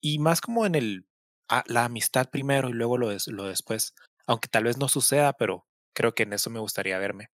y 0.00 0.20
más 0.20 0.40
como 0.40 0.64
en 0.64 0.76
el 0.76 1.06
la 1.66 1.86
amistad 1.86 2.30
primero 2.30 2.68
y 2.68 2.72
luego 2.72 2.96
lo, 2.96 3.08
lo 3.10 3.44
después. 3.46 3.94
Aunque 4.28 4.46
tal 4.46 4.62
vez 4.62 4.78
no 4.78 4.86
suceda, 4.86 5.32
pero 5.32 5.66
creo 5.92 6.14
que 6.14 6.22
en 6.22 6.32
eso 6.32 6.48
me 6.50 6.60
gustaría 6.60 6.96
verme. 7.00 7.30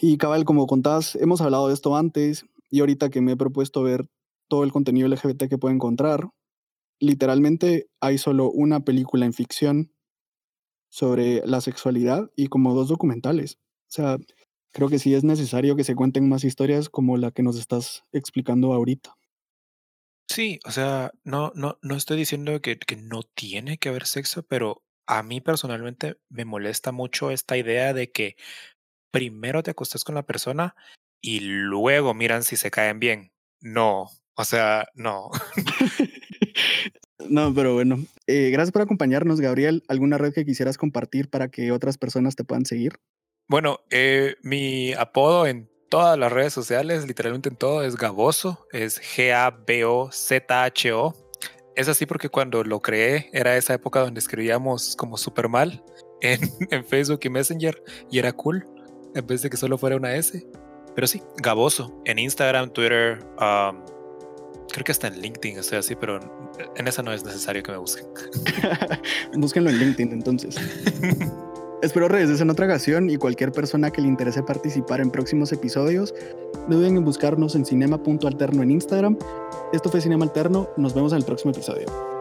Y 0.00 0.18
cabal, 0.18 0.44
como 0.44 0.66
contás, 0.66 1.14
hemos 1.14 1.40
hablado 1.42 1.68
de 1.68 1.74
esto 1.74 1.96
antes 1.96 2.44
y 2.70 2.80
ahorita 2.80 3.08
que 3.10 3.20
me 3.20 3.30
he 3.30 3.36
propuesto 3.36 3.84
ver 3.84 4.08
todo 4.48 4.64
el 4.64 4.72
contenido 4.72 5.06
LGBT 5.06 5.48
que 5.48 5.58
puedo 5.58 5.72
encontrar, 5.72 6.28
literalmente 6.98 7.86
hay 8.00 8.18
solo 8.18 8.50
una 8.50 8.80
película 8.80 9.26
en 9.26 9.32
ficción 9.32 9.92
sobre 10.96 11.46
la 11.46 11.60
sexualidad 11.60 12.30
y 12.36 12.46
como 12.46 12.72
dos 12.72 12.88
documentales. 12.88 13.58
O 13.82 13.90
sea, 13.90 14.16
creo 14.72 14.88
que 14.88 14.98
sí 14.98 15.12
es 15.12 15.24
necesario 15.24 15.76
que 15.76 15.84
se 15.84 15.94
cuenten 15.94 16.26
más 16.26 16.42
historias 16.42 16.88
como 16.88 17.18
la 17.18 17.32
que 17.32 17.42
nos 17.42 17.58
estás 17.58 18.06
explicando 18.12 18.72
ahorita. 18.72 19.14
Sí, 20.26 20.58
o 20.64 20.70
sea, 20.70 21.12
no, 21.22 21.52
no, 21.54 21.78
no 21.82 21.96
estoy 21.96 22.16
diciendo 22.16 22.62
que, 22.62 22.78
que 22.78 22.96
no 22.96 23.24
tiene 23.24 23.76
que 23.76 23.90
haber 23.90 24.06
sexo, 24.06 24.42
pero 24.44 24.84
a 25.06 25.22
mí 25.22 25.42
personalmente 25.42 26.16
me 26.30 26.46
molesta 26.46 26.92
mucho 26.92 27.30
esta 27.30 27.58
idea 27.58 27.92
de 27.92 28.10
que 28.10 28.36
primero 29.10 29.62
te 29.62 29.72
acostas 29.72 30.02
con 30.02 30.14
la 30.14 30.24
persona 30.24 30.76
y 31.20 31.40
luego 31.40 32.14
miran 32.14 32.42
si 32.42 32.56
se 32.56 32.70
caen 32.70 33.00
bien. 33.00 33.32
No, 33.60 34.08
o 34.34 34.44
sea, 34.46 34.88
no. 34.94 35.30
no, 37.28 37.54
pero 37.54 37.74
bueno. 37.74 37.98
Eh, 38.26 38.50
gracias 38.50 38.72
por 38.72 38.82
acompañarnos, 38.82 39.40
Gabriel. 39.40 39.82
¿Alguna 39.88 40.18
red 40.18 40.32
que 40.32 40.44
quisieras 40.44 40.76
compartir 40.78 41.30
para 41.30 41.48
que 41.48 41.72
otras 41.72 41.98
personas 41.98 42.36
te 42.36 42.44
puedan 42.44 42.66
seguir? 42.66 42.98
Bueno, 43.48 43.80
eh, 43.90 44.34
mi 44.42 44.92
apodo 44.94 45.46
en 45.46 45.70
todas 45.88 46.18
las 46.18 46.32
redes 46.32 46.52
sociales, 46.52 47.06
literalmente 47.06 47.48
en 47.48 47.56
todo, 47.56 47.82
es 47.84 47.96
Gaboso, 47.96 48.66
es 48.72 49.00
G-A-B-O-Z-H-O. 49.00 49.54
Es 51.76 51.88
así 51.88 52.06
porque 52.06 52.28
cuando 52.28 52.64
lo 52.64 52.80
creé 52.80 53.30
era 53.32 53.56
esa 53.56 53.74
época 53.74 54.00
donde 54.00 54.18
escribíamos 54.18 54.96
como 54.96 55.16
súper 55.16 55.48
mal 55.48 55.84
en, 56.20 56.40
en, 56.70 56.84
Facebook 56.84 57.20
y 57.22 57.28
Messenger 57.28 57.82
y 58.10 58.18
era 58.18 58.32
cool, 58.32 58.66
en 59.14 59.26
vez 59.26 59.42
de 59.42 59.50
que 59.50 59.56
solo 59.56 59.78
fuera 59.78 59.96
una 59.96 60.16
S. 60.16 60.44
Pero 60.94 61.06
sí, 61.06 61.22
Gaboso, 61.36 62.02
en 62.04 62.18
Instagram, 62.18 62.70
Twitter, 62.70 63.18
um, 63.38 63.84
creo 64.76 64.84
que 64.84 64.92
hasta 64.92 65.06
en 65.06 65.22
LinkedIn 65.22 65.58
estoy 65.58 65.78
así, 65.78 65.94
pero 65.94 66.20
en 66.76 66.86
esa 66.86 67.02
no 67.02 67.10
es 67.10 67.24
necesario 67.24 67.62
que 67.62 67.72
me 67.72 67.78
busquen. 67.78 68.06
Búsquenlo 69.34 69.70
en 69.70 69.78
LinkedIn 69.78 70.12
entonces. 70.12 70.54
Espero 71.80 72.08
regreses 72.08 72.42
en 72.42 72.50
otra 72.50 72.66
ocasión 72.66 73.08
y 73.08 73.16
cualquier 73.16 73.52
persona 73.52 73.90
que 73.90 74.02
le 74.02 74.08
interese 74.08 74.42
participar 74.42 75.00
en 75.00 75.10
próximos 75.10 75.50
episodios, 75.52 76.14
no 76.68 76.76
duden 76.76 76.98
en 76.98 77.06
buscarnos 77.06 77.54
en 77.54 77.64
cinema.alterno 77.64 78.62
en 78.62 78.70
Instagram. 78.70 79.16
Esto 79.72 79.88
fue 79.88 80.02
Cinema 80.02 80.26
Alterno, 80.26 80.68
nos 80.76 80.92
vemos 80.92 81.12
en 81.12 81.18
el 81.18 81.24
próximo 81.24 81.52
episodio. 81.52 82.15